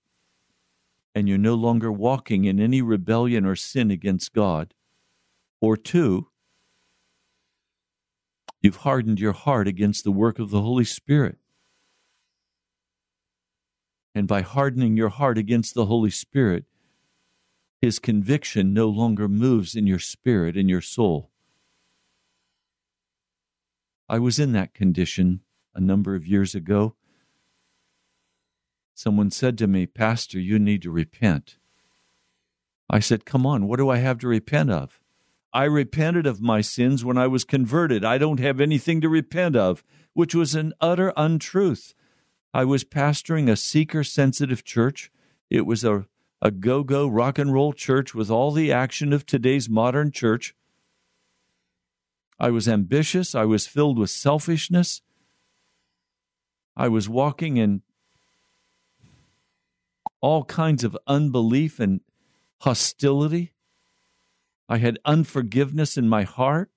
and 1.14 1.30
you're 1.30 1.38
no 1.38 1.54
longer 1.54 1.92
walking 1.92 2.46
in 2.46 2.60
any 2.60 2.82
rebellion 2.82 3.46
or 3.46 3.56
sin 3.56 3.92
against 3.92 4.34
God, 4.34 4.74
or 5.62 5.78
two, 5.78 6.30
you've 8.62 8.78
hardened 8.78 9.20
your 9.20 9.34
heart 9.34 9.68
against 9.68 10.04
the 10.04 10.12
work 10.12 10.40
of 10.40 10.50
the 10.50 10.62
Holy 10.62 10.86
Spirit. 10.86 11.38
And 14.16 14.28
by 14.28 14.42
hardening 14.42 14.98
your 14.98 15.10
heart 15.10 15.38
against 15.38 15.76
the 15.76 15.86
Holy 15.86 16.10
Spirit, 16.10 16.66
his 17.82 18.00
conviction 18.00 18.74
no 18.74 18.88
longer 18.88 19.28
moves 19.28 19.76
in 19.76 19.88
your 19.88 20.00
spirit, 20.00 20.58
in 20.58 20.68
your 20.68 20.82
soul. 20.82 21.30
I 24.10 24.20
was 24.20 24.40
in 24.40 24.52
that 24.54 24.74
condition 24.74 25.42
a 25.74 25.80
number 25.80 26.16
of 26.16 26.28
years 26.28 26.56
ago. 26.56 26.96
Someone 28.94 29.32
said 29.32 29.58
to 29.60 29.68
me, 29.68 29.86
Pastor, 29.86 30.40
you 30.40 30.60
need 30.60 30.82
to 30.82 30.92
repent. 30.92 31.58
I 32.90 33.00
said, 33.00 33.24
Come 33.24 33.46
on, 33.46 33.68
what 33.68 33.78
do 33.78 33.90
I 33.90 33.98
have 33.98 34.18
to 34.20 34.28
repent 34.28 34.72
of? 34.72 35.00
I 35.54 35.64
repented 35.64 36.26
of 36.26 36.42
my 36.42 36.62
sins 36.62 37.06
when 37.06 37.18
I 37.18 37.28
was 37.28 37.44
converted. 37.44 38.04
I 38.04 38.18
don't 38.18 38.40
have 38.40 38.60
anything 38.60 39.00
to 39.02 39.10
repent 39.10 39.56
of, 39.56 39.84
which 40.14 40.36
was 40.36 40.54
an 40.54 40.74
utter 40.82 41.14
untruth. 41.16 41.94
I 42.54 42.66
was 42.66 42.84
pastoring 42.84 43.50
a 43.50 43.56
seeker 43.56 44.04
sensitive 44.04 44.64
church. 44.64 45.12
It 45.50 45.66
was 45.66 45.84
a, 45.84 46.08
a 46.42 46.52
go 46.52 46.84
go 46.84 47.08
rock 47.08 47.38
and 47.38 47.54
roll 47.54 47.74
church 47.74 48.16
with 48.16 48.30
all 48.30 48.52
the 48.52 48.72
action 48.72 49.12
of 49.12 49.26
today's 49.26 49.70
modern 49.70 50.12
church. 50.12 50.56
I 52.40 52.50
was 52.50 52.68
ambitious. 52.68 53.36
I 53.36 53.44
was 53.44 53.68
filled 53.68 53.98
with 53.98 54.10
selfishness. 54.10 55.02
I 56.78 56.88
was 56.88 57.10
walking 57.10 57.58
in 57.58 57.82
all 60.22 60.46
kinds 60.46 60.84
of 60.84 60.98
unbelief 61.08 61.80
and 61.80 62.00
hostility. 62.62 63.54
I 64.70 64.78
had 64.78 65.00
unforgiveness 65.04 65.98
in 65.98 66.08
my 66.08 66.24
heart. 66.24 66.70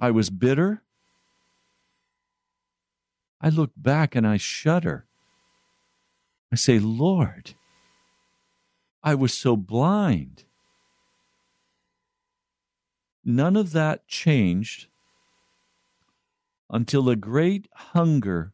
I 0.00 0.10
was 0.10 0.30
bitter. 0.30 0.82
I 3.40 3.50
look 3.50 3.72
back 3.76 4.14
and 4.14 4.26
I 4.26 4.36
shudder. 4.36 5.07
I 6.52 6.56
say, 6.56 6.78
Lord, 6.78 7.54
I 9.02 9.14
was 9.14 9.34
so 9.34 9.56
blind. 9.56 10.44
None 13.24 13.56
of 13.56 13.72
that 13.72 14.08
changed 14.08 14.86
until 16.70 17.08
a 17.08 17.16
great 17.16 17.68
hunger 17.74 18.52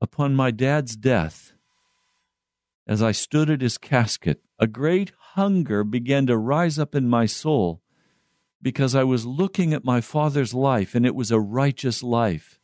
upon 0.00 0.34
my 0.34 0.50
dad's 0.50 0.96
death 0.96 1.52
as 2.86 3.02
I 3.02 3.12
stood 3.12 3.50
at 3.50 3.60
his 3.60 3.78
casket. 3.78 4.40
A 4.58 4.66
great 4.66 5.12
hunger 5.34 5.84
began 5.84 6.26
to 6.26 6.36
rise 6.36 6.78
up 6.78 6.94
in 6.94 7.08
my 7.08 7.26
soul 7.26 7.82
because 8.62 8.94
I 8.94 9.04
was 9.04 9.26
looking 9.26 9.74
at 9.74 9.84
my 9.84 10.00
father's 10.00 10.54
life 10.54 10.94
and 10.94 11.04
it 11.04 11.14
was 11.14 11.30
a 11.30 11.40
righteous 11.40 12.02
life. 12.02 12.58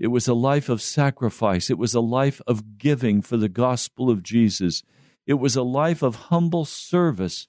It 0.00 0.06
was 0.06 0.26
a 0.26 0.34
life 0.34 0.70
of 0.70 0.80
sacrifice. 0.80 1.68
It 1.68 1.76
was 1.76 1.94
a 1.94 2.00
life 2.00 2.40
of 2.46 2.78
giving 2.78 3.20
for 3.20 3.36
the 3.36 3.50
gospel 3.50 4.08
of 4.08 4.22
Jesus. 4.22 4.82
It 5.26 5.34
was 5.34 5.56
a 5.56 5.62
life 5.62 6.00
of 6.00 6.30
humble 6.30 6.64
service. 6.64 7.48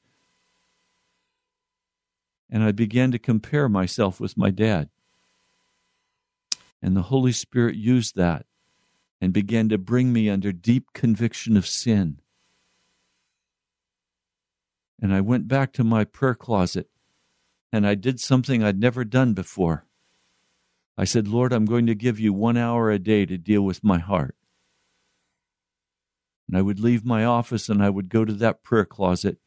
And 2.49 2.61
I 2.61 2.73
began 2.73 3.09
to 3.11 3.19
compare 3.19 3.69
myself 3.69 4.19
with 4.19 4.35
my 4.35 4.49
dad. 4.49 4.89
And 6.81 6.93
the 6.93 7.03
Holy 7.03 7.31
Spirit 7.31 7.77
used 7.77 8.17
that 8.17 8.45
and 9.21 9.31
began 9.31 9.69
to 9.69 9.77
bring 9.77 10.11
me 10.11 10.29
under 10.29 10.51
deep 10.51 10.91
conviction 10.93 11.55
of 11.55 11.65
sin. 11.65 12.19
And 15.01 15.13
I 15.13 15.21
went 15.21 15.47
back 15.47 15.71
to 15.73 15.85
my 15.85 16.03
prayer 16.03 16.35
closet 16.35 16.89
and 17.71 17.87
I 17.87 17.95
did 17.95 18.19
something 18.19 18.61
I'd 18.61 18.77
never 18.77 19.05
done 19.05 19.33
before. 19.33 19.85
I 21.01 21.03
said, 21.03 21.27
Lord, 21.27 21.51
I'm 21.51 21.65
going 21.65 21.87
to 21.87 21.95
give 21.95 22.19
you 22.19 22.31
one 22.31 22.57
hour 22.57 22.91
a 22.91 22.99
day 22.99 23.25
to 23.25 23.35
deal 23.35 23.63
with 23.63 23.83
my 23.83 23.97
heart. 23.97 24.35
And 26.47 26.55
I 26.55 26.61
would 26.61 26.79
leave 26.79 27.03
my 27.03 27.25
office 27.25 27.69
and 27.69 27.81
I 27.81 27.89
would 27.89 28.07
go 28.07 28.23
to 28.23 28.33
that 28.33 28.61
prayer 28.61 28.85
closet 28.85 29.39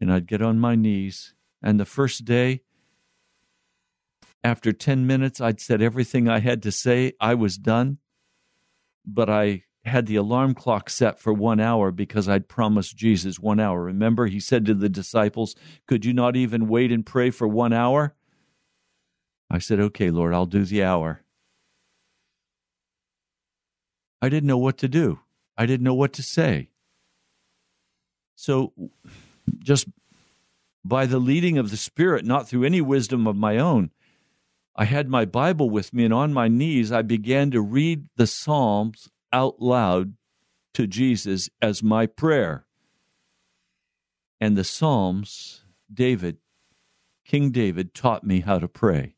and 0.00 0.12
I'd 0.12 0.28
get 0.28 0.40
on 0.40 0.60
my 0.60 0.76
knees. 0.76 1.34
And 1.64 1.80
the 1.80 1.84
first 1.84 2.24
day, 2.24 2.62
after 4.44 4.72
10 4.72 5.04
minutes, 5.04 5.40
I'd 5.40 5.60
said 5.60 5.82
everything 5.82 6.28
I 6.28 6.38
had 6.38 6.62
to 6.62 6.70
say. 6.70 7.14
I 7.18 7.34
was 7.34 7.58
done. 7.58 7.98
But 9.04 9.28
I 9.28 9.64
had 9.84 10.06
the 10.06 10.14
alarm 10.14 10.54
clock 10.54 10.90
set 10.90 11.18
for 11.18 11.32
one 11.32 11.58
hour 11.58 11.90
because 11.90 12.28
I'd 12.28 12.46
promised 12.48 12.96
Jesus 12.96 13.40
one 13.40 13.58
hour. 13.58 13.82
Remember, 13.82 14.26
he 14.26 14.38
said 14.38 14.64
to 14.66 14.74
the 14.74 14.88
disciples, 14.88 15.56
Could 15.88 16.04
you 16.04 16.12
not 16.12 16.36
even 16.36 16.68
wait 16.68 16.92
and 16.92 17.04
pray 17.04 17.30
for 17.30 17.48
one 17.48 17.72
hour? 17.72 18.14
I 19.52 19.58
said, 19.58 19.78
Okay, 19.78 20.10
Lord, 20.10 20.32
I'll 20.32 20.46
do 20.46 20.64
the 20.64 20.82
hour. 20.82 21.22
I 24.22 24.30
didn't 24.30 24.46
know 24.46 24.58
what 24.58 24.78
to 24.78 24.88
do, 24.88 25.20
I 25.56 25.66
didn't 25.66 25.84
know 25.84 25.94
what 25.94 26.14
to 26.14 26.22
say. 26.22 26.70
So, 28.34 28.72
just 29.58 29.86
by 30.84 31.06
the 31.06 31.18
leading 31.18 31.58
of 31.58 31.70
the 31.70 31.76
Spirit, 31.76 32.24
not 32.24 32.48
through 32.48 32.64
any 32.64 32.80
wisdom 32.80 33.26
of 33.26 33.36
my 33.36 33.58
own, 33.58 33.90
I 34.74 34.86
had 34.86 35.08
my 35.08 35.26
Bible 35.26 35.68
with 35.68 35.92
me, 35.92 36.06
and 36.06 36.14
on 36.14 36.32
my 36.32 36.48
knees, 36.48 36.90
I 36.90 37.02
began 37.02 37.50
to 37.50 37.60
read 37.60 38.08
the 38.16 38.26
Psalms 38.26 39.10
out 39.32 39.60
loud 39.60 40.14
to 40.72 40.86
Jesus 40.86 41.50
as 41.60 41.82
my 41.82 42.06
prayer. 42.06 42.64
And 44.40 44.56
the 44.56 44.64
Psalms, 44.64 45.64
David, 45.92 46.38
King 47.24 47.50
David, 47.50 47.92
taught 47.92 48.24
me 48.24 48.40
how 48.40 48.58
to 48.58 48.66
pray. 48.66 49.14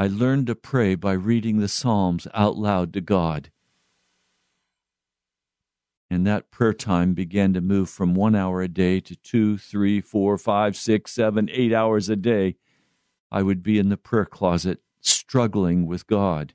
I 0.00 0.06
learned 0.06 0.46
to 0.46 0.54
pray 0.54 0.94
by 0.94 1.14
reading 1.14 1.58
the 1.58 1.66
Psalms 1.66 2.28
out 2.32 2.56
loud 2.56 2.92
to 2.92 3.00
God. 3.00 3.50
And 6.08 6.24
that 6.24 6.52
prayer 6.52 6.72
time 6.72 7.14
began 7.14 7.52
to 7.54 7.60
move 7.60 7.90
from 7.90 8.14
one 8.14 8.36
hour 8.36 8.62
a 8.62 8.68
day 8.68 9.00
to 9.00 9.16
two, 9.16 9.58
three, 9.58 10.00
four, 10.00 10.38
five, 10.38 10.76
six, 10.76 11.10
seven, 11.10 11.50
eight 11.52 11.72
hours 11.72 12.08
a 12.08 12.14
day. 12.14 12.54
I 13.32 13.42
would 13.42 13.60
be 13.60 13.76
in 13.76 13.88
the 13.88 13.96
prayer 13.96 14.24
closet 14.24 14.80
struggling 15.00 15.84
with 15.84 16.06
God. 16.06 16.54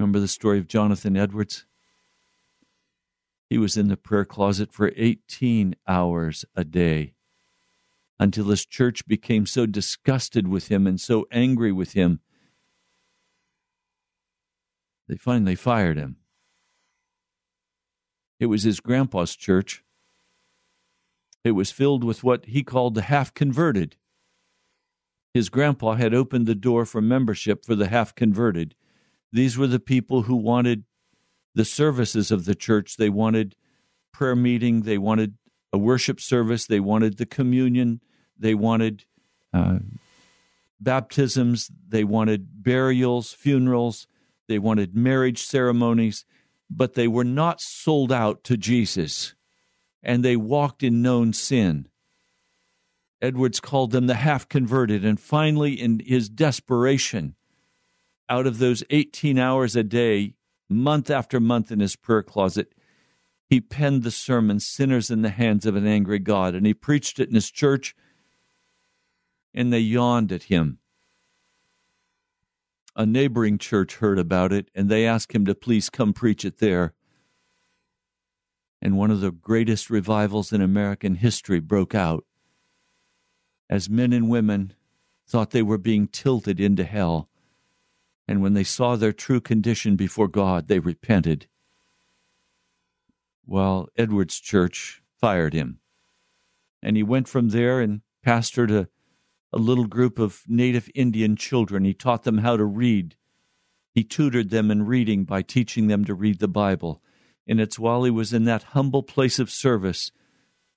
Remember 0.00 0.18
the 0.18 0.26
story 0.26 0.58
of 0.58 0.66
Jonathan 0.66 1.16
Edwards? 1.16 1.64
He 3.48 3.56
was 3.56 3.76
in 3.76 3.86
the 3.86 3.96
prayer 3.96 4.24
closet 4.24 4.72
for 4.72 4.92
18 4.96 5.76
hours 5.86 6.44
a 6.56 6.64
day 6.64 7.14
until 8.18 8.46
his 8.46 8.66
church 8.66 9.06
became 9.06 9.46
so 9.46 9.66
disgusted 9.66 10.48
with 10.48 10.68
him 10.68 10.86
and 10.86 11.00
so 11.00 11.26
angry 11.30 11.72
with 11.72 11.92
him, 11.92 12.20
they 15.08 15.16
finally 15.16 15.54
fired 15.54 15.96
him. 15.96 16.16
It 18.40 18.46
was 18.46 18.62
his 18.62 18.80
grandpa's 18.80 19.34
church. 19.34 19.82
It 21.44 21.52
was 21.52 21.70
filled 21.70 22.04
with 22.04 22.22
what 22.22 22.46
he 22.46 22.62
called 22.62 22.94
the 22.94 23.02
half 23.02 23.32
converted. 23.32 23.96
His 25.32 25.48
grandpa 25.48 25.94
had 25.94 26.14
opened 26.14 26.46
the 26.46 26.54
door 26.54 26.84
for 26.84 27.00
membership 27.00 27.64
for 27.64 27.74
the 27.74 27.88
half 27.88 28.14
converted. 28.14 28.74
These 29.32 29.56
were 29.56 29.66
the 29.66 29.80
people 29.80 30.22
who 30.22 30.36
wanted 30.36 30.84
the 31.54 31.64
services 31.64 32.30
of 32.30 32.44
the 32.44 32.54
church. 32.54 32.96
They 32.96 33.10
wanted 33.10 33.54
prayer 34.12 34.36
meeting, 34.36 34.82
they 34.82 34.98
wanted 34.98 35.34
a 35.72 35.78
worship 35.78 36.20
service, 36.20 36.66
they 36.66 36.80
wanted 36.80 37.16
the 37.18 37.26
communion, 37.26 38.00
they 38.38 38.54
wanted 38.54 39.04
uh, 39.52 39.78
baptisms, 40.80 41.70
they 41.88 42.04
wanted 42.04 42.62
burials, 42.62 43.32
funerals, 43.32 44.06
they 44.46 44.58
wanted 44.58 44.94
marriage 44.94 45.42
ceremonies, 45.42 46.24
but 46.70 46.94
they 46.94 47.08
were 47.08 47.24
not 47.24 47.60
sold 47.60 48.12
out 48.12 48.44
to 48.44 48.56
Jesus, 48.56 49.34
and 50.02 50.24
they 50.24 50.36
walked 50.36 50.82
in 50.82 51.02
known 51.02 51.32
sin. 51.32 51.88
Edwards 53.20 53.60
called 53.60 53.90
them 53.90 54.06
the 54.06 54.14
half 54.14 54.48
converted, 54.48 55.04
and 55.04 55.18
finally, 55.18 55.72
in 55.72 56.00
his 56.04 56.28
desperation, 56.28 57.34
out 58.28 58.46
of 58.46 58.58
those 58.58 58.84
18 58.90 59.38
hours 59.38 59.74
a 59.74 59.82
day, 59.82 60.34
month 60.68 61.10
after 61.10 61.40
month 61.40 61.72
in 61.72 61.80
his 61.80 61.96
prayer 61.96 62.22
closet, 62.22 62.72
he 63.48 63.60
penned 63.60 64.02
the 64.02 64.10
sermon, 64.10 64.60
Sinners 64.60 65.10
in 65.10 65.22
the 65.22 65.30
Hands 65.30 65.64
of 65.64 65.74
an 65.74 65.86
Angry 65.86 66.18
God, 66.18 66.54
and 66.54 66.66
he 66.66 66.74
preached 66.74 67.18
it 67.18 67.28
in 67.28 67.34
his 67.34 67.50
church, 67.50 67.94
and 69.54 69.72
they 69.72 69.78
yawned 69.78 70.30
at 70.32 70.44
him. 70.44 70.78
A 72.94 73.06
neighboring 73.06 73.58
church 73.58 73.96
heard 73.96 74.18
about 74.18 74.52
it, 74.52 74.70
and 74.74 74.88
they 74.88 75.06
asked 75.06 75.32
him 75.32 75.44
to 75.46 75.54
please 75.54 75.88
come 75.88 76.12
preach 76.12 76.44
it 76.44 76.58
there. 76.58 76.92
And 78.82 78.96
one 78.96 79.10
of 79.10 79.20
the 79.20 79.32
greatest 79.32 79.88
revivals 79.88 80.52
in 80.52 80.60
American 80.60 81.16
history 81.16 81.60
broke 81.60 81.94
out 81.94 82.24
as 83.70 83.90
men 83.90 84.12
and 84.12 84.28
women 84.28 84.74
thought 85.26 85.50
they 85.50 85.62
were 85.62 85.78
being 85.78 86.08
tilted 86.08 86.58
into 86.58 86.84
hell. 86.84 87.28
And 88.26 88.42
when 88.42 88.54
they 88.54 88.64
saw 88.64 88.96
their 88.96 89.12
true 89.12 89.40
condition 89.40 89.96
before 89.96 90.28
God, 90.28 90.68
they 90.68 90.78
repented. 90.78 91.46
Well, 93.50 93.88
Edwards 93.96 94.38
Church 94.40 95.00
fired 95.18 95.54
him. 95.54 95.80
And 96.82 96.98
he 96.98 97.02
went 97.02 97.28
from 97.28 97.48
there 97.48 97.80
and 97.80 98.02
pastored 98.24 98.70
a, 98.70 98.88
a 99.54 99.58
little 99.58 99.86
group 99.86 100.18
of 100.18 100.42
native 100.46 100.90
Indian 100.94 101.34
children. 101.34 101.86
He 101.86 101.94
taught 101.94 102.24
them 102.24 102.38
how 102.38 102.58
to 102.58 102.64
read. 102.66 103.16
He 103.94 104.04
tutored 104.04 104.50
them 104.50 104.70
in 104.70 104.84
reading 104.84 105.24
by 105.24 105.40
teaching 105.40 105.86
them 105.86 106.04
to 106.04 106.14
read 106.14 106.40
the 106.40 106.46
Bible. 106.46 107.02
And 107.46 107.58
it's 107.58 107.78
while 107.78 108.04
he 108.04 108.10
was 108.10 108.34
in 108.34 108.44
that 108.44 108.74
humble 108.74 109.02
place 109.02 109.38
of 109.38 109.50
service 109.50 110.12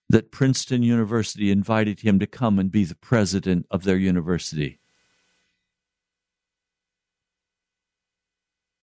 that 0.08 0.32
Princeton 0.32 0.82
University 0.82 1.52
invited 1.52 2.00
him 2.00 2.20
to 2.20 2.26
come 2.26 2.58
and 2.58 2.72
be 2.72 2.86
the 2.86 2.96
president 2.96 3.66
of 3.70 3.84
their 3.84 3.98
university. 3.98 4.80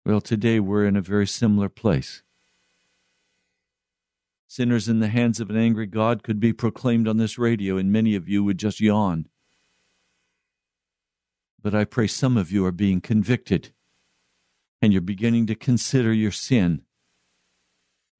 Well, 0.06 0.22
today 0.22 0.58
we're 0.58 0.86
in 0.86 0.96
a 0.96 1.02
very 1.02 1.26
similar 1.26 1.68
place. 1.68 2.22
Sinners 4.46 4.88
in 4.88 5.00
the 5.00 5.08
hands 5.08 5.40
of 5.40 5.50
an 5.50 5.56
angry 5.56 5.86
God 5.86 6.22
could 6.22 6.38
be 6.38 6.52
proclaimed 6.52 7.08
on 7.08 7.16
this 7.16 7.38
radio, 7.38 7.76
and 7.76 7.90
many 7.90 8.14
of 8.14 8.28
you 8.28 8.44
would 8.44 8.58
just 8.58 8.80
yawn. 8.80 9.28
But 11.62 11.74
I 11.74 11.84
pray 11.84 12.06
some 12.06 12.36
of 12.36 12.52
you 12.52 12.64
are 12.66 12.72
being 12.72 13.00
convicted, 13.00 13.72
and 14.82 14.92
you're 14.92 15.02
beginning 15.02 15.46
to 15.46 15.54
consider 15.54 16.12
your 16.12 16.30
sin, 16.30 16.82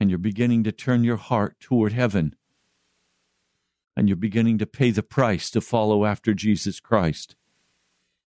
and 0.01 0.11
you're 0.11 0.19
beginning 0.19 0.65
to 0.65 0.73
turn 0.73 1.05
your 1.05 1.17
heart 1.17 1.61
toward 1.61 1.93
heaven 1.93 2.35
and 3.97 4.09
you're 4.09 4.17
beginning 4.17 4.59
to 4.59 4.67
pay 4.67 4.91
the 4.91 5.03
price 5.03 5.51
to 5.51 5.61
follow 5.61 6.05
after 6.05 6.35
Jesus 6.35 6.81
Christ. 6.81 7.37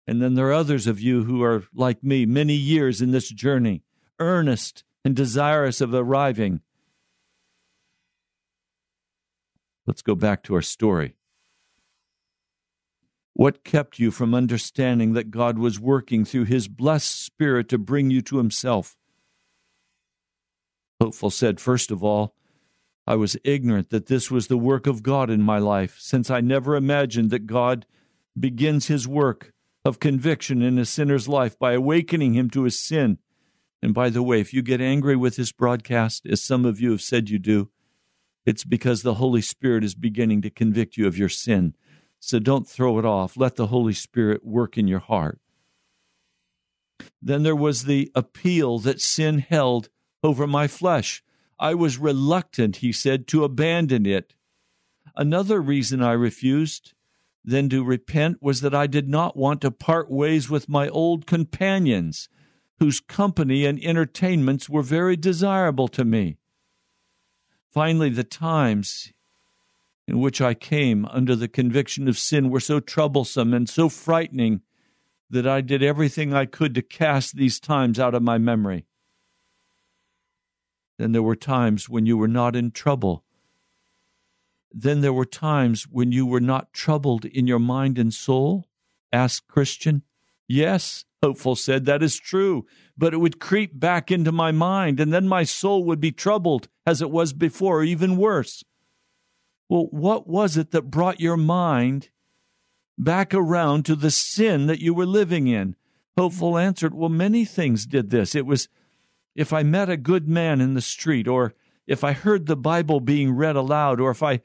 And 0.05 0.21
then 0.21 0.33
there 0.33 0.47
are 0.47 0.53
others 0.53 0.87
of 0.87 0.99
you 0.99 1.23
who 1.23 1.41
are 1.43 1.63
like 1.73 2.03
me, 2.03 2.25
many 2.25 2.55
years 2.55 3.01
in 3.01 3.11
this 3.11 3.29
journey, 3.29 3.83
earnest 4.19 4.83
and 5.05 5.15
desirous 5.15 5.79
of 5.79 5.93
arriving. 5.93 6.61
Let's 9.85 10.01
go 10.01 10.15
back 10.15 10.43
to 10.43 10.55
our 10.55 10.61
story. 10.61 11.15
What 13.33 13.63
kept 13.63 13.99
you 13.99 14.11
from 14.11 14.35
understanding 14.35 15.13
that 15.13 15.31
God 15.31 15.57
was 15.57 15.79
working 15.79 16.23
through 16.23 16.45
His 16.45 16.67
blessed 16.67 17.23
Spirit 17.23 17.67
to 17.69 17.77
bring 17.77 18.11
you 18.11 18.21
to 18.21 18.37
Himself? 18.37 18.95
Hopeful 21.01 21.31
said, 21.31 21.59
first 21.59 21.91
of 21.91 22.03
all, 22.03 22.35
I 23.05 23.15
was 23.15 23.35
ignorant 23.43 23.89
that 23.89 24.05
this 24.05 24.31
was 24.31 24.47
the 24.47 24.57
work 24.57 24.87
of 24.87 25.03
God 25.03 25.29
in 25.29 25.41
my 25.41 25.57
life, 25.57 25.97
since 25.99 26.29
I 26.29 26.39
never 26.39 26.75
imagined 26.75 27.31
that 27.31 27.47
God 27.47 27.85
begins 28.39 28.87
his 28.87 29.07
work 29.07 29.51
of 29.83 29.99
conviction 29.99 30.61
in 30.61 30.77
a 30.77 30.85
sinner's 30.85 31.27
life 31.27 31.59
by 31.59 31.73
awakening 31.73 32.33
him 32.33 32.49
to 32.51 32.63
his 32.63 32.79
sin. 32.79 33.17
And 33.81 33.93
by 33.93 34.09
the 34.09 34.23
way, 34.23 34.39
if 34.39 34.53
you 34.53 34.61
get 34.61 34.79
angry 34.79 35.17
with 35.17 35.35
this 35.35 35.51
broadcast, 35.51 36.25
as 36.25 36.41
some 36.41 36.65
of 36.65 36.79
you 36.79 36.91
have 36.91 37.01
said 37.01 37.29
you 37.29 37.39
do, 37.39 37.69
it's 38.45 38.63
because 38.63 39.01
the 39.01 39.15
Holy 39.15 39.41
Spirit 39.41 39.83
is 39.83 39.95
beginning 39.95 40.41
to 40.41 40.49
convict 40.49 40.97
you 40.97 41.07
of 41.07 41.17
your 41.17 41.29
sin. 41.29 41.75
So 42.19 42.39
don't 42.39 42.67
throw 42.67 42.99
it 42.99 43.05
off. 43.05 43.37
Let 43.37 43.55
the 43.55 43.67
Holy 43.67 43.93
Spirit 43.93 44.45
work 44.45 44.77
in 44.77 44.87
your 44.87 44.99
heart. 44.99 45.39
Then 47.21 47.43
there 47.43 47.55
was 47.55 47.83
the 47.83 48.11
appeal 48.15 48.79
that 48.79 49.01
sin 49.01 49.39
held 49.39 49.89
over 50.23 50.47
my 50.47 50.67
flesh. 50.67 51.23
I 51.59 51.73
was 51.73 51.97
reluctant, 51.97 52.77
he 52.77 52.91
said, 52.91 53.27
to 53.27 53.43
abandon 53.43 54.05
it. 54.05 54.33
Another 55.15 55.61
reason 55.61 56.01
I 56.01 56.13
refused 56.13 56.93
then 57.45 57.69
to 57.69 57.83
repent 57.83 58.41
was 58.41 58.61
that 58.61 58.73
I 58.73 58.87
did 58.87 59.09
not 59.09 59.35
want 59.35 59.61
to 59.61 59.71
part 59.71 60.09
ways 60.09 60.49
with 60.49 60.69
my 60.69 60.87
old 60.89 61.25
companions, 61.25 62.29
whose 62.79 62.99
company 62.99 63.65
and 63.65 63.83
entertainments 63.83 64.69
were 64.69 64.81
very 64.81 65.17
desirable 65.17 65.87
to 65.89 66.05
me. 66.05 66.37
Finally, 67.73 68.09
the 68.09 68.23
times 68.23 69.11
in 70.07 70.19
which 70.19 70.39
I 70.39 70.53
came 70.53 71.05
under 71.07 71.35
the 71.35 71.47
conviction 71.47 72.07
of 72.07 72.19
sin 72.19 72.51
were 72.51 72.59
so 72.59 72.79
troublesome 72.79 73.51
and 73.51 73.67
so 73.67 73.89
frightening 73.89 74.61
that 75.31 75.47
I 75.47 75.61
did 75.61 75.81
everything 75.81 76.35
I 76.35 76.45
could 76.45 76.75
to 76.75 76.83
cast 76.83 77.35
these 77.35 77.59
times 77.59 77.99
out 77.99 78.13
of 78.13 78.21
my 78.21 78.37
memory. 78.37 78.85
Then 80.99 81.13
there 81.13 81.23
were 81.23 81.35
times 81.35 81.89
when 81.89 82.05
you 82.05 82.15
were 82.15 82.27
not 82.27 82.55
in 82.55 82.69
trouble. 82.69 83.23
Then 84.71 85.01
there 85.01 85.13
were 85.13 85.25
times 85.25 85.83
when 85.83 86.11
you 86.11 86.27
were 86.27 86.39
not 86.39 86.73
troubled 86.73 87.25
in 87.25 87.47
your 87.47 87.59
mind 87.59 87.97
and 87.97 88.13
soul? 88.13 88.67
asked 89.11 89.47
Christian. 89.47 90.03
Yes, 90.47 91.05
Hopeful 91.23 91.55
said, 91.55 91.85
that 91.85 92.03
is 92.03 92.19
true, 92.19 92.67
but 92.95 93.13
it 93.13 93.17
would 93.17 93.39
creep 93.39 93.79
back 93.79 94.11
into 94.11 94.31
my 94.31 94.51
mind, 94.51 94.99
and 94.99 95.11
then 95.11 95.27
my 95.27 95.43
soul 95.43 95.85
would 95.85 96.01
be 96.01 96.11
troubled 96.11 96.67
as 96.85 97.01
it 97.01 97.11
was 97.11 97.33
before, 97.33 97.79
or 97.79 97.83
even 97.83 98.17
worse. 98.17 98.63
Well, 99.69 99.87
what 99.91 100.27
was 100.27 100.57
it 100.57 100.71
that 100.71 100.91
brought 100.91 101.19
your 101.19 101.37
mind 101.37 102.09
back 102.97 103.33
around 103.33 103.85
to 103.85 103.95
the 103.95 104.11
sin 104.11 104.67
that 104.67 104.79
you 104.79 104.93
were 104.93 105.05
living 105.05 105.47
in? 105.47 105.75
Hopeful 106.17 106.57
answered, 106.57 106.93
Well, 106.93 107.09
many 107.09 107.45
things 107.45 107.85
did 107.85 108.09
this. 108.09 108.35
It 108.35 108.45
was 108.45 108.67
if 109.35 109.51
I 109.51 109.63
met 109.63 109.89
a 109.89 109.97
good 109.97 110.27
man 110.27 110.61
in 110.61 110.73
the 110.73 110.81
street, 110.81 111.27
or 111.27 111.55
if 111.87 112.03
I 112.03 112.13
heard 112.13 112.45
the 112.45 112.55
Bible 112.55 112.99
being 112.99 113.31
read 113.31 113.55
aloud, 113.55 113.99
or 113.99 114.11
if 114.11 114.21
I 114.21 114.41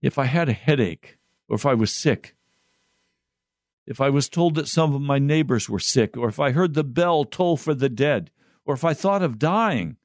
if 0.00 0.18
I 0.18 0.24
had 0.24 0.48
a 0.48 0.52
headache, 0.52 1.18
or 1.48 1.54
if 1.54 1.64
I 1.64 1.74
was 1.74 1.92
sick, 1.92 2.34
if 3.86 4.00
I 4.00 4.10
was 4.10 4.28
told 4.28 4.56
that 4.56 4.68
some 4.68 4.94
of 4.94 5.00
my 5.00 5.18
neighbors 5.18 5.68
were 5.68 5.78
sick, 5.78 6.16
or 6.16 6.28
if 6.28 6.40
I 6.40 6.50
heard 6.50 6.74
the 6.74 6.84
bell 6.84 7.24
toll 7.24 7.56
for 7.56 7.74
the 7.74 7.88
dead, 7.88 8.30
or 8.64 8.74
if 8.74 8.84
I 8.84 8.94
thought 8.94 9.22
of 9.22 9.38
dying, 9.38 9.96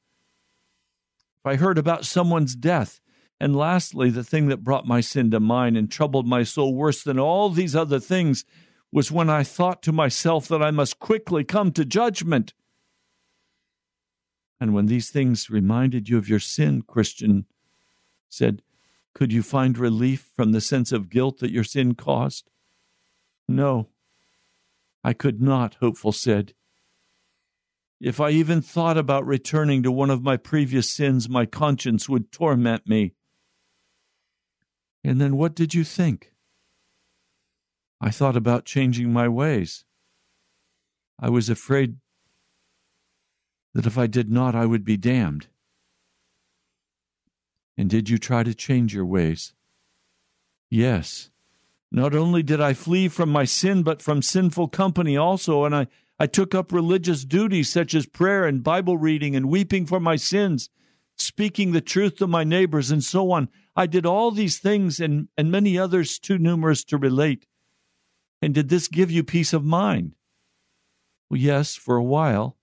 if 1.39 1.45
I 1.45 1.55
heard 1.55 1.77
about 1.77 2.05
someone's 2.05 2.55
death, 2.55 2.99
and 3.39 3.55
lastly, 3.55 4.09
the 4.09 4.23
thing 4.23 4.47
that 4.47 4.63
brought 4.63 4.87
my 4.87 5.01
sin 5.01 5.29
to 5.31 5.39
mind 5.39 5.77
and 5.77 5.91
troubled 5.91 6.27
my 6.27 6.43
soul 6.43 6.73
worse 6.73 7.03
than 7.03 7.19
all 7.19 7.49
these 7.49 7.75
other 7.75 7.99
things 7.99 8.43
was 8.91 9.11
when 9.11 9.29
I 9.29 9.43
thought 9.43 9.83
to 9.83 9.91
myself 9.91 10.47
that 10.47 10.63
I 10.63 10.71
must 10.71 10.99
quickly 10.99 11.43
come 11.43 11.71
to 11.73 11.85
judgment. 11.85 12.53
And 14.59 14.73
when 14.73 14.87
these 14.87 15.11
things 15.11 15.49
reminded 15.49 16.09
you 16.09 16.17
of 16.17 16.29
your 16.29 16.39
sin, 16.39 16.81
Christian 16.81 17.45
said, 18.27 18.63
could 19.13 19.33
you 19.33 19.41
find 19.41 19.77
relief 19.77 20.29
from 20.35 20.51
the 20.51 20.61
sense 20.61 20.91
of 20.91 21.09
guilt 21.09 21.39
that 21.39 21.51
your 21.51 21.63
sin 21.63 21.95
caused? 21.95 22.51
No, 23.47 23.87
I 25.03 25.13
could 25.13 25.41
not, 25.41 25.75
Hopeful 25.79 26.11
said. 26.11 26.53
If 27.99 28.19
I 28.19 28.29
even 28.29 28.61
thought 28.61 28.97
about 28.97 29.25
returning 29.25 29.81
to 29.83 29.91
one 29.91 30.09
of 30.09 30.21
my 30.21 30.37
previous 30.37 30.89
sins, 30.89 31.27
my 31.27 31.45
conscience 31.45 32.07
would 32.07 32.31
torment 32.31 32.87
me. 32.87 33.13
And 35.03 35.19
then 35.19 35.35
what 35.35 35.55
did 35.55 35.73
you 35.73 35.83
think? 35.83 36.31
I 37.99 38.11
thought 38.11 38.35
about 38.35 38.65
changing 38.65 39.11
my 39.11 39.27
ways. 39.27 39.83
I 41.19 41.29
was 41.29 41.49
afraid 41.49 41.95
that 43.73 43.87
if 43.87 43.97
I 43.97 44.05
did 44.05 44.29
not, 44.29 44.53
I 44.53 44.67
would 44.67 44.85
be 44.85 44.97
damned. 44.97 45.47
And 47.77 47.89
did 47.89 48.09
you 48.09 48.17
try 48.17 48.43
to 48.43 48.53
change 48.53 48.93
your 48.93 49.05
ways? 49.05 49.53
Yes. 50.69 51.31
Not 51.91 52.13
only 52.13 52.43
did 52.43 52.59
I 52.59 52.73
flee 52.73 53.07
from 53.07 53.29
my 53.29 53.45
sin, 53.45 53.81
but 53.81 54.01
from 54.01 54.21
sinful 54.21 54.67
company 54.67 55.15
also, 55.15 55.63
and 55.63 55.75
I, 55.75 55.87
I 56.19 56.27
took 56.27 56.55
up 56.55 56.71
religious 56.71 57.25
duties 57.25 57.71
such 57.71 57.93
as 57.93 58.07
prayer 58.07 58.45
and 58.45 58.63
Bible 58.63 58.97
reading 58.97 59.35
and 59.35 59.49
weeping 59.49 59.85
for 59.85 59.99
my 59.99 60.15
sins, 60.15 60.69
speaking 61.15 61.71
the 61.71 61.81
truth 61.81 62.17
to 62.17 62.27
my 62.27 62.43
neighbors, 62.43 62.89
and 62.89 63.03
so 63.03 63.31
on. 63.31 63.49
I 63.75 63.85
did 63.85 64.05
all 64.05 64.31
these 64.31 64.57
things 64.57 64.99
and, 64.99 65.27
and 65.37 65.51
many 65.51 65.77
others 65.77 66.17
too 66.17 66.39
numerous 66.39 66.83
to 66.85 66.97
relate. 66.97 67.45
And 68.41 68.53
did 68.53 68.69
this 68.69 68.87
give 68.87 69.11
you 69.11 69.23
peace 69.23 69.53
of 69.53 69.63
mind? 69.63 70.15
Well, 71.29 71.39
yes, 71.39 71.75
for 71.75 71.97
a 71.97 72.03
while. 72.03 72.57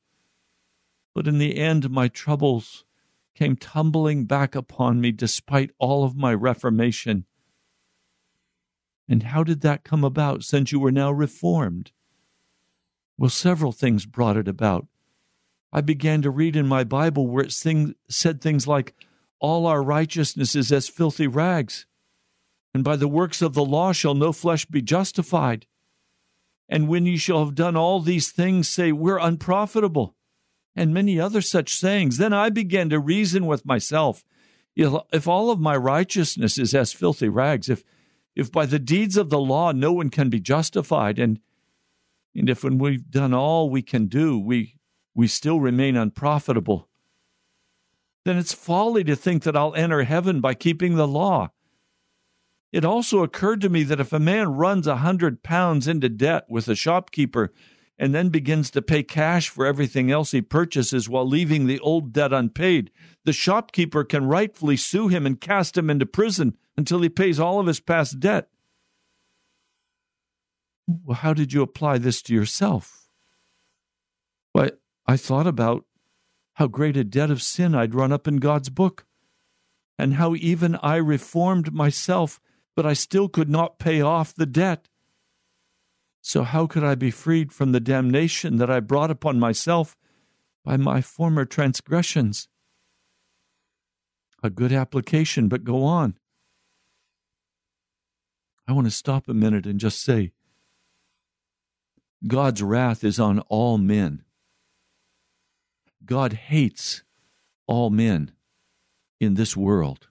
But 1.15 1.29
in 1.29 1.39
the 1.39 1.57
end, 1.57 1.91
my 1.91 2.09
troubles 2.09 2.85
came 3.35 3.57
tumbling 3.57 4.25
back 4.25 4.55
upon 4.55 5.01
me 5.01 5.13
despite 5.13 5.71
all 5.79 6.05
of 6.05 6.17
my 6.17 6.35
reformation. 6.35 7.25
And 9.09 9.25
how 9.25 9.45
did 9.45 9.61
that 9.61 9.85
come 9.85 10.03
about 10.03 10.43
since 10.43 10.73
you 10.73 10.81
were 10.81 10.93
now 10.93 11.13
reformed? 11.13 11.93
Well, 13.17 13.31
several 13.31 13.73
things 13.73 14.07
brought 14.07 14.37
it 14.37 14.49
about. 14.49 14.87
I 15.73 15.81
began 15.81 16.23
to 16.23 16.31
read 16.31 16.57
in 16.57 16.67
my 16.67 16.85
Bible 16.85 17.27
where 17.27 17.45
it 17.45 17.53
sing, 17.53 17.95
said 18.09 18.41
things 18.41 18.67
like, 18.67 18.95
All 19.41 19.67
our 19.67 19.83
righteousness 19.83 20.55
is 20.55 20.73
as 20.73 20.89
filthy 20.89 21.27
rags, 21.27 21.87
and 22.73 22.83
by 22.83 22.97
the 22.97 23.09
works 23.09 23.43
of 23.43 23.55
the 23.55 23.65
law 23.65 23.93
shall 23.93 24.15
no 24.15 24.33
flesh 24.33 24.67
be 24.67 24.83
justified. 24.83 25.67
And 26.69 26.89
when 26.89 27.07
ye 27.07 27.17
shall 27.17 27.45
have 27.45 27.55
done 27.55 27.77
all 27.77 28.01
these 28.01 28.31
things, 28.31 28.69
say, 28.69 28.93
We're 28.93 29.19
unprofitable, 29.19 30.15
and 30.75 30.95
many 30.95 31.21
other 31.21 31.41
such 31.41 31.75
sayings. 31.75 32.19
Then 32.19 32.33
I 32.33 32.51
began 32.51 32.89
to 32.91 32.99
reason 32.99 33.47
with 33.47 33.67
myself. 33.67 34.25
If 34.77 35.29
all 35.29 35.51
of 35.51 35.61
my 35.61 35.77
righteousness 35.77 36.59
is 36.59 36.75
as 36.75 36.93
filthy 36.93 37.29
rags, 37.29 37.69
if 37.69 37.85
if 38.35 38.51
by 38.51 38.67
the 38.67 38.81
deeds 38.81 39.17
of 39.17 39.31
the 39.31 39.39
law 39.39 39.71
no 39.71 39.93
one 39.93 40.11
can 40.11 40.29
be 40.29 40.41
justified, 40.41 41.21
and 41.21 41.39
and 42.35 42.51
if 42.51 42.64
when 42.64 42.78
we've 42.78 43.11
done 43.11 43.32
all 43.32 43.70
we 43.70 43.82
can 43.82 44.07
do, 44.07 44.39
we 44.39 44.76
we 45.14 45.28
still 45.28 45.61
remain 45.61 45.97
unprofitable, 45.97 46.89
then 48.24 48.37
it's 48.37 48.53
folly 48.53 49.05
to 49.05 49.14
think 49.14 49.45
that 49.45 49.57
I'll 49.57 49.74
enter 49.74 50.03
heaven 50.03 50.41
by 50.41 50.55
keeping 50.55 50.97
the 50.97 51.07
law. 51.07 51.51
It 52.72 52.85
also 52.85 53.22
occurred 53.22 53.61
to 53.61 53.68
me 53.68 53.85
that 53.85 54.01
if 54.01 54.12
a 54.12 54.18
man 54.18 54.49
runs 54.49 54.89
a 54.89 54.97
hundred 54.97 55.45
pounds 55.45 55.87
into 55.87 56.09
debt 56.09 56.47
with 56.49 56.66
a 56.66 56.74
shopkeeper 56.74 57.53
and 57.97 58.12
then 58.12 58.30
begins 58.30 58.70
to 58.70 58.82
pay 58.82 59.05
cash 59.05 59.49
for 59.49 59.64
everything 59.64 60.11
else 60.11 60.32
he 60.32 60.43
purchases 60.43 61.09
while 61.09 61.28
leaving 61.28 61.66
the 61.66 61.78
old 61.78 62.12
debt 62.12 62.32
unpaid, 62.32 62.91
the 63.24 63.32
shopkeeper 63.32 64.03
can 64.03 64.26
rightfully 64.26 64.76
sue 64.76 65.07
him 65.07 65.24
and 65.24 65.41
cast 65.41 65.78
him 65.78 65.89
into 65.89 66.07
prison 66.07 66.57
until 66.76 67.01
he 67.01 67.09
pays 67.09 67.39
all 67.39 67.61
of 67.61 67.68
his 67.68 67.78
past 67.78 68.18
debt. 68.18 68.49
Well, 70.87 71.16
how 71.16 71.32
did 71.32 71.53
you 71.53 71.62
apply 71.62 71.99
this 71.99 72.20
to 72.22 72.35
yourself? 72.35 73.09
Why, 74.53 74.72
I 75.07 75.16
thought 75.16 75.47
about 75.47 75.85
how 76.55 76.66
great 76.66 76.97
a 76.97 77.05
debt 77.05 77.30
of 77.30 77.43
sin 77.43 77.74
I'd 77.74 77.95
run 77.95 78.12
up 78.12 78.28
in 78.28 78.37
God's 78.37 78.68
book, 78.70 79.07
and 79.99 80.14
how 80.14 80.35
even 80.35 80.76
I 80.76 80.97
reformed 80.97 81.72
myself, 81.72 82.41
but 82.76 82.87
I 82.87 82.93
still 82.93 83.28
could 83.28 83.49
not 83.49 83.78
pay 83.78 84.01
off 84.01 84.35
the 84.35 84.47
debt. 84.47 84.89
So, 86.20 86.43
how 86.43 86.66
could 86.66 86.85
I 86.85 86.95
be 86.95 87.11
freed 87.11 87.53
from 87.53 87.72
the 87.72 87.80
damnation 87.80 88.57
that 88.57 88.70
I 88.70 88.80
brought 88.80 89.11
upon 89.11 89.39
myself 89.39 89.97
by 90.64 90.76
my 90.76 91.01
former 91.01 91.45
transgressions? 91.45 92.49
A 94.43 94.51
good 94.51 94.72
application, 94.72 95.49
but 95.49 95.64
go 95.64 95.85
on. 95.85 96.18
I 98.66 98.72
want 98.72 98.87
to 98.87 98.91
stop 98.91 99.28
a 99.28 99.35
minute 99.35 99.66
and 99.66 99.78
just 99.78 100.03
say 100.03 100.32
God's 102.27 102.62
wrath 102.62 103.05
is 103.05 103.20
on 103.20 103.41
all 103.41 103.79
men. 103.79 104.25
God 106.05 106.33
hates 106.35 107.03
all 107.66 107.91
men 107.91 108.33
in 109.20 109.35
this 109.35 109.57
world. 109.57 110.09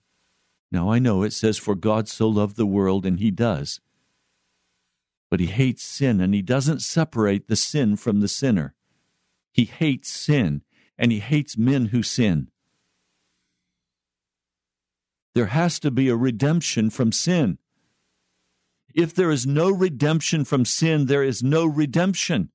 Now, 0.72 0.92
I 0.92 1.00
know 1.00 1.24
it 1.24 1.34
says, 1.34 1.58
For 1.58 1.76
God 1.76 2.08
so 2.08 2.28
loved 2.28 2.56
the 2.56 2.66
world, 2.66 3.06
and 3.06 3.20
He 3.20 3.32
does. 3.32 3.80
But 5.30 5.40
He 5.40 5.48
hates 5.48 5.84
sin, 5.84 6.20
and 6.20 6.34
He 6.34 6.42
doesn't 6.42 6.82
separate 6.82 7.48
the 7.48 7.56
sin 7.56 7.96
from 7.96 8.22
the 8.22 8.28
sinner. 8.28 8.74
He 9.52 9.66
hates 9.66 10.10
sin, 10.10 10.64
and 10.98 11.12
He 11.12 11.20
hates 11.20 11.58
men 11.58 11.88
who 11.88 12.02
sin. 12.02 12.50
There 15.36 15.48
has 15.48 15.80
to 15.80 15.92
be 15.92 16.10
a 16.10 16.16
redemption 16.16 16.90
from 16.90 17.12
sin. 17.12 17.58
If 18.94 19.14
there 19.14 19.32
is 19.32 19.48
no 19.48 19.70
redemption 19.70 20.46
from 20.46 20.66
sin, 20.66 21.06
there 21.08 21.24
is 21.24 21.42
no 21.42 21.66
redemption. 21.66 22.52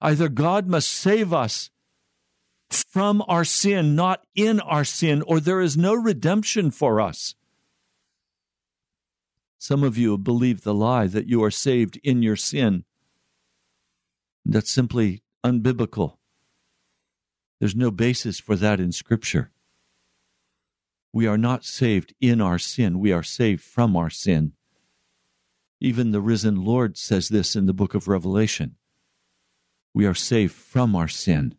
Either 0.00 0.28
God 0.28 0.66
must 0.66 0.90
save 0.90 1.32
us 1.32 1.70
from 2.70 3.22
our 3.28 3.44
sin, 3.44 3.94
not 3.94 4.24
in 4.34 4.60
our 4.60 4.84
sin, 4.84 5.22
or 5.22 5.38
there 5.38 5.60
is 5.60 5.76
no 5.76 5.94
redemption 5.94 6.70
for 6.70 7.00
us. 7.00 7.34
Some 9.58 9.84
of 9.84 9.96
you 9.96 10.18
believe 10.18 10.62
the 10.62 10.74
lie 10.74 11.06
that 11.06 11.28
you 11.28 11.44
are 11.44 11.50
saved 11.50 12.00
in 12.02 12.22
your 12.22 12.36
sin. 12.36 12.84
That's 14.44 14.72
simply 14.72 15.22
unbiblical. 15.44 16.16
There's 17.60 17.76
no 17.76 17.92
basis 17.92 18.40
for 18.40 18.56
that 18.56 18.80
in 18.80 18.90
Scripture. 18.90 19.52
We 21.12 21.26
are 21.26 21.38
not 21.38 21.64
saved 21.64 22.14
in 22.20 22.40
our 22.40 22.58
sin, 22.58 22.98
we 22.98 23.12
are 23.12 23.22
saved 23.22 23.62
from 23.62 23.96
our 23.96 24.10
sin. 24.10 24.54
Even 25.84 26.12
the 26.12 26.20
risen 26.20 26.64
Lord 26.64 26.96
says 26.96 27.28
this 27.28 27.56
in 27.56 27.66
the 27.66 27.72
book 27.72 27.92
of 27.96 28.06
Revelation. 28.06 28.76
We 29.92 30.06
are 30.06 30.14
saved 30.14 30.52
from 30.52 30.94
our 30.94 31.08
sin. 31.08 31.56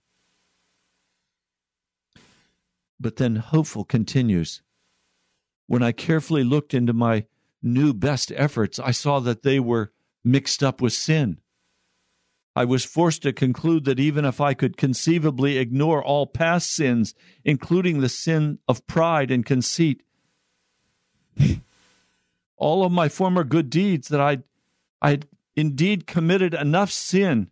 But 2.98 3.18
then 3.18 3.36
Hopeful 3.36 3.84
continues 3.84 4.62
When 5.68 5.84
I 5.84 5.92
carefully 5.92 6.46
looked 6.46 6.74
into 6.74 6.94
my 6.94 7.26
new 7.62 7.94
best 7.94 8.32
efforts, 8.38 8.80
I 8.80 8.92
saw 8.92 9.20
that 9.20 9.44
they 9.44 9.60
were 9.60 9.92
mixed 10.24 10.64
up 10.64 10.80
with 10.80 10.94
sin. 10.94 11.42
I 12.56 12.64
was 12.64 12.86
forced 12.86 13.24
to 13.24 13.34
conclude 13.34 13.84
that 13.84 14.00
even 14.00 14.24
if 14.24 14.40
I 14.40 14.54
could 14.54 14.78
conceivably 14.78 15.58
ignore 15.58 16.02
all 16.02 16.28
past 16.28 16.74
sins, 16.74 17.14
including 17.44 18.00
the 18.00 18.08
sin 18.08 18.60
of 18.70 18.88
pride 18.88 19.32
and 19.32 19.46
conceit, 19.46 20.02
all 22.58 22.84
of 22.84 22.92
my 22.92 23.10
former 23.10 23.44
good 23.44 23.70
deeds, 23.70 24.08
that 24.10 24.22
I'd, 24.22 24.44
I'd 25.02 25.28
indeed 25.56 26.08
committed 26.08 26.54
enough 26.54 26.92
sin 26.92 27.50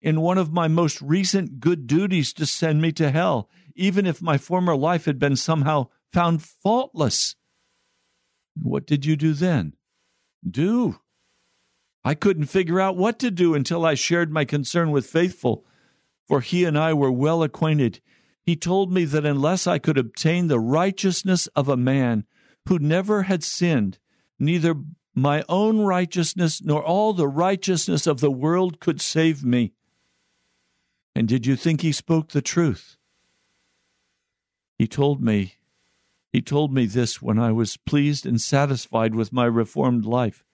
in 0.00 0.20
one 0.20 0.38
of 0.38 0.52
my 0.52 0.68
most 0.68 1.00
recent 1.02 1.60
good 1.60 1.86
duties 1.86 2.32
to 2.34 2.46
send 2.46 2.80
me 2.80 2.92
to 2.92 3.10
hell 3.10 3.48
even 3.78 4.06
if 4.06 4.20
my 4.20 4.36
former 4.36 4.76
life 4.76 5.04
had 5.04 5.18
been 5.20 5.36
somehow 5.36 5.86
found 6.12 6.42
faultless. 6.42 7.36
What 8.60 8.86
did 8.86 9.06
you 9.06 9.14
do 9.14 9.32
then? 9.32 9.74
Do. 10.48 10.98
I 12.04 12.14
couldn't 12.14 12.46
figure 12.46 12.80
out 12.80 12.96
what 12.96 13.20
to 13.20 13.30
do 13.30 13.54
until 13.54 13.86
I 13.86 13.94
shared 13.94 14.32
my 14.32 14.44
concern 14.44 14.90
with 14.90 15.06
Faithful, 15.06 15.64
for 16.26 16.40
he 16.40 16.64
and 16.64 16.76
I 16.76 16.92
were 16.92 17.12
well 17.12 17.42
acquainted. 17.42 18.00
He 18.42 18.56
told 18.56 18.92
me 18.92 19.04
that 19.04 19.24
unless 19.24 19.68
I 19.68 19.78
could 19.78 19.96
obtain 19.96 20.48
the 20.48 20.58
righteousness 20.58 21.46
of 21.48 21.68
a 21.68 21.76
man 21.76 22.24
who 22.68 22.78
never 22.78 23.22
had 23.22 23.42
sinned, 23.42 23.98
neither 24.38 24.74
my 25.14 25.42
own 25.48 25.80
righteousness 25.80 26.62
nor 26.62 26.82
all 26.82 27.12
the 27.12 27.26
righteousness 27.26 28.06
of 28.06 28.20
the 28.20 28.30
world 28.30 28.78
could 28.78 29.00
save 29.00 29.42
me. 29.42 29.72
And 31.14 31.26
did 31.26 31.46
you 31.46 31.56
think 31.56 31.80
he 31.80 31.92
spoke 31.92 32.28
the 32.28 32.42
truth? 32.42 32.96
He 34.78 34.86
told 34.86 35.22
me, 35.22 35.54
he 36.30 36.42
told 36.42 36.72
me 36.72 36.84
this 36.84 37.22
when 37.22 37.38
I 37.38 37.52
was 37.52 37.78
pleased 37.78 38.26
and 38.26 38.40
satisfied 38.40 39.14
with 39.14 39.32
my 39.32 39.46
reformed 39.46 40.04
life. 40.04 40.44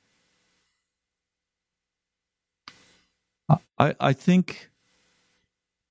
I, 3.76 3.94
I 4.00 4.12
think 4.12 4.70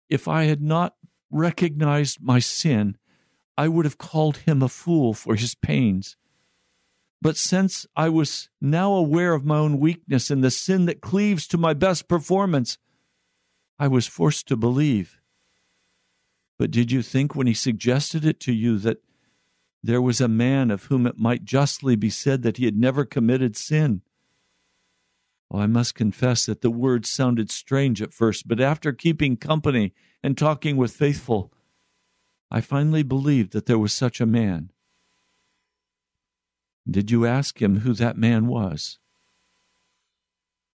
if 0.10 0.28
I 0.30 0.46
had 0.46 0.62
not 0.62 0.96
recognized 1.30 2.22
my 2.22 2.40
sin, 2.40 2.98
I 3.58 3.68
would 3.68 3.86
have 3.86 3.98
called 3.98 4.38
him 4.38 4.62
a 4.62 4.70
fool 4.70 5.14
for 5.14 5.36
his 5.36 5.56
pains. 5.56 6.18
But 7.22 7.38
since 7.38 7.86
I 7.96 8.10
was 8.10 8.50
now 8.60 8.94
aware 8.94 9.34
of 9.34 9.46
my 9.46 9.58
own 9.58 9.80
weakness 9.80 10.30
and 10.30 10.44
the 10.44 10.52
sin 10.52 10.86
that 10.86 11.02
cleaves 11.02 11.48
to 11.48 11.58
my 11.58 11.74
best 11.74 12.08
performance, 12.08 12.78
I 13.80 13.88
was 13.88 14.08
forced 14.08 14.48
to 14.48 14.58
believe. 14.58 15.20
But 16.58 16.72
did 16.72 16.92
you 16.92 17.02
think 17.02 17.36
when 17.36 17.48
he 17.48 17.54
suggested 17.54 18.26
it 18.26 18.40
to 18.42 18.54
you 18.54 18.78
that 18.80 19.02
there 19.82 20.02
was 20.02 20.22
a 20.22 20.28
man 20.28 20.72
of 20.72 20.86
whom 20.86 21.06
it 21.06 21.18
might 21.18 21.46
justly 21.46 21.96
be 21.96 22.10
said 22.10 22.42
that 22.44 22.58
he 22.58 22.66
had 22.66 22.78
never 22.78 23.06
committed 23.06 23.56
sin? 23.56 24.02
Well, 25.50 25.62
I 25.62 25.68
must 25.68 25.96
confess 25.96 26.46
that 26.46 26.62
the 26.62 26.72
words 26.72 27.10
sounded 27.10 27.52
strange 27.52 28.02
at 28.02 28.14
first, 28.14 28.48
but 28.48 28.60
after 28.60 28.92
keeping 28.92 29.38
company 29.38 29.94
and 30.24 30.38
talking 30.38 30.78
with 30.78 30.96
faithful, 30.96 31.54
I 32.56 32.62
finally 32.62 33.02
believed 33.02 33.52
that 33.54 33.66
there 33.66 33.80
was 33.80 33.92
such 33.92 34.22
a 34.22 34.28
man. 34.28 34.72
Did 36.88 37.10
you 37.10 37.26
ask 37.26 37.60
him 37.60 37.80
who 37.80 37.94
that 37.94 38.16
man 38.16 38.46
was? 38.46 39.00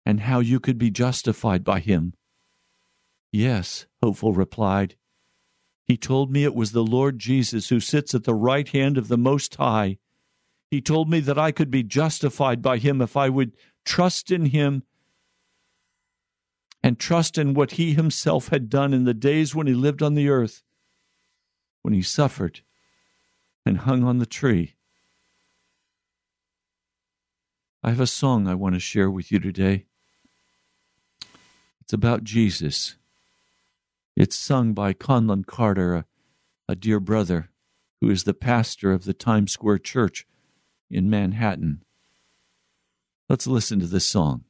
And 0.07 0.20
how 0.20 0.39
you 0.39 0.61
could 0.61 0.79
be 0.79 0.93
justified 0.93 1.64
by 1.64 1.81
him? 1.81 2.14
Yes, 3.33 3.87
Hopeful 4.01 4.33
replied. 4.33 4.95
He 5.85 5.97
told 5.97 6.31
me 6.31 6.45
it 6.45 6.55
was 6.55 6.70
the 6.70 6.85
Lord 6.85 7.18
Jesus 7.18 7.70
who 7.70 7.81
sits 7.81 8.14
at 8.14 8.22
the 8.22 8.35
right 8.35 8.68
hand 8.68 8.97
of 8.97 9.09
the 9.09 9.18
Most 9.18 9.57
High. 9.57 9.99
He 10.70 10.81
told 10.81 11.11
me 11.11 11.18
that 11.20 11.39
I 11.41 11.51
could 11.51 11.72
be 11.72 11.83
justified 11.83 12.62
by 12.62 12.79
Him 12.79 13.03
if 13.03 13.16
I 13.16 13.29
would 13.29 13.51
trust 13.85 14.31
in 14.31 14.47
Him 14.47 14.85
and 16.85 17.01
trust 17.01 17.37
in 17.37 17.53
what 17.53 17.72
He 17.72 17.95
Himself 17.95 18.49
had 18.49 18.68
done 18.68 18.95
in 18.95 19.03
the 19.03 19.12
days 19.12 19.57
when 19.57 19.66
He 19.66 19.75
lived 19.75 20.03
on 20.03 20.14
the 20.14 20.29
earth, 20.29 20.62
when 21.85 21.93
He 21.93 22.01
suffered 22.01 22.62
and 23.66 23.78
hung 23.78 24.03
on 24.03 24.18
the 24.18 24.26
tree. 24.26 24.74
I 27.82 27.91
have 27.91 28.01
a 28.01 28.07
song 28.07 28.49
I 28.49 28.55
want 28.55 28.74
to 28.74 28.80
share 28.80 29.11
with 29.11 29.30
you 29.30 29.39
today. 29.39 29.85
It's 31.82 31.93
about 31.93 32.24
Jesus. 32.24 32.97
It's 34.16 34.35
sung 34.35 34.72
by 34.72 34.95
Conlon 34.95 35.45
Carter, 35.47 35.95
a, 35.95 36.05
a 36.66 36.74
dear 36.74 37.01
brother 37.01 37.51
who 38.01 38.09
is 38.09 38.24
the 38.24 38.32
pastor 38.32 38.91
of 38.91 39.05
the 39.05 39.12
Times 39.12 39.53
Square 39.53 39.80
Church 39.80 40.26
in 40.91 41.11
Manhattan. 41.11 41.82
Let's 43.28 43.47
listen 43.47 43.80
to 43.80 43.87
this 43.87 44.07
song. 44.07 44.45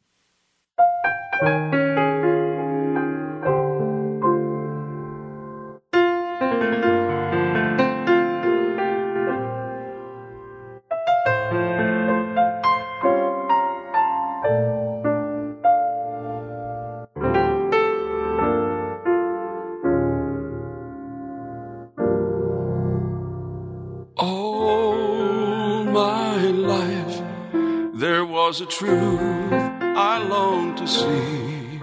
Was 28.55 28.61
a 28.61 28.67
truth 28.67 29.53
I 29.97 30.19
longed 30.29 30.77
to 30.79 30.87
see. 30.87 31.81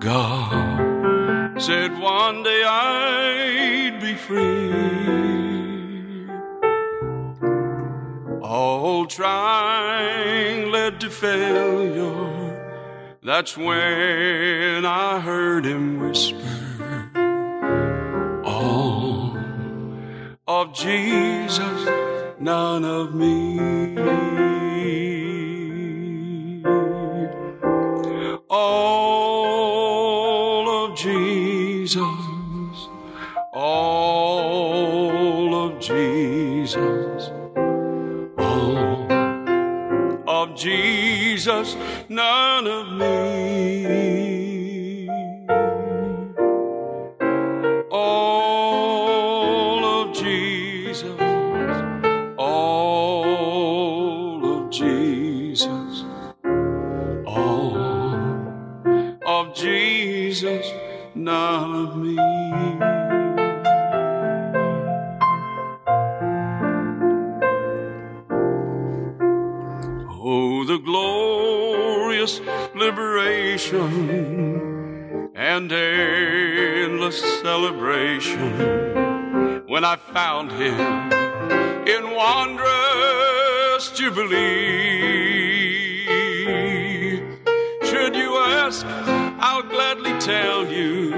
God 0.00 1.60
said 1.60 1.98
one 1.98 2.42
day 2.42 2.62
I'd 2.64 4.00
be 4.00 4.14
free. 4.14 4.72
All 8.40 9.04
trying 9.04 10.70
led 10.70 11.00
to 11.00 11.10
failure. 11.10 12.56
That's 13.22 13.58
when 13.58 14.86
I 14.86 15.20
heard 15.20 15.66
him 15.66 16.00
whisper, 16.00 16.45
Jesus, 41.46 41.76
none 42.08 42.66
of 42.66 42.92
me. 42.94 43.05
And 75.34 75.72
endless 75.72 77.20
celebration 77.42 79.64
when 79.66 79.84
I 79.84 79.96
found 79.96 80.52
him 80.52 80.78
in 81.86 82.14
wondrous 82.14 83.90
jubilee. 83.92 84.86
Should 87.84 88.16
you 88.16 88.36
ask, 88.36 88.86
I'll 88.86 89.62
gladly 89.62 90.18
tell 90.20 90.66
you 90.66 91.14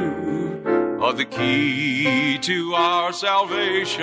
of 1.01 1.17
the 1.17 1.25
key 1.25 2.39
to 2.39 2.75
our 2.75 3.13
salvation. 3.13 4.03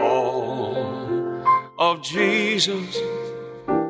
All 0.00 1.44
of 1.78 2.02
Jesus, 2.02 2.98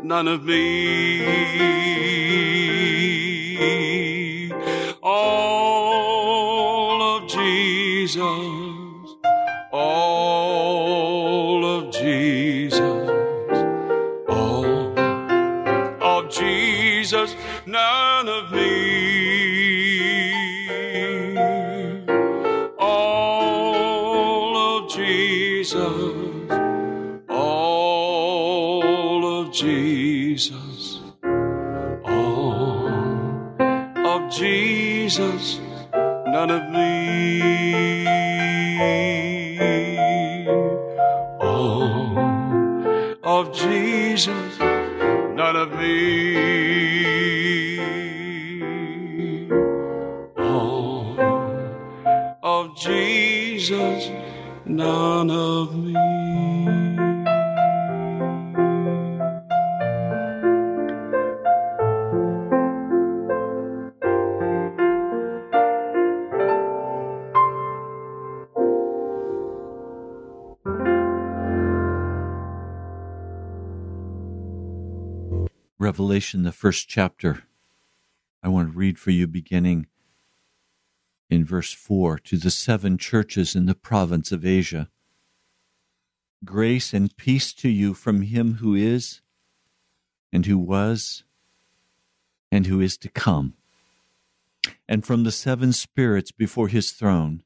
none 0.03 0.29
of 0.29 0.45
me. 0.45 2.54
Jesus, 8.05 9.17
all 9.73 11.65
of 11.65 11.91
Jesus, 11.91 13.11
all 14.29 14.99
of 16.03 16.31
Jesus, 16.31 17.35
none 17.65 18.29
of 18.29 18.53
me. 18.53 19.25
All 22.79 24.55
of 24.77 24.91
Jesus, 24.91 25.81
all 27.31 29.25
of 29.41 29.51
Jesus, 29.51 31.01
all 32.05 32.87
of 34.05 34.31
Jesus, 34.31 35.64
of 45.57 45.73
me. 45.73 46.24
Revelation, 75.79 76.45
the 76.45 76.53
first 76.53 76.89
chapter. 76.89 77.43
I 78.45 78.49
want 78.49 78.73
to 78.73 78.79
read 78.79 78.97
for 78.97 79.11
you 79.11 79.27
beginning 79.27 79.87
in 81.29 81.45
verse 81.45 81.73
4 81.73 82.19
to 82.21 82.37
the 82.37 82.51
seven 82.51 82.97
churches 82.97 83.57
in 83.57 83.67
the 83.67 83.75
province 83.75 84.31
of 84.31 84.47
Asia. 84.47 84.89
Grace 86.45 86.95
and 86.95 87.17
peace 87.17 87.53
to 87.55 87.69
you 87.69 87.93
from 87.93 88.23
him 88.23 88.55
who 88.55 88.77
is, 88.77 89.21
and 90.33 90.47
who 90.47 90.59
was, 90.59 91.25
and 92.53 92.67
who 92.67 92.81
is 92.81 92.97
to 92.99 93.09
come, 93.09 93.55
and 94.89 95.05
from 95.05 95.25
the 95.25 95.33
seven 95.33 95.73
spirits 95.73 96.31
before 96.31 96.69
his 96.69 96.93
throne, 96.93 97.43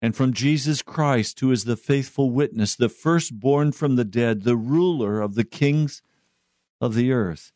and 0.00 0.14
from 0.14 0.32
Jesus 0.32 0.82
Christ, 0.82 1.40
who 1.40 1.50
is 1.50 1.64
the 1.64 1.76
faithful 1.76 2.30
witness, 2.30 2.76
the 2.76 2.88
firstborn 2.88 3.72
from 3.72 3.96
the 3.96 4.04
dead, 4.04 4.42
the 4.42 4.56
ruler 4.56 5.20
of 5.20 5.34
the 5.34 5.44
kings 5.44 6.00
of 6.82 6.94
the 6.94 7.12
earth. 7.12 7.52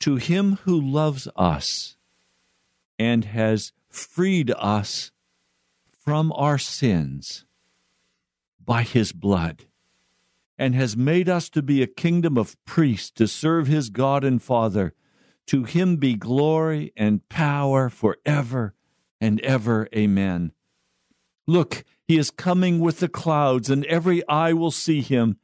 To 0.00 0.16
him 0.16 0.60
who 0.62 0.80
loves 0.80 1.28
us 1.36 1.96
and 2.98 3.26
has 3.26 3.72
freed 3.90 4.52
us 4.56 5.10
from 5.90 6.32
our 6.32 6.56
sins 6.56 7.44
by 8.64 8.82
his 8.82 9.12
blood, 9.12 9.66
and 10.56 10.74
has 10.74 10.96
made 10.96 11.28
us 11.28 11.50
to 11.50 11.62
be 11.62 11.82
a 11.82 11.86
kingdom 11.88 12.38
of 12.38 12.62
priests 12.64 13.10
to 13.10 13.26
serve 13.26 13.66
his 13.66 13.90
God 13.90 14.22
and 14.22 14.40
Father. 14.40 14.94
To 15.46 15.64
him 15.64 15.96
be 15.96 16.14
glory 16.14 16.92
and 16.96 17.28
power 17.28 17.88
forever 17.88 18.74
and 19.20 19.40
ever. 19.40 19.88
Amen. 19.94 20.52
Look, 21.46 21.82
he 22.06 22.16
is 22.16 22.30
coming 22.30 22.78
with 22.78 23.00
the 23.00 23.08
clouds, 23.08 23.68
and 23.68 23.84
every 23.86 24.26
eye 24.28 24.52
will 24.52 24.70
see 24.70 25.00
him, 25.00 25.38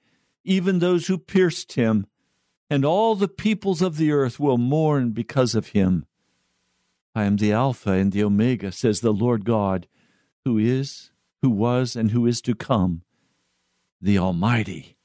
even 0.45 0.79
those 0.79 1.09
who 1.09 1.19
pierced 1.19 1.73
him, 1.73 2.07
and 2.69 2.85
all 2.85 3.15
the 3.15 3.29
peoples 3.29 3.83
of 3.83 3.97
the 3.97 4.13
earth 4.13 4.41
will 4.41 4.59
mourn 4.59 5.11
because 5.11 5.55
of 5.55 5.69
him. 5.69 6.07
I 7.15 7.25
am 7.25 7.37
the 7.37 7.53
Alpha 7.53 7.93
and 7.93 8.13
the 8.13 8.25
Omega, 8.25 8.73
says 8.73 9.01
the 9.01 9.13
Lord 9.13 9.45
God, 9.45 9.87
who 10.45 10.59
is, 10.59 11.11
who 11.43 11.51
was, 11.51 11.97
and 11.97 12.11
who 12.11 12.27
is 12.27 12.41
to 12.43 12.55
come, 12.55 13.03
the 14.01 14.19
Almighty. 14.19 14.97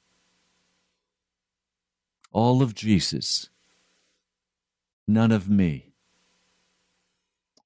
All 2.32 2.62
of 2.62 2.74
Jesus, 2.74 3.48
none 5.06 5.32
of 5.32 5.48
me. 5.48 5.94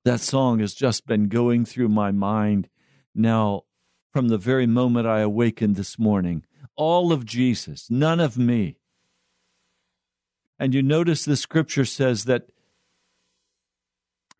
That 0.05 0.21
song 0.21 0.61
has 0.61 0.75
just 0.75 1.07
been 1.07 1.29
going 1.29 1.65
through 1.65 1.89
my 1.89 2.13
mind 2.13 2.69
now, 3.15 3.63
from 4.13 4.29
the 4.29 4.39
very 4.39 4.67
moment 4.67 5.07
I 5.07 5.21
awakened 5.21 5.75
this 5.75 5.99
morning, 5.99 6.45
all 6.77 7.13
of 7.13 7.25
Jesus, 7.25 7.91
none 7.91 8.21
of 8.21 8.37
me. 8.37 8.77
And 10.59 10.75
you 10.75 10.83
notice 10.83 11.25
the 11.25 11.37
scripture 11.37 11.85
says 11.85 12.25
that 12.25 12.49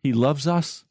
he 0.01 0.13
loves 0.13 0.47
us. 0.47 0.85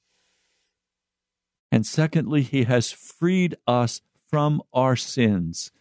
And 1.73 1.87
secondly, 1.87 2.43
he 2.43 2.65
has 2.65 2.93
freed 2.93 3.57
us 3.67 4.01
from 4.29 4.63
our 4.73 4.97
sins 4.97 5.73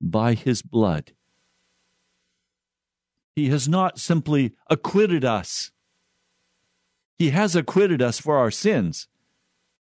by 0.00 0.34
his 0.34 0.62
blood. 0.62 1.12
He 3.34 3.48
has 3.50 3.68
not 3.68 3.98
simply 3.98 4.54
acquitted 4.70 5.24
us, 5.24 5.70
he 7.18 7.30
has 7.30 7.56
acquitted 7.56 8.02
us 8.02 8.18
for 8.18 8.36
our 8.36 8.50
sins. 8.50 9.08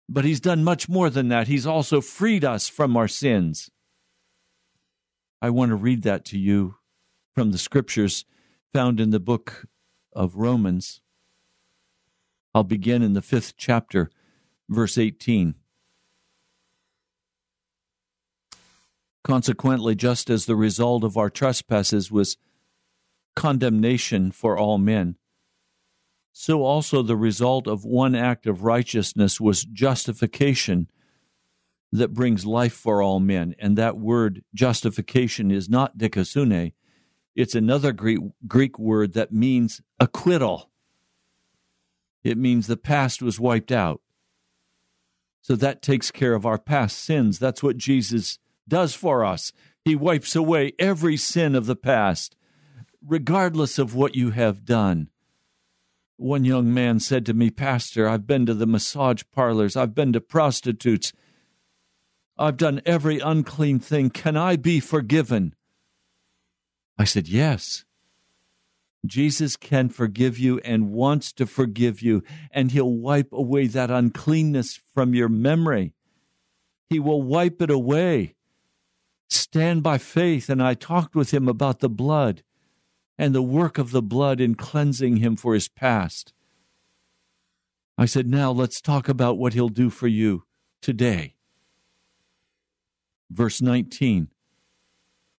But 0.07 0.23
he's 0.23 0.39
done 0.39 0.63
much 0.63 0.87
more 0.87 1.09
than 1.09 1.29
that. 1.29 1.47
He's 1.47 1.65
also 1.65 1.99
freed 1.99 2.45
us 2.45 2.67
from 2.67 2.95
our 2.95 3.07
sins. 3.07 3.71
I 5.41 5.49
want 5.49 5.69
to 5.69 5.75
read 5.75 6.03
that 6.03 6.25
to 6.25 6.37
you 6.37 6.75
from 7.33 7.51
the 7.51 7.57
scriptures 7.57 8.23
found 8.75 8.99
in 8.99 9.11
the 9.11 9.21
book 9.21 9.67
of 10.11 10.35
Romans. 10.35 10.99
I'll 12.53 12.65
begin 12.65 13.01
in 13.01 13.13
the 13.13 13.21
fifth 13.21 13.53
chapter, 13.55 14.11
verse 14.67 14.97
18. 14.97 15.55
Consequently, 19.23 19.95
just 19.95 20.29
as 20.29 20.45
the 20.45 20.57
result 20.57 21.05
of 21.05 21.15
our 21.15 21.29
trespasses 21.29 22.11
was 22.11 22.35
condemnation 23.33 24.29
for 24.33 24.57
all 24.57 24.77
men, 24.77 25.15
so 26.33 26.61
also 26.65 27.01
the 27.01 27.15
result 27.15 27.67
of 27.67 27.85
one 27.85 28.13
act 28.13 28.45
of 28.45 28.65
righteousness 28.65 29.39
was 29.39 29.63
justification 29.63 30.89
that 31.93 32.13
brings 32.13 32.45
life 32.45 32.73
for 32.73 33.01
all 33.01 33.21
men. 33.21 33.55
And 33.57 33.77
that 33.77 33.97
word 33.97 34.43
justification 34.53 35.49
is 35.49 35.69
not 35.69 35.97
dikaiosune, 35.97 36.73
it's 37.35 37.55
another 37.55 37.91
Greek, 37.91 38.19
Greek 38.47 38.79
word 38.79 39.13
that 39.13 39.33
means 39.33 39.81
acquittal. 39.99 40.69
It 42.23 42.37
means 42.37 42.67
the 42.67 42.77
past 42.77 43.21
was 43.21 43.39
wiped 43.39 43.71
out. 43.71 44.01
So 45.41 45.55
that 45.57 45.81
takes 45.81 46.09
care 46.09 46.33
of 46.33 46.45
our 46.45 46.57
past 46.57 46.97
sins. 46.97 47.37
That's 47.37 47.61
what 47.61 47.77
Jesus 47.77 48.39
does 48.67 48.95
for 48.95 49.23
us. 49.23 49.51
He 49.83 49.95
wipes 49.95 50.35
away 50.35 50.73
every 50.79 51.17
sin 51.17 51.53
of 51.53 51.67
the 51.67 51.75
past, 51.75 52.35
regardless 53.05 53.77
of 53.77 53.93
what 53.93 54.15
you 54.15 54.31
have 54.31 54.65
done. 54.65 55.09
One 56.17 56.45
young 56.45 56.73
man 56.73 56.99
said 56.99 57.25
to 57.27 57.33
me, 57.33 57.51
Pastor, 57.51 58.07
I've 58.07 58.25
been 58.25 58.45
to 58.47 58.53
the 58.53 58.65
massage 58.65 59.21
parlors, 59.31 59.75
I've 59.75 59.93
been 59.93 60.13
to 60.13 60.21
prostitutes, 60.21 61.13
I've 62.37 62.57
done 62.57 62.81
every 62.85 63.19
unclean 63.19 63.79
thing. 63.79 64.09
Can 64.09 64.35
I 64.35 64.55
be 64.55 64.79
forgiven? 64.79 65.53
I 66.97 67.03
said, 67.03 67.27
Yes. 67.27 67.85
Jesus 69.05 69.55
can 69.55 69.89
forgive 69.89 70.39
you 70.39 70.59
and 70.65 70.89
wants 70.89 71.31
to 71.33 71.45
forgive 71.45 72.01
you, 72.01 72.23
and 72.49 72.71
He'll 72.71 72.91
wipe 72.91 73.31
away 73.31 73.67
that 73.67 73.91
uncleanness 73.91 74.79
from 74.93 75.13
your 75.13 75.29
memory. 75.29 75.93
He 76.89 76.99
will 76.99 77.21
wipe 77.21 77.61
it 77.61 77.69
away. 77.69 78.35
Stand 79.29 79.83
by 79.83 79.97
faith. 79.97 80.49
And 80.49 80.61
I 80.61 80.73
talked 80.73 81.15
with 81.15 81.31
him 81.31 81.47
about 81.47 81.79
the 81.79 81.89
blood 81.89 82.43
and 83.17 83.33
the 83.33 83.41
work 83.41 83.77
of 83.77 83.91
the 83.91 84.01
blood 84.01 84.39
in 84.39 84.55
cleansing 84.55 85.17
him 85.17 85.35
for 85.35 85.53
his 85.53 85.67
past. 85.67 86.33
I 87.97 88.05
said, 88.05 88.27
Now 88.27 88.51
let's 88.51 88.81
talk 88.81 89.09
about 89.09 89.37
what 89.37 89.53
he'll 89.53 89.69
do 89.69 89.89
for 89.89 90.07
you 90.07 90.43
today. 90.81 91.35
Verse 93.31 93.61
19 93.61 94.29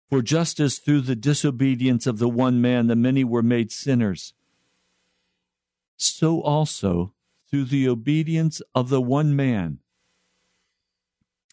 For 0.09 0.23
just 0.23 0.61
as 0.61 0.79
through 0.79 1.03
the 1.03 1.17
disobedience 1.17 2.07
of 2.07 2.19
the 2.19 2.29
one 2.29 2.61
man 2.61 2.87
the 2.87 2.97
many 2.97 3.25
were 3.25 3.43
made 3.43 3.73
sinners, 3.73 4.35
so 5.97 6.41
also 6.43 7.13
through 7.51 7.65
the 7.65 7.89
obedience 7.89 8.63
of 8.75 8.89
the 8.89 9.01
one 9.01 9.35
man 9.35 9.79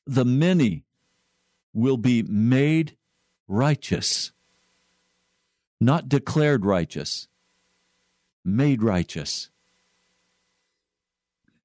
the 0.06 0.26
many 0.26 0.84
will 1.74 1.97
be 1.97 2.22
made 2.24 2.97
righteous 3.47 4.34
not 5.84 6.08
declared 6.08 6.66
righteous, 6.66 7.28
made 8.43 8.82
righteous. 8.82 9.49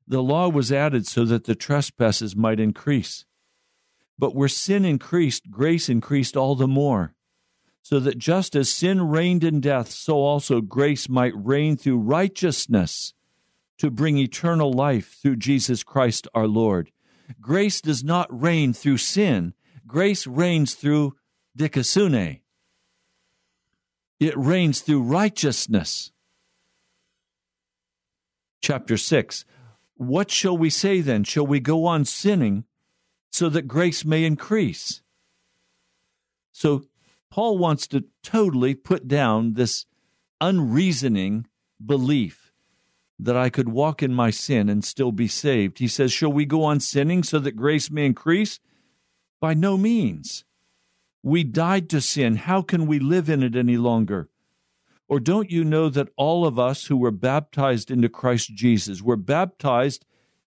The 0.06 0.22
law 0.22 0.48
was 0.48 0.72
added 0.72 1.06
so 1.06 1.24
that 1.26 1.44
the 1.44 1.54
trespasses 1.54 2.34
might 2.34 2.58
increase. 2.58 3.24
But 4.18 4.34
where 4.34 4.48
sin 4.48 4.84
increased, 4.84 5.50
grace 5.50 5.88
increased 5.88 6.36
all 6.36 6.56
the 6.56 6.66
more, 6.66 7.14
so 7.82 8.00
that 8.00 8.18
just 8.18 8.56
as 8.56 8.70
sin 8.70 9.08
reigned 9.08 9.44
in 9.44 9.60
death, 9.60 9.90
so 9.90 10.16
also 10.16 10.60
grace 10.60 11.08
might 11.08 11.32
reign 11.36 11.76
through 11.76 11.98
righteousness 11.98 13.14
to 13.78 13.90
bring 13.90 14.18
eternal 14.18 14.72
life 14.72 15.16
through 15.22 15.36
Jesus 15.36 15.84
Christ 15.84 16.26
our 16.34 16.48
Lord. 16.48 16.90
Grace 17.40 17.80
does 17.80 18.02
not 18.02 18.26
reign 18.30 18.72
through 18.72 18.96
sin, 18.98 19.54
grace 19.86 20.26
reigns 20.26 20.74
through 20.74 21.14
dikaiosune, 21.56 22.40
it 24.18 24.36
reigns 24.36 24.80
through 24.80 25.02
righteousness. 25.02 26.10
Chapter 28.60 28.96
6 28.96 29.44
What 29.94 30.30
shall 30.30 30.58
we 30.58 30.70
say 30.70 31.00
then? 31.00 31.22
Shall 31.22 31.46
we 31.46 31.60
go 31.60 31.86
on 31.86 32.04
sinning 32.04 32.64
so 33.30 33.48
that 33.48 33.68
grace 33.68 34.04
may 34.04 34.24
increase? 34.24 35.02
So, 36.52 36.84
Paul 37.30 37.58
wants 37.58 37.86
to 37.88 38.04
totally 38.22 38.74
put 38.74 39.06
down 39.06 39.54
this 39.54 39.86
unreasoning 40.40 41.46
belief 41.84 42.52
that 43.18 43.36
I 43.36 43.50
could 43.50 43.68
walk 43.68 44.02
in 44.02 44.14
my 44.14 44.30
sin 44.30 44.68
and 44.68 44.84
still 44.84 45.12
be 45.12 45.28
saved. 45.28 45.78
He 45.78 45.88
says, 45.88 46.12
Shall 46.12 46.32
we 46.32 46.44
go 46.44 46.64
on 46.64 46.80
sinning 46.80 47.22
so 47.22 47.38
that 47.40 47.56
grace 47.56 47.90
may 47.90 48.06
increase? 48.06 48.60
By 49.40 49.54
no 49.54 49.76
means. 49.76 50.44
We 51.22 51.44
died 51.44 51.88
to 51.90 52.00
sin. 52.00 52.36
How 52.36 52.62
can 52.62 52.86
we 52.86 52.98
live 52.98 53.28
in 53.28 53.42
it 53.42 53.56
any 53.56 53.76
longer? 53.76 54.28
Or 55.08 55.18
don't 55.18 55.50
you 55.50 55.64
know 55.64 55.88
that 55.88 56.10
all 56.16 56.46
of 56.46 56.58
us 56.58 56.86
who 56.86 56.96
were 56.96 57.10
baptized 57.10 57.90
into 57.90 58.08
Christ 58.08 58.54
Jesus 58.54 59.02
were 59.02 59.16
baptized 59.16 60.04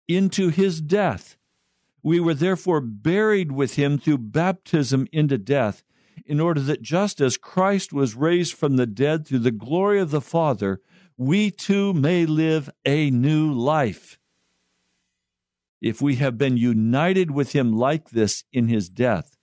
into 0.08 0.50
his 0.50 0.82
death? 0.82 1.38
We 2.02 2.20
were 2.20 2.34
therefore 2.34 2.82
buried 2.82 3.52
with 3.52 3.76
him 3.76 3.98
through 3.98 4.20
baptism 4.20 5.08
into 5.12 5.38
death, 5.38 5.84
in 6.26 6.40
order 6.40 6.62
that 6.62 6.82
just 6.82 7.20
as 7.20 7.38
Christ 7.38 7.92
was 7.92 8.16
raised 8.16 8.54
from 8.54 8.76
the 8.76 8.86
dead 8.86 9.26
through 9.26 9.40
the 9.40 9.52
glory 9.52 10.00
of 10.00 10.12
the 10.12 10.22
Father, 10.22 10.80
we 11.18 11.52
too 11.52 11.94
may 11.94 12.26
live 12.26 12.70
a 12.86 13.10
new 13.10 13.52
life. 13.52 14.20
If 15.82 16.02
we 16.02 16.16
have 16.18 16.38
been 16.38 16.58
united 16.58 17.32
with 17.32 17.54
him 17.54 17.74
like 17.74 18.12
this 18.12 18.44
in 18.54 18.68
his 18.68 18.90
death, 18.90 19.38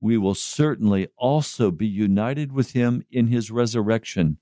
we 0.00 0.16
will 0.16 0.34
certainly 0.34 1.08
also 1.16 1.70
be 1.70 1.86
united 1.86 2.52
with 2.52 2.72
him 2.72 3.02
in 3.10 3.26
his 3.26 3.50
resurrection. 3.50 4.38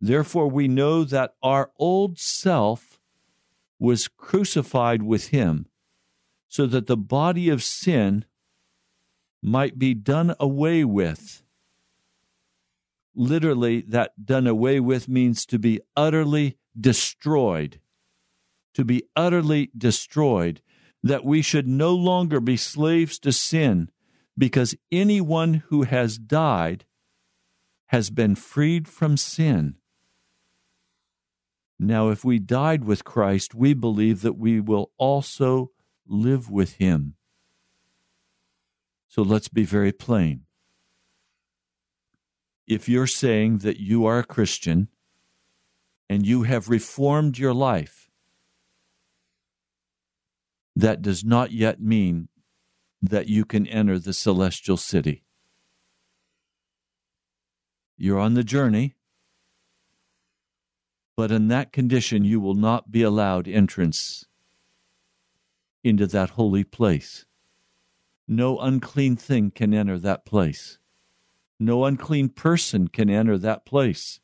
Therefore, 0.00 0.48
we 0.48 0.68
know 0.68 1.04
that 1.04 1.34
our 1.42 1.70
old 1.78 2.18
self 2.18 3.00
was 3.78 4.08
crucified 4.08 5.02
with 5.02 5.28
him, 5.28 5.66
so 6.48 6.66
that 6.66 6.86
the 6.86 6.96
body 6.96 7.48
of 7.48 7.62
sin 7.62 8.24
might 9.42 9.78
be 9.78 9.94
done 9.94 10.34
away 10.40 10.84
with. 10.84 11.42
Literally, 13.14 13.80
that 13.82 14.26
done 14.26 14.46
away 14.46 14.80
with 14.80 15.08
means 15.08 15.46
to 15.46 15.58
be 15.58 15.80
utterly 15.96 16.58
destroyed. 16.78 17.80
To 18.74 18.84
be 18.84 19.04
utterly 19.14 19.70
destroyed, 19.76 20.60
that 21.02 21.24
we 21.24 21.40
should 21.40 21.66
no 21.66 21.94
longer 21.94 22.40
be 22.40 22.56
slaves 22.56 23.18
to 23.20 23.32
sin 23.32 23.90
because 24.36 24.74
anyone 24.92 25.62
who 25.68 25.82
has 25.82 26.18
died 26.18 26.84
has 27.86 28.10
been 28.10 28.34
freed 28.34 28.88
from 28.88 29.16
sin. 29.16 29.76
Now, 31.78 32.08
if 32.08 32.24
we 32.24 32.38
died 32.38 32.84
with 32.84 33.04
Christ, 33.04 33.54
we 33.54 33.74
believe 33.74 34.22
that 34.22 34.38
we 34.38 34.60
will 34.60 34.90
also 34.98 35.70
live 36.08 36.50
with 36.50 36.74
him. 36.74 37.14
So 39.08 39.22
let's 39.22 39.48
be 39.48 39.64
very 39.64 39.92
plain. 39.92 40.42
If 42.66 42.88
you're 42.88 43.06
saying 43.06 43.58
that 43.58 43.78
you 43.78 44.06
are 44.06 44.18
a 44.18 44.24
Christian 44.24 44.88
and 46.08 46.26
you 46.26 46.42
have 46.42 46.68
reformed 46.68 47.38
your 47.38 47.54
life, 47.54 48.10
that 50.74 51.00
does 51.00 51.24
not 51.24 51.52
yet 51.52 51.80
mean 51.80 52.28
that 53.00 53.28
you 53.28 53.44
can 53.44 53.66
enter 53.66 53.98
the 53.98 54.12
celestial 54.12 54.76
city. 54.76 55.22
You're 57.96 58.18
on 58.18 58.34
the 58.34 58.44
journey, 58.44 58.96
but 61.16 61.30
in 61.30 61.48
that 61.48 61.72
condition, 61.72 62.24
you 62.24 62.40
will 62.40 62.54
not 62.54 62.90
be 62.90 63.02
allowed 63.02 63.48
entrance 63.48 64.26
into 65.86 66.06
that 66.08 66.30
holy 66.30 66.64
place. 66.64 67.24
No 68.26 68.58
unclean 68.58 69.14
thing 69.16 69.52
can 69.52 69.72
enter 69.72 69.98
that 70.00 70.24
place. 70.26 70.78
No 71.60 71.84
unclean 71.84 72.30
person 72.30 72.88
can 72.88 73.08
enter 73.08 73.38
that 73.38 73.64
place. 73.64 74.20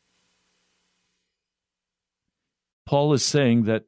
Paul 2.85 3.13
is 3.13 3.25
saying 3.25 3.63
that 3.65 3.85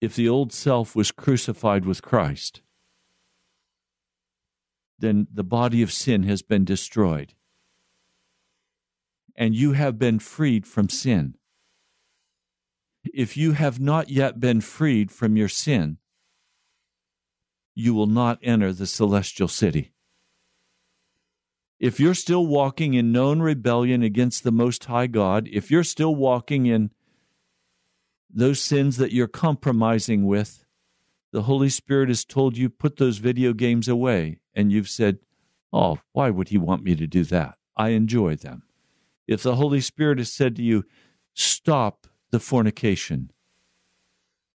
if 0.00 0.16
the 0.16 0.28
old 0.28 0.52
self 0.52 0.96
was 0.96 1.12
crucified 1.12 1.84
with 1.84 2.00
Christ, 2.00 2.62
then 4.98 5.26
the 5.32 5.44
body 5.44 5.82
of 5.82 5.92
sin 5.92 6.22
has 6.22 6.40
been 6.40 6.64
destroyed. 6.64 7.34
And 9.36 9.54
you 9.54 9.72
have 9.72 9.98
been 9.98 10.18
freed 10.18 10.66
from 10.66 10.88
sin. 10.88 11.36
If 13.04 13.36
you 13.36 13.52
have 13.52 13.80
not 13.80 14.10
yet 14.10 14.40
been 14.40 14.60
freed 14.60 15.10
from 15.10 15.36
your 15.36 15.48
sin, 15.48 15.98
you 17.74 17.94
will 17.94 18.06
not 18.06 18.38
enter 18.42 18.72
the 18.72 18.86
celestial 18.86 19.48
city. 19.48 19.92
If 21.78 21.98
you're 21.98 22.14
still 22.14 22.46
walking 22.46 22.92
in 22.92 23.10
known 23.10 23.40
rebellion 23.40 24.02
against 24.02 24.44
the 24.44 24.52
Most 24.52 24.84
High 24.84 25.06
God, 25.06 25.48
if 25.50 25.70
you're 25.70 25.82
still 25.82 26.14
walking 26.14 26.66
in 26.66 26.90
those 28.28 28.60
sins 28.60 28.98
that 28.98 29.12
you're 29.12 29.26
compromising 29.26 30.26
with, 30.26 30.66
the 31.32 31.42
Holy 31.42 31.70
Spirit 31.70 32.08
has 32.08 32.24
told 32.24 32.56
you, 32.56 32.68
put 32.68 32.96
those 32.96 33.18
video 33.18 33.54
games 33.54 33.88
away. 33.88 34.40
And 34.54 34.70
you've 34.70 34.88
said, 34.88 35.20
Oh, 35.72 36.00
why 36.12 36.28
would 36.28 36.48
He 36.48 36.58
want 36.58 36.82
me 36.82 36.96
to 36.96 37.06
do 37.06 37.24
that? 37.24 37.56
I 37.76 37.90
enjoy 37.90 38.36
them. 38.36 38.64
If 39.26 39.42
the 39.42 39.56
Holy 39.56 39.80
Spirit 39.80 40.18
has 40.18 40.32
said 40.32 40.56
to 40.56 40.62
you, 40.62 40.84
Stop 41.34 42.08
the 42.30 42.40
fornication, 42.40 43.30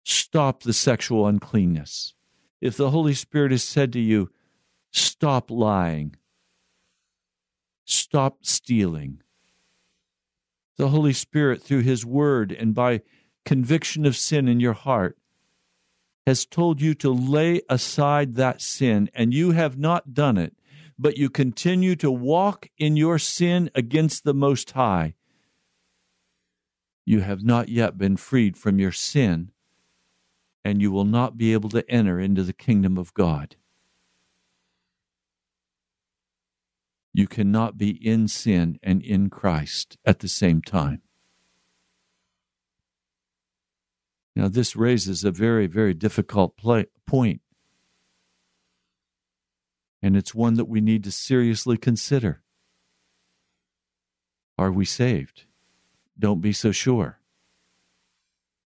stop 0.03 0.63
the 0.63 0.73
sexual 0.73 1.27
uncleanness. 1.27 2.13
If 2.61 2.77
the 2.77 2.91
Holy 2.91 3.13
Spirit 3.13 3.51
has 3.51 3.63
said 3.63 3.91
to 3.93 3.99
you, 3.99 4.29
Stop 4.91 5.49
lying, 5.49 6.15
stop 7.83 8.37
stealing, 8.45 9.23
the 10.77 10.89
Holy 10.89 11.13
Spirit, 11.13 11.63
through 11.63 11.81
His 11.81 12.05
Word 12.05 12.51
and 12.51 12.75
by 12.75 13.01
conviction 13.43 14.05
of 14.05 14.15
sin 14.15 14.47
in 14.47 14.59
your 14.59 14.73
heart, 14.73 15.17
has 16.27 16.45
told 16.45 16.79
you 16.79 16.93
to 16.93 17.11
lay 17.11 17.61
aside 17.69 18.35
that 18.35 18.61
sin 18.61 19.09
and 19.13 19.33
you 19.33 19.51
have 19.51 19.77
not 19.77 20.13
done 20.13 20.37
it, 20.37 20.55
but 20.97 21.17
you 21.17 21.29
continue 21.29 21.95
to 21.95 22.11
walk 22.11 22.69
in 22.77 22.95
your 22.95 23.17
sin 23.19 23.69
against 23.75 24.23
the 24.23 24.33
Most 24.33 24.71
High, 24.71 25.15
you 27.05 27.21
have 27.21 27.43
not 27.43 27.69
yet 27.69 27.97
been 27.97 28.17
freed 28.17 28.57
from 28.57 28.79
your 28.79 28.91
sin 28.91 29.51
and 30.65 30.81
you 30.81 30.91
will 30.91 31.05
not 31.05 31.37
be 31.37 31.53
able 31.53 31.69
to 31.69 31.89
enter 31.89 32.19
into 32.19 32.43
the 32.43 32.53
kingdom 32.53 32.97
of 32.97 33.13
God. 33.13 33.57
You 37.13 37.27
cannot 37.27 37.77
be 37.77 37.89
in 37.89 38.27
sin 38.27 38.79
and 38.81 39.01
in 39.03 39.29
Christ 39.29 39.97
at 40.05 40.19
the 40.19 40.27
same 40.27 40.61
time. 40.61 41.01
Now, 44.35 44.47
this 44.47 44.75
raises 44.75 45.23
a 45.23 45.31
very, 45.31 45.67
very 45.67 45.93
difficult 45.93 46.57
play, 46.57 46.87
point, 47.05 47.41
and 50.01 50.17
it's 50.17 50.33
one 50.33 50.55
that 50.55 50.65
we 50.65 50.81
need 50.81 51.03
to 51.03 51.11
seriously 51.11 51.77
consider. 51.77 52.41
Are 54.57 54.71
we 54.71 54.85
saved? 54.85 55.45
Don't 56.17 56.41
be 56.41 56.53
so 56.53 56.71
sure. 56.71 57.19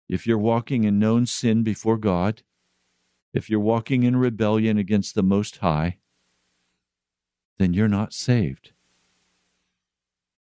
If 0.07 0.27
you're 0.27 0.37
walking 0.37 0.83
in 0.83 0.99
known 0.99 1.25
sin 1.25 1.63
before 1.63 1.97
God, 1.97 2.43
if 3.33 3.49
you're 3.49 3.59
walking 3.59 4.03
in 4.03 4.15
rebellion 4.15 4.77
against 4.77 5.15
the 5.15 5.23
Most 5.23 5.57
High, 5.57 5.97
then 7.57 7.73
you're 7.73 7.87
not 7.87 8.13
saved. 8.13 8.71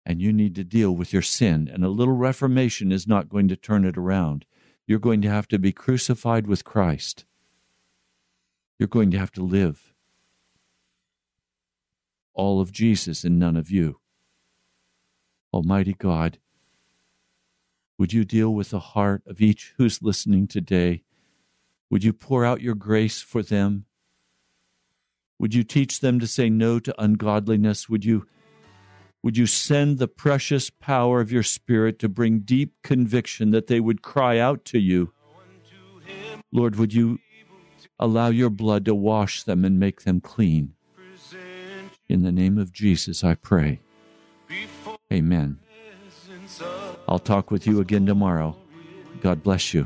And 0.05 0.21
you 0.21 0.33
need 0.33 0.55
to 0.55 0.63
deal 0.63 0.95
with 0.95 1.13
your 1.13 1.21
sin, 1.21 1.69
and 1.71 1.85
a 1.85 1.89
little 1.89 2.15
reformation 2.15 2.91
is 2.91 3.07
not 3.07 3.29
going 3.29 3.47
to 3.49 3.55
turn 3.55 3.85
it 3.85 3.97
around. 3.97 4.45
You're 4.87 4.99
going 4.99 5.21
to 5.21 5.29
have 5.29 5.47
to 5.49 5.59
be 5.59 5.71
crucified 5.71 6.47
with 6.47 6.65
Christ. 6.65 7.25
You're 8.79 8.87
going 8.87 9.11
to 9.11 9.19
have 9.19 9.31
to 9.33 9.43
live 9.43 9.91
all 12.33 12.61
of 12.61 12.71
Jesus 12.71 13.23
and 13.23 13.37
none 13.37 13.55
of 13.55 13.69
you. 13.69 13.99
Almighty 15.53 15.93
God, 15.93 16.39
would 18.01 18.13
you 18.13 18.25
deal 18.25 18.51
with 18.51 18.71
the 18.71 18.79
heart 18.79 19.21
of 19.27 19.41
each 19.41 19.75
who's 19.77 20.01
listening 20.01 20.47
today? 20.47 21.03
Would 21.91 22.03
you 22.03 22.13
pour 22.13 22.43
out 22.43 22.59
your 22.59 22.73
grace 22.73 23.21
for 23.21 23.43
them? 23.43 23.85
Would 25.37 25.53
you 25.53 25.63
teach 25.63 25.99
them 25.99 26.19
to 26.19 26.25
say 26.25 26.49
no 26.49 26.79
to 26.79 26.99
ungodliness? 26.99 27.87
Would 27.89 28.03
you 28.03 28.25
would 29.21 29.37
you 29.37 29.45
send 29.45 29.99
the 29.99 30.07
precious 30.07 30.71
power 30.71 31.21
of 31.21 31.31
your 31.31 31.43
Spirit 31.43 31.99
to 31.99 32.09
bring 32.09 32.39
deep 32.39 32.73
conviction 32.81 33.51
that 33.51 33.67
they 33.67 33.79
would 33.79 34.01
cry 34.01 34.39
out 34.39 34.65
to 34.65 34.79
you? 34.79 35.13
Lord, 36.51 36.77
would 36.77 36.95
you 36.95 37.19
allow 37.99 38.29
your 38.29 38.49
blood 38.49 38.83
to 38.85 38.95
wash 38.95 39.43
them 39.43 39.63
and 39.63 39.79
make 39.79 40.01
them 40.01 40.21
clean? 40.21 40.73
In 42.09 42.23
the 42.23 42.31
name 42.31 42.57
of 42.57 42.73
Jesus, 42.73 43.23
I 43.23 43.35
pray. 43.35 43.79
Amen. 45.13 45.59
I'll 47.11 47.19
talk 47.19 47.51
with 47.51 47.67
you 47.67 47.81
again 47.81 48.05
tomorrow. 48.05 48.55
God 49.19 49.43
bless 49.43 49.73
you. 49.73 49.85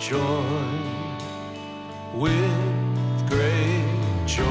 Joy, 0.00 0.42
with 2.14 3.28
great 3.28 3.84
joy. 4.26 4.46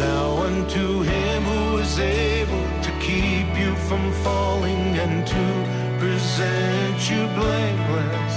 unto 0.00 1.02
him 1.02 1.42
who 1.42 1.78
is 1.78 1.98
able 1.98 2.66
to 2.82 2.90
keep 3.00 3.48
you 3.58 3.74
from 3.88 4.12
falling 4.22 4.86
and 5.04 5.26
to 5.26 5.44
present 5.98 7.10
you 7.10 7.26
blameless 7.40 8.36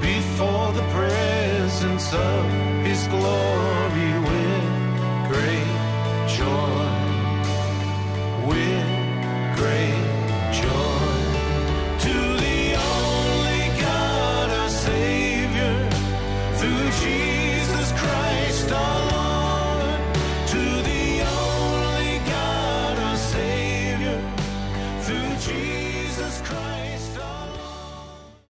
before 0.00 0.72
the 0.72 0.86
presence 0.98 2.14
of 2.14 2.44
his 2.86 3.06
glory 3.08 4.13